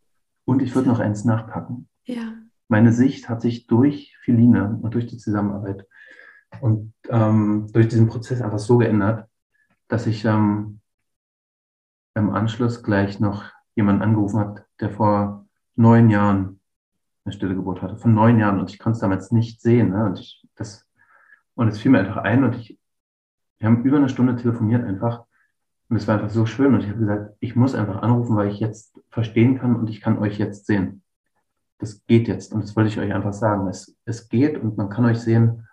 Und 0.45 0.61
ich 0.61 0.74
würde 0.76 0.88
noch 0.88 0.99
eins 0.99 1.26
nachpacken. 1.26 1.89
Ja. 2.05 2.34
Meine 2.68 2.93
Sicht 2.93 3.30
hat 3.30 3.41
sich 3.41 3.68
durch 3.68 4.18
Philine 4.22 4.80
und 4.82 4.93
durch 4.93 5.07
die 5.07 5.18
Zusammenarbeit 5.18 5.86
und 6.62 6.93
ähm, 7.10 7.68
durch 7.72 7.88
diesen 7.88 8.08
Prozess 8.08 8.41
einfach 8.41 8.60
so 8.60 8.78
geändert, 8.78 9.30
dass 9.88 10.08
ich 10.08 10.26
ähm, 10.26 10.80
im 12.16 12.30
Anschluss 12.32 12.82
gleich 12.82 13.20
noch 13.20 13.43
jemanden 13.76 14.02
angerufen 14.02 14.39
hat, 14.39 14.66
der 14.80 14.89
vor 14.89 15.46
neun 15.76 16.10
Jahren 16.10 16.60
eine 17.26 17.34
stille 17.34 17.56
Geburt 17.56 17.82
hatte. 17.82 17.98
Von 17.98 18.14
neun 18.14 18.39
Jahren 18.39 18.60
und 18.60 18.72
ich 18.72 18.80
konnte 18.80 18.96
es 18.96 19.02
damals 19.02 19.32
nicht 19.32 19.62
sehen. 19.62 19.89
Ne? 19.89 20.06
Und, 20.06 20.20
ich, 20.20 20.48
das, 20.56 20.88
und 21.56 21.68
es 21.68 21.80
fiel 21.80 21.91
mir 21.91 22.00
einfach 22.00 22.18
ein 22.18 22.43
und 22.43 22.56
ich, 22.56 22.80
wir 23.58 23.68
haben 23.68 23.84
über 23.84 23.98
eine 23.98 24.10
Stunde 24.10 24.36
telefoniert 24.36 24.86
einfach. 24.86 25.26
Und 25.89 25.98
es 25.98 26.08
war 26.08 26.16
einfach 26.16 26.30
so 26.30 26.46
schön 26.46 26.74
und 26.74 26.82
ich 26.82 26.89
habe 26.89 27.00
gesagt, 27.00 27.36
ich 27.39 27.56
muss 27.56 27.76
einfach 27.76 28.02
anrufen, 28.02 28.36
weil 28.36 28.50
ich 28.50 28.60
jetzt 28.60 29.00
verstehen 29.10 29.60
kann 29.60 29.76
und 29.76 29.89
ich 29.89 30.02
kann 30.02 30.18
euch 30.18 30.39
jetzt 30.39 30.66
sehen. 30.66 31.04
Das 31.78 32.04
geht 32.06 32.28
jetzt 32.28 32.54
und 32.54 32.64
das 32.64 32.76
wollte 32.76 32.89
ich 32.89 33.00
euch 33.00 33.14
einfach 33.14 33.34
sagen. 33.34 33.68
Es, 33.68 33.96
es 34.06 34.30
geht 34.30 34.58
und 34.58 34.78
man 34.78 34.89
kann 34.89 35.06
euch 35.06 35.20
sehen 35.20 35.68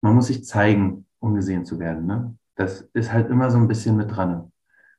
man 0.00 0.14
muss 0.14 0.26
sich 0.26 0.44
zeigen, 0.44 1.06
um 1.18 1.34
gesehen 1.34 1.64
zu 1.64 1.78
werden. 1.78 2.06
Ne? 2.06 2.36
Das 2.54 2.82
ist 2.92 3.12
halt 3.12 3.30
immer 3.30 3.50
so 3.50 3.58
ein 3.58 3.68
bisschen 3.68 3.96
mit 3.96 4.14
dran. 4.14 4.52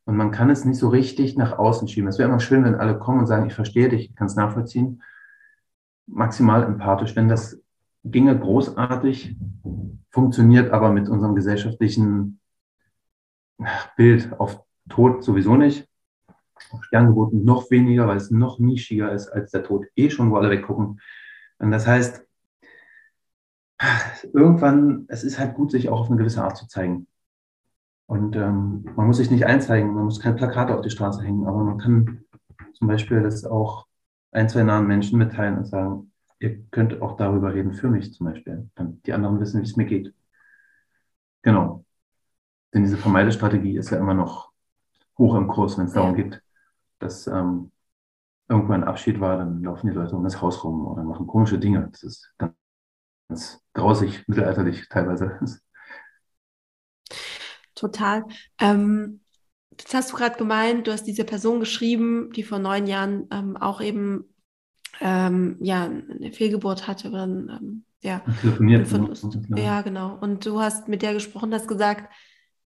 Und 0.06 0.18
man 0.18 0.32
kann 0.32 0.50
es 0.50 0.66
nicht 0.66 0.80
so 0.80 0.90
richtig 0.90 1.38
nach 1.38 1.58
außen 1.58 1.88
schieben. 1.88 2.10
Es 2.10 2.18
wäre 2.18 2.30
immer 2.30 2.40
schön, 2.40 2.64
wenn 2.64 2.76
alle 2.76 2.98
kommen 2.98 3.20
und 3.20 3.28
sagen, 3.28 3.46
ich 3.46 3.54
verstehe 3.54 3.90
dich, 3.90 4.10
ich 4.10 4.16
kann 4.16 4.28
es 4.28 4.36
nachvollziehen. 4.36 5.04
Maximal 6.08 6.64
empathisch, 6.64 7.16
wenn 7.16 7.30
das 7.30 7.62
ginge 8.04 8.38
großartig, 8.38 9.38
funktioniert 10.10 10.72
aber 10.72 10.92
mit 10.92 11.10
unserem 11.10 11.36
gesellschaftlichen 11.36 12.40
Bild 13.96 14.40
auf 14.40 14.64
Tod 14.90 15.24
sowieso 15.24 15.56
nicht. 15.56 15.88
Auf 16.72 16.84
Sterngeburt 16.84 17.34
noch 17.34 17.70
weniger, 17.72 18.08
weil 18.08 18.18
es 18.18 18.32
noch 18.32 18.60
nischiger 18.60 19.12
ist 19.12 19.28
als 19.28 19.52
der 19.52 19.64
Tod 19.64 19.86
eh 19.96 20.10
schon, 20.10 20.32
wo 20.32 20.38
alle 20.38 20.50
weggucken. 20.50 21.00
Und 21.60 21.72
das 21.72 21.88
heißt, 21.88 22.26
irgendwann, 24.34 25.06
es 25.08 25.24
ist 25.24 25.40
halt 25.40 25.56
gut, 25.56 25.72
sich 25.72 25.90
auch 25.90 26.02
auf 26.02 26.08
eine 26.08 26.18
gewisse 26.18 26.44
Art 26.44 26.58
zu 26.58 26.68
zeigen. 26.68 27.08
Und 28.08 28.36
ähm, 28.36 28.86
man 28.96 29.08
muss 29.08 29.18
sich 29.18 29.32
nicht 29.32 29.46
einzeigen, 29.46 29.94
man 29.94 30.06
muss 30.06 30.20
kein 30.20 30.36
Plakat 30.36 30.72
auf 30.72 30.82
die 30.82 30.90
Straße 30.90 31.22
hängen, 31.22 31.46
aber 31.46 31.64
man 31.64 31.78
kann 31.78 32.24
zum 32.74 32.88
Beispiel 32.88 33.22
das 33.22 33.46
auch 33.46 33.86
ein, 34.32 34.50
zwei 34.50 34.64
nahen 34.64 34.88
Menschen 34.88 35.20
mitteilen 35.20 35.58
und 35.58 35.66
sagen, 35.66 36.12
ihr 36.40 36.64
könnt 36.72 37.02
auch 37.02 37.18
darüber 37.18 37.54
reden 37.54 37.74
für 37.74 37.90
mich 37.90 38.14
zum 38.14 38.28
Beispiel, 38.28 38.70
damit 38.76 39.06
die 39.06 39.14
anderen 39.14 39.40
wissen, 39.40 39.62
wie 39.62 39.66
es 39.66 39.76
mir 39.76 39.86
geht. 39.86 40.14
Genau. 41.42 41.86
Denn 42.74 42.84
diese 42.84 42.98
Vermeidestrategie 42.98 43.78
ist 43.78 43.90
ja 43.92 43.98
immer 43.98 44.14
noch 44.14 44.52
hoch 45.18 45.36
im 45.36 45.48
Kurs, 45.48 45.78
wenn 45.78 45.86
es 45.86 45.94
darum 45.94 46.16
geht, 46.16 46.42
dass 47.00 47.28
ähm, 47.28 47.72
irgendwo 48.48 48.74
ein 48.74 48.84
Abschied 48.84 49.20
war, 49.20 49.38
dann 49.38 49.64
laufen 49.64 49.88
die 49.88 49.94
Leute 49.94 50.16
um 50.16 50.24
das 50.24 50.42
Haus 50.42 50.64
rum 50.64 50.88
oder 50.88 51.04
machen 51.04 51.28
komische 51.28 51.60
Dinge. 51.60 51.90
Das 51.92 52.04
ist 52.04 52.34
ganz, 52.38 52.54
ganz 53.30 53.62
grausig, 53.74 54.28
mittelalterlich 54.28 54.90
teilweise. 54.90 55.40
Total. 57.76 58.26
Ähm, 58.60 59.22
Jetzt 59.80 59.94
hast 59.94 60.12
du 60.12 60.18
gerade 60.18 60.38
gemeint, 60.38 60.88
du 60.88 60.92
hast 60.92 61.06
diese 61.06 61.24
Person 61.24 61.62
geschrieben, 61.62 62.32
die 62.36 62.44
vor 62.44 62.60
neun 62.60 62.86
Jahren 62.86 63.28
ähm, 63.32 63.56
auch 63.56 63.80
eben 63.80 64.26
ähm, 65.00 65.56
ja, 65.62 65.86
eine 65.86 66.34
Fehlgeburt 66.34 66.86
hatte 66.86 67.10
oder 67.10 67.24
ähm, 67.24 67.86
ja, 68.02 68.22
telefoniert. 68.42 68.88
Verlust. 68.88 69.26
Ja, 69.56 69.82
genau. 69.82 70.18
Und 70.20 70.46
du 70.46 70.60
hast 70.60 70.90
mit 70.90 71.02
der 71.02 71.14
gesprochen, 71.14 71.54
hast 71.54 71.70
gesagt, 71.70 72.14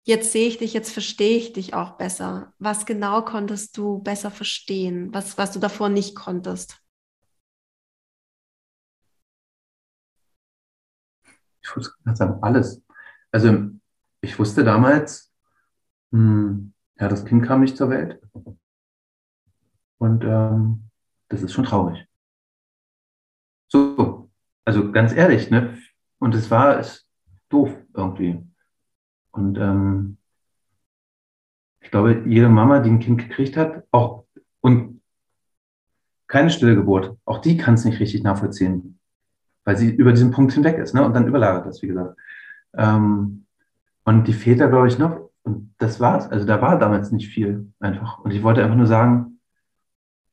jetzt 0.04 0.32
sehe 0.32 0.48
ich 0.48 0.58
dich, 0.58 0.74
jetzt 0.74 0.92
verstehe 0.92 1.38
ich 1.38 1.54
dich 1.54 1.76
auch 1.76 1.98
besser. 1.98 2.54
Was 2.58 2.88
genau 2.88 3.22
konntest 3.22 3.78
du 3.78 4.00
besser 4.00 4.32
verstehen, 4.32 5.14
was, 5.14 5.38
was 5.38 5.52
du 5.52 5.60
davor 5.60 5.90
nicht 5.90 6.16
konntest? 6.16 6.83
Ich 11.64 11.76
würde 11.76 11.90
sagen, 12.16 12.42
alles. 12.42 12.82
Also 13.32 13.70
ich 14.22 14.38
wusste 14.38 14.64
damals, 14.64 15.32
hm, 16.12 16.74
ja, 17.00 17.08
das 17.08 17.26
Kind 17.26 17.46
kam 17.46 17.62
nicht 17.62 17.78
zur 17.78 17.90
Welt. 17.90 18.22
Und 19.98 20.24
ähm, 20.24 20.90
das 21.30 21.42
ist 21.42 21.54
schon 21.54 21.66
traurig. 21.66 22.06
So, 23.70 24.30
also 24.66 24.92
ganz 24.92 25.14
ehrlich, 25.14 25.50
ne? 25.50 25.78
Und 26.20 26.36
es 26.36 26.52
war 26.52 26.80
ist 26.80 27.08
doof 27.50 27.76
irgendwie. 27.94 28.46
Und 29.32 29.58
ähm, 29.58 30.18
ich 31.82 31.92
glaube, 31.92 32.24
jede 32.26 32.50
Mama, 32.50 32.80
die 32.80 32.92
ein 32.92 33.00
Kind 33.00 33.20
gekriegt 33.20 33.58
hat, 33.58 33.84
auch 33.92 34.26
und 34.62 35.02
keine 36.28 36.50
stille 36.50 36.76
Geburt, 36.76 37.18
auch 37.26 37.40
die 37.40 37.58
kann 37.58 37.74
es 37.74 37.86
nicht 37.86 38.00
richtig 38.00 38.24
nachvollziehen, 38.24 39.00
weil 39.66 39.78
sie 39.78 39.90
über 39.92 40.12
diesen 40.12 40.32
Punkt 40.32 40.54
hinweg 40.54 40.78
ist, 40.78 40.94
ne? 40.94 41.04
Und 41.04 41.14
dann 41.14 41.28
überlagert 41.28 41.66
das, 41.66 41.82
wie 41.82 41.88
gesagt. 41.88 42.18
Ähm, 42.76 43.46
und 44.06 44.28
die 44.28 44.34
Väter, 44.34 44.68
glaube 44.68 44.88
ich, 44.88 44.98
noch 45.00 45.30
und 45.44 45.74
das 45.78 46.00
war's. 46.00 46.30
Also 46.30 46.46
da 46.46 46.62
war 46.62 46.80
damals 46.80 47.12
nicht 47.12 47.30
viel 47.30 47.72
einfach. 47.80 48.20
Und 48.20 48.32
ich 48.32 48.44
wollte 48.44 48.64
einfach 48.64 48.76
nur 48.76 48.88
sagen, 48.88 49.40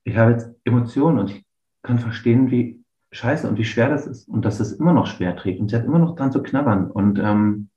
ich 0.04 0.16
habe 0.16 0.32
jetzt 0.32 0.50
Emotionen 0.64 1.18
und 1.18 1.30
ich 1.30 1.44
kann 1.82 1.98
verstehen, 1.98 2.50
wie 2.50 2.84
scheiße 3.12 3.48
und 3.48 3.58
wie 3.58 3.64
schwer 3.64 3.88
das 3.88 4.06
ist 4.06 4.28
und 4.28 4.44
dass 4.44 4.60
es 4.60 4.72
immer 4.72 4.92
noch 4.92 5.06
schwer 5.06 5.36
trägt. 5.36 5.60
Und 5.60 5.68
sie 5.68 5.76
hat 5.76 5.84
immer 5.84 5.98
noch 5.98 6.14
dran 6.16 6.32
zu 6.32 6.42
knabbern. 6.42 6.90
Und 6.90 7.18
ähm, 7.18 7.70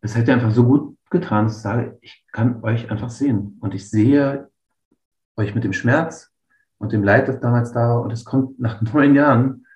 es 0.00 0.16
hätte 0.16 0.32
einfach 0.32 0.50
so 0.50 0.64
gut 0.64 0.96
getan, 1.10 1.46
dass 1.46 1.56
ich 1.56 1.62
sage, 1.62 1.98
ich 2.00 2.24
kann 2.32 2.62
euch 2.62 2.90
einfach 2.90 3.10
sehen. 3.10 3.58
Und 3.60 3.74
ich 3.74 3.90
sehe 3.90 4.48
euch 5.36 5.54
mit 5.54 5.64
dem 5.64 5.72
Schmerz 5.72 6.29
und 6.80 6.92
dem 6.92 7.04
Leid, 7.04 7.28
das 7.28 7.40
damals 7.40 7.72
da 7.72 7.90
war. 7.90 8.00
Und 8.00 8.10
es 8.10 8.24
kommt 8.24 8.58
nach 8.58 8.80
neun 8.92 9.14
Jahren. 9.14 9.66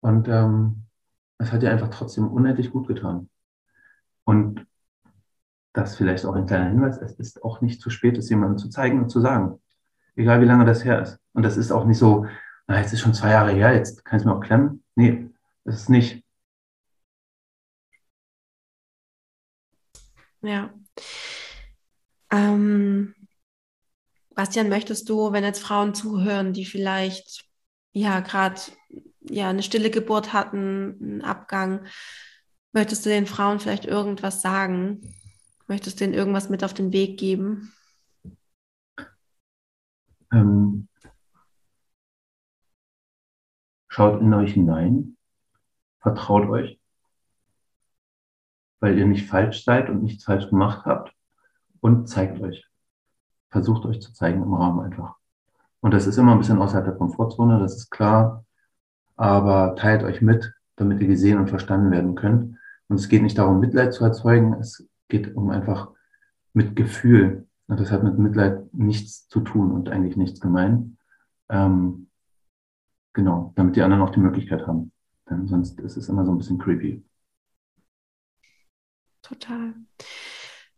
Und 0.00 0.28
ähm, 0.28 0.84
es 1.38 1.52
hat 1.52 1.62
ihr 1.62 1.70
einfach 1.70 1.88
trotzdem 1.90 2.28
unendlich 2.28 2.70
gut 2.70 2.88
getan. 2.88 3.30
Und 4.24 4.66
das 5.72 5.96
vielleicht 5.96 6.24
auch 6.26 6.34
ein 6.34 6.46
kleiner 6.46 6.68
Hinweis, 6.68 6.98
es 6.98 7.12
ist 7.14 7.44
auch 7.44 7.60
nicht 7.60 7.80
zu 7.80 7.90
spät, 7.90 8.18
es 8.18 8.28
jemandem 8.28 8.58
zu 8.58 8.68
zeigen 8.68 9.02
und 9.02 9.10
zu 9.10 9.20
sagen. 9.20 9.60
Egal 10.16 10.40
wie 10.40 10.46
lange 10.46 10.64
das 10.64 10.84
her 10.84 11.00
ist. 11.00 11.18
Und 11.32 11.44
das 11.44 11.56
ist 11.56 11.70
auch 11.70 11.84
nicht 11.84 11.98
so, 11.98 12.26
na, 12.66 12.80
jetzt 12.80 12.92
ist 12.92 13.00
schon 13.00 13.14
zwei 13.14 13.30
Jahre 13.30 13.52
her, 13.52 13.74
jetzt 13.74 14.04
kann 14.04 14.16
ich 14.16 14.22
es 14.22 14.26
mir 14.26 14.34
auch 14.34 14.40
klemmen. 14.40 14.82
Nee, 14.96 15.30
das 15.64 15.82
ist 15.82 15.90
nicht. 15.90 16.24
Ja. 20.42 20.70
Ähm, 22.30 23.14
Bastian, 24.36 24.68
möchtest 24.68 25.08
du, 25.08 25.32
wenn 25.32 25.42
jetzt 25.42 25.60
Frauen 25.60 25.94
zuhören, 25.94 26.52
die 26.52 26.64
vielleicht 26.64 27.44
ja 27.92 28.20
gerade 28.20 28.60
ja 29.28 29.50
eine 29.50 29.64
stille 29.64 29.90
Geburt 29.90 30.32
hatten, 30.32 30.96
einen 31.00 31.22
Abgang, 31.22 31.86
Möchtest 32.76 33.06
du 33.06 33.08
den 33.08 33.24
Frauen 33.24 33.58
vielleicht 33.58 33.86
irgendwas 33.86 34.42
sagen? 34.42 35.14
Möchtest 35.66 35.98
du 35.98 36.04
ihnen 36.04 36.12
irgendwas 36.12 36.50
mit 36.50 36.62
auf 36.62 36.74
den 36.74 36.92
Weg 36.92 37.18
geben? 37.18 37.72
Ähm, 40.30 40.86
schaut 43.88 44.20
in 44.20 44.34
euch 44.34 44.52
hinein, 44.52 45.16
vertraut 46.00 46.50
euch, 46.50 46.78
weil 48.80 48.98
ihr 48.98 49.06
nicht 49.06 49.26
falsch 49.26 49.64
seid 49.64 49.88
und 49.88 50.02
nichts 50.02 50.24
falsch 50.24 50.50
gemacht 50.50 50.84
habt 50.84 51.14
und 51.80 52.10
zeigt 52.10 52.42
euch. 52.42 52.62
Versucht 53.50 53.84
euch 53.86 54.00
zu 54.00 54.12
zeigen 54.12 54.42
im 54.42 54.54
Raum 54.54 54.80
einfach. 54.80 55.16
Und 55.80 55.94
das 55.94 56.06
ist 56.06 56.18
immer 56.18 56.32
ein 56.32 56.38
bisschen 56.38 56.58
außerhalb 56.58 56.84
der 56.84 56.94
Komfortzone, 56.94 57.58
das 57.58 57.76
ist 57.76 57.90
klar, 57.90 58.44
aber 59.16 59.76
teilt 59.76 60.02
euch 60.02 60.20
mit, 60.20 60.52
damit 60.76 61.00
ihr 61.00 61.06
gesehen 61.06 61.38
und 61.38 61.48
verstanden 61.48 61.90
werden 61.90 62.14
könnt. 62.14 62.58
Und 62.88 62.96
es 62.96 63.08
geht 63.08 63.22
nicht 63.22 63.38
darum, 63.38 63.60
Mitleid 63.60 63.92
zu 63.94 64.04
erzeugen, 64.04 64.54
es 64.54 64.88
geht 65.08 65.34
um 65.36 65.50
einfach 65.50 65.90
mit 66.52 66.76
Gefühl. 66.76 67.46
Und 67.68 67.80
das 67.80 67.90
hat 67.90 68.02
mit 68.02 68.18
Mitleid 68.18 68.72
nichts 68.72 69.28
zu 69.28 69.40
tun 69.40 69.72
und 69.72 69.88
eigentlich 69.88 70.16
nichts 70.16 70.40
gemein. 70.40 70.98
Ähm, 71.48 72.08
genau, 73.12 73.52
damit 73.56 73.76
die 73.76 73.82
anderen 73.82 74.02
auch 74.02 74.10
die 74.10 74.20
Möglichkeit 74.20 74.66
haben. 74.66 74.92
Denn 75.28 75.46
sonst 75.48 75.80
ist 75.80 75.96
es 75.96 76.08
immer 76.08 76.24
so 76.24 76.32
ein 76.32 76.38
bisschen 76.38 76.58
creepy. 76.58 77.04
Total. 79.22 79.74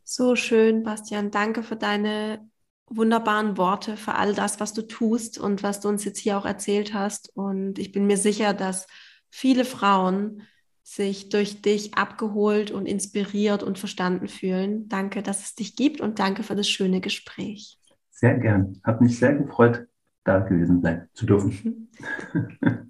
So 0.04 0.36
schön, 0.36 0.82
Bastian. 0.82 1.30
Danke 1.30 1.62
für 1.62 1.76
deine 1.76 2.48
wunderbaren 2.91 3.57
Worte, 3.57 3.97
für 3.97 4.14
all 4.14 4.34
das, 4.34 4.61
was 4.61 4.72
du 4.72 4.82
tust 4.82 5.39
und 5.39 5.62
was 5.62 5.80
du 5.80 5.89
uns 5.89 6.05
jetzt 6.05 6.18
hier 6.18 6.39
auch 6.39 6.47
erzählt 6.47 6.95
hast. 6.95 7.30
Und 7.34 7.78
ich 7.78 7.93
bin 7.93 8.07
mir 8.07 8.16
sicher, 8.16 8.55
dass 8.55 8.86
viele 9.30 9.64
Frauen 9.64 10.43
sich 10.82 11.28
durch 11.28 11.61
dich 11.61 11.95
abgeholt 11.95 12.70
und 12.70 12.86
inspiriert 12.86 13.62
und 13.62 13.78
verstanden 13.78 14.28
fühlen. 14.28 14.89
Danke, 14.89 15.22
dass 15.22 15.45
es 15.45 15.55
dich 15.55 15.76
gibt 15.76 16.01
und 16.01 16.18
danke 16.18 16.43
für 16.43 16.57
das 16.57 16.68
schöne 16.68 17.01
Gespräch. 17.01 17.78
Sehr 18.11 18.39
gern. 18.39 18.80
Hat 18.84 19.01
mich 19.01 19.18
sehr 19.18 19.34
gefreut, 19.34 19.86
da 20.24 20.39
gewesen 20.41 20.80
sein 20.82 21.09
zu 21.12 21.26
dürfen. 21.26 21.91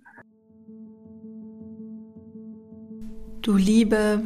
Du 3.41 3.57
Liebe, 3.57 4.25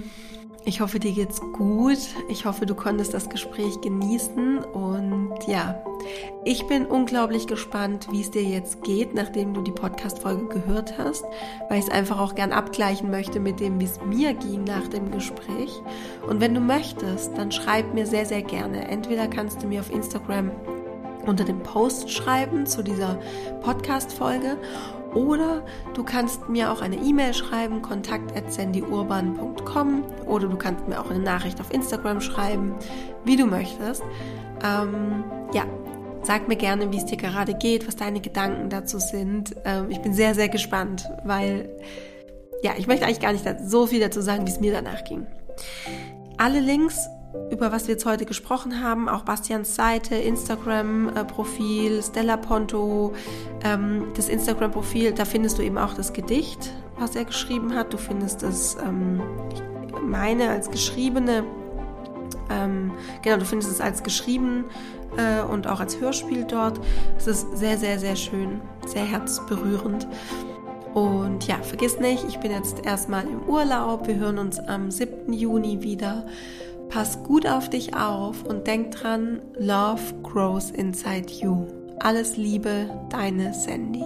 ich 0.64 0.80
hoffe, 0.80 1.00
dir 1.00 1.12
geht's 1.12 1.40
gut. 1.40 1.98
Ich 2.28 2.44
hoffe, 2.44 2.66
du 2.66 2.74
konntest 2.74 3.14
das 3.14 3.28
Gespräch 3.28 3.80
genießen. 3.80 4.58
Und 4.58 5.34
ja, 5.46 5.82
ich 6.44 6.66
bin 6.66 6.86
unglaublich 6.86 7.46
gespannt, 7.46 8.08
wie 8.12 8.20
es 8.20 8.30
dir 8.30 8.42
jetzt 8.42 8.82
geht, 8.82 9.12
nachdem 9.14 9.54
du 9.54 9.62
die 9.62 9.72
Podcast-Folge 9.72 10.46
gehört 10.46 10.98
hast, 10.98 11.24
weil 11.68 11.78
ich 11.78 11.86
es 11.86 11.90
einfach 11.90 12.20
auch 12.20 12.34
gern 12.34 12.52
abgleichen 12.52 13.10
möchte 13.10 13.40
mit 13.40 13.58
dem, 13.58 13.80
wie 13.80 13.86
es 13.86 14.00
mir 14.04 14.34
ging 14.34 14.64
nach 14.64 14.86
dem 14.86 15.10
Gespräch. 15.10 15.82
Und 16.28 16.40
wenn 16.40 16.54
du 16.54 16.60
möchtest, 16.60 17.36
dann 17.36 17.50
schreib 17.50 17.92
mir 17.92 18.06
sehr, 18.06 18.26
sehr 18.26 18.42
gerne. 18.42 18.86
Entweder 18.88 19.26
kannst 19.26 19.62
du 19.62 19.66
mir 19.66 19.80
auf 19.80 19.92
Instagram 19.92 20.52
unter 21.26 21.44
dem 21.44 21.62
Post 21.62 22.10
schreiben 22.10 22.66
zu 22.66 22.82
dieser 22.82 23.18
Podcast-Folge 23.62 24.58
oder 25.14 25.64
du 25.94 26.04
kannst 26.04 26.48
mir 26.48 26.72
auch 26.72 26.80
eine 26.80 26.96
E-Mail 26.96 27.34
schreiben, 27.34 27.82
kontakt.sandyurban.com 27.82 30.04
oder 30.26 30.48
du 30.48 30.56
kannst 30.56 30.88
mir 30.88 30.98
auch 31.00 31.10
eine 31.10 31.20
Nachricht 31.20 31.60
auf 31.60 31.72
Instagram 31.72 32.20
schreiben, 32.20 32.74
wie 33.24 33.36
du 33.36 33.46
möchtest. 33.46 34.02
Ähm, 34.64 35.24
ja, 35.52 35.64
sag 36.22 36.48
mir 36.48 36.56
gerne, 36.56 36.90
wie 36.92 36.98
es 36.98 37.04
dir 37.04 37.16
gerade 37.16 37.54
geht, 37.54 37.86
was 37.86 37.96
deine 37.96 38.20
Gedanken 38.20 38.70
dazu 38.70 38.98
sind. 38.98 39.54
Ähm, 39.64 39.90
ich 39.90 40.00
bin 40.00 40.14
sehr, 40.14 40.34
sehr 40.34 40.48
gespannt, 40.48 41.08
weil 41.24 41.68
ja, 42.62 42.72
ich 42.78 42.86
möchte 42.86 43.04
eigentlich 43.04 43.20
gar 43.20 43.32
nicht 43.32 43.44
so 43.64 43.86
viel 43.86 44.00
dazu 44.00 44.20
sagen, 44.20 44.46
wie 44.46 44.50
es 44.50 44.60
mir 44.60 44.72
danach 44.72 45.04
ging. 45.04 45.26
Alle 46.38 46.60
Links 46.60 47.08
über 47.50 47.72
was 47.72 47.86
wir 47.86 47.94
jetzt 47.94 48.06
heute 48.06 48.24
gesprochen 48.26 48.82
haben, 48.82 49.08
auch 49.08 49.22
Bastians 49.22 49.74
Seite, 49.74 50.14
Instagram-Profil, 50.14 52.02
Stella 52.02 52.36
Ponto, 52.36 53.12
ähm, 53.64 54.06
das 54.14 54.28
Instagram-Profil, 54.28 55.12
da 55.12 55.24
findest 55.24 55.58
du 55.58 55.62
eben 55.62 55.78
auch 55.78 55.94
das 55.94 56.12
Gedicht, 56.12 56.72
was 56.98 57.16
er 57.16 57.24
geschrieben 57.24 57.74
hat. 57.74 57.92
Du 57.92 57.98
findest 57.98 58.42
es, 58.42 58.76
ähm, 58.84 59.22
meine, 60.02 60.50
als 60.50 60.70
geschriebene, 60.70 61.44
ähm, 62.50 62.92
genau, 63.22 63.38
du 63.38 63.44
findest 63.44 63.70
es 63.70 63.80
als 63.80 64.02
geschrieben 64.02 64.64
äh, 65.16 65.42
und 65.42 65.66
auch 65.66 65.80
als 65.80 66.00
Hörspiel 66.00 66.44
dort. 66.44 66.80
Es 67.16 67.26
ist 67.26 67.56
sehr, 67.56 67.78
sehr, 67.78 67.98
sehr 67.98 68.16
schön, 68.16 68.60
sehr 68.86 69.04
herzberührend. 69.04 70.06
Und 70.94 71.46
ja, 71.46 71.56
vergiss 71.62 71.98
nicht, 71.98 72.24
ich 72.28 72.38
bin 72.38 72.50
jetzt 72.50 72.84
erstmal 72.84 73.24
im 73.24 73.42
Urlaub. 73.48 74.06
Wir 74.06 74.16
hören 74.16 74.38
uns 74.38 74.58
am 74.58 74.90
7. 74.90 75.32
Juni 75.32 75.82
wieder. 75.82 76.26
Pass 76.92 77.22
gut 77.22 77.46
auf 77.46 77.70
dich 77.70 77.96
auf 77.96 78.44
und 78.44 78.66
denk 78.66 78.90
dran, 78.90 79.40
Love 79.58 80.02
grows 80.22 80.70
inside 80.70 81.32
you. 81.40 81.66
Alles 82.00 82.36
Liebe, 82.36 82.90
deine 83.08 83.54
Sandy. 83.54 84.04